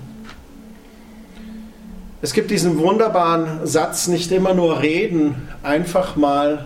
Es 2.21 2.33
gibt 2.33 2.49
diesen 2.49 2.79
wunderbaren 2.79 3.67
Satz, 3.67 4.07
nicht 4.07 4.31
immer 4.31 4.53
nur 4.53 4.81
reden, 4.81 5.49
einfach 5.61 6.15
mal 6.15 6.65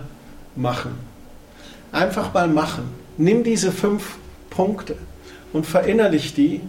machen. 0.56 0.98
Einfach 1.92 2.32
mal 2.32 2.48
machen. 2.48 2.84
Nimm 3.16 3.44
diese 3.44 3.72
fünf 3.72 4.16
Punkte 4.50 4.96
und 5.52 5.66
verinnerlich 5.66 6.34
die 6.34 6.60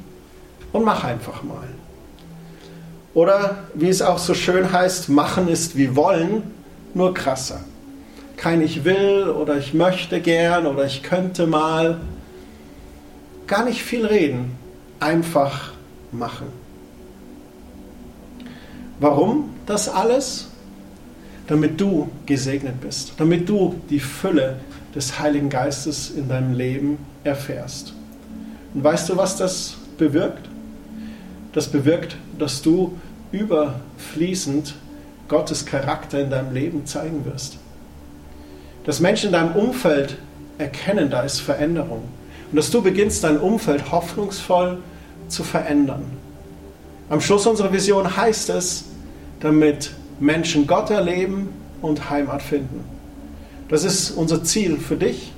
und 0.71 0.84
mach 0.84 1.03
einfach 1.03 1.43
mal. 1.43 1.67
Oder 3.13 3.63
wie 3.75 3.89
es 3.89 4.01
auch 4.01 4.17
so 4.17 4.34
schön 4.34 4.71
heißt, 4.71 5.09
machen 5.09 5.47
ist 5.47 5.77
wie 5.77 5.95
wollen, 5.95 6.51
nur 6.93 7.13
krasser. 7.13 7.61
Kein 8.38 8.61
ich 8.61 8.84
will 8.84 9.29
oder 9.29 9.57
ich 9.57 9.73
möchte 9.73 10.19
gern 10.19 10.65
oder 10.65 10.86
ich 10.86 11.03
könnte 11.03 11.47
mal. 11.47 12.01
Gar 13.45 13.65
nicht 13.65 13.84
viel 13.84 14.05
reden, 14.05 14.57
einfach 14.99 15.73
machen. 16.11 16.47
Warum 18.99 19.53
das 19.65 19.89
alles? 19.89 20.49
Damit 21.53 21.79
du 21.79 22.09
gesegnet 22.25 22.81
bist, 22.81 23.13
damit 23.17 23.47
du 23.47 23.75
die 23.91 23.99
Fülle 23.99 24.55
des 24.95 25.19
Heiligen 25.19 25.51
Geistes 25.51 26.09
in 26.09 26.27
deinem 26.27 26.53
Leben 26.53 26.97
erfährst. 27.23 27.93
Und 28.73 28.83
weißt 28.83 29.09
du, 29.09 29.17
was 29.17 29.37
das 29.37 29.75
bewirkt? 29.99 30.49
Das 31.53 31.67
bewirkt, 31.67 32.17
dass 32.39 32.63
du 32.63 32.97
überfließend 33.31 34.73
Gottes 35.27 35.63
Charakter 35.63 36.21
in 36.21 36.31
deinem 36.31 36.55
Leben 36.55 36.87
zeigen 36.87 37.23
wirst. 37.23 37.59
Dass 38.83 38.99
Menschen 38.99 39.27
in 39.27 39.33
deinem 39.33 39.53
Umfeld 39.53 40.17
erkennen, 40.57 41.11
da 41.11 41.21
ist 41.21 41.39
Veränderung. 41.39 42.01
Und 42.49 42.55
dass 42.55 42.71
du 42.71 42.81
beginnst, 42.81 43.23
dein 43.23 43.37
Umfeld 43.37 43.91
hoffnungsvoll 43.91 44.79
zu 45.27 45.43
verändern. 45.43 46.01
Am 47.11 47.21
Schluss 47.21 47.45
unserer 47.45 47.71
Vision 47.71 48.17
heißt 48.17 48.49
es, 48.49 48.85
damit 49.39 49.91
Menschen 50.24 50.67
Gott 50.67 50.89
erleben 50.89 51.49
und 51.82 52.09
Heimat 52.09 52.41
finden. 52.41 52.86
Das 53.67 53.84
ist 53.84 54.11
unser 54.11 54.43
Ziel 54.43 54.78
für 54.78 54.95
dich 54.95 55.34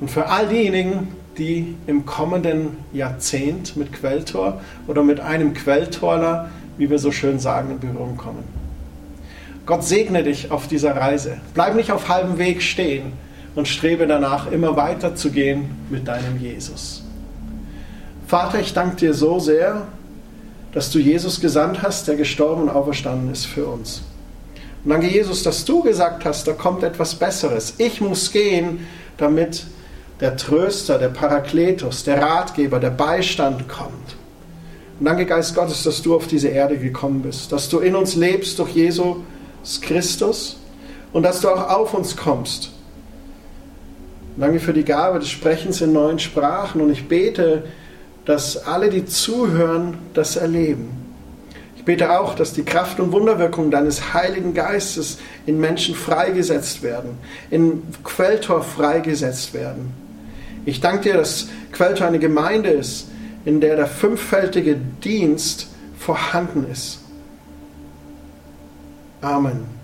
und 0.00 0.10
für 0.10 0.28
all 0.28 0.46
diejenigen, 0.48 1.08
die 1.38 1.74
im 1.86 2.06
kommenden 2.06 2.76
Jahrzehnt 2.92 3.76
mit 3.76 3.92
Quelltor 3.92 4.60
oder 4.86 5.02
mit 5.02 5.20
einem 5.20 5.54
Quelltorler, 5.54 6.50
wie 6.78 6.88
wir 6.88 6.98
so 6.98 7.10
schön 7.10 7.40
sagen, 7.40 7.72
in 7.72 7.80
Berührung 7.80 8.16
kommen. 8.16 8.44
Gott 9.66 9.82
segne 9.82 10.22
dich 10.22 10.52
auf 10.52 10.68
dieser 10.68 10.96
Reise. 10.96 11.38
Bleib 11.54 11.74
nicht 11.74 11.90
auf 11.90 12.08
halbem 12.08 12.38
Weg 12.38 12.62
stehen 12.62 13.12
und 13.56 13.66
strebe 13.66 14.06
danach, 14.06 14.50
immer 14.52 14.76
weiter 14.76 15.16
zu 15.16 15.30
gehen 15.30 15.70
mit 15.90 16.06
deinem 16.06 16.40
Jesus. 16.40 17.02
Vater, 18.28 18.60
ich 18.60 18.72
danke 18.72 18.96
dir 18.96 19.14
so 19.14 19.40
sehr, 19.40 19.88
dass 20.76 20.90
du 20.90 20.98
Jesus 20.98 21.40
gesandt 21.40 21.80
hast, 21.80 22.06
der 22.06 22.16
gestorben 22.16 22.64
und 22.64 22.68
auferstanden 22.68 23.32
ist 23.32 23.46
für 23.46 23.64
uns. 23.64 24.02
Und 24.84 24.90
danke 24.90 25.06
Jesus, 25.06 25.42
dass 25.42 25.64
du 25.64 25.82
gesagt 25.82 26.26
hast, 26.26 26.46
da 26.46 26.52
kommt 26.52 26.82
etwas 26.82 27.14
Besseres. 27.14 27.72
Ich 27.78 28.02
muss 28.02 28.30
gehen, 28.30 28.86
damit 29.16 29.64
der 30.20 30.36
Tröster, 30.36 30.98
der 30.98 31.08
Parakletos, 31.08 32.04
der 32.04 32.20
Ratgeber, 32.20 32.78
der 32.78 32.90
Beistand 32.90 33.70
kommt. 33.70 34.16
Und 35.00 35.06
danke, 35.06 35.24
Geist 35.24 35.54
Gottes, 35.54 35.82
dass 35.82 36.02
du 36.02 36.14
auf 36.14 36.26
diese 36.26 36.48
Erde 36.48 36.76
gekommen 36.76 37.22
bist, 37.22 37.52
dass 37.52 37.70
du 37.70 37.78
in 37.78 37.96
uns 37.96 38.14
lebst 38.14 38.58
durch 38.58 38.72
Jesus 38.72 39.16
Christus 39.80 40.58
und 41.14 41.22
dass 41.22 41.40
du 41.40 41.48
auch 41.48 41.70
auf 41.70 41.94
uns 41.94 42.18
kommst. 42.18 42.70
Danke 44.36 44.60
für 44.60 44.74
die 44.74 44.84
Gabe 44.84 45.20
des 45.20 45.30
Sprechens 45.30 45.80
in 45.80 45.94
neuen 45.94 46.18
Sprachen 46.18 46.82
und 46.82 46.90
ich 46.90 47.08
bete, 47.08 47.64
dass 48.26 48.66
alle, 48.66 48.90
die 48.90 49.06
zuhören, 49.06 49.96
das 50.12 50.36
erleben. 50.36 50.90
Ich 51.76 51.84
bete 51.84 52.18
auch, 52.18 52.34
dass 52.34 52.52
die 52.52 52.64
Kraft 52.64 53.00
und 53.00 53.12
Wunderwirkung 53.12 53.70
deines 53.70 54.12
Heiligen 54.12 54.52
Geistes 54.52 55.18
in 55.46 55.58
Menschen 55.58 55.94
freigesetzt 55.94 56.82
werden, 56.82 57.18
in 57.50 57.82
Quelltor 58.04 58.62
freigesetzt 58.62 59.54
werden 59.54 59.94
ich 60.66 60.80
danke 60.80 61.02
dir, 61.04 61.14
dass 61.14 61.48
Quelltor 61.72 62.08
eine 62.08 62.18
Gemeinde 62.18 62.70
ist, 62.70 63.06
in 63.44 63.60
der 63.60 63.76
der 63.76 63.86
fünffältige 63.86 64.76
Dienst 64.76 65.68
vorhanden 65.96 66.66
ist. 66.70 66.98
Amen. 69.20 69.75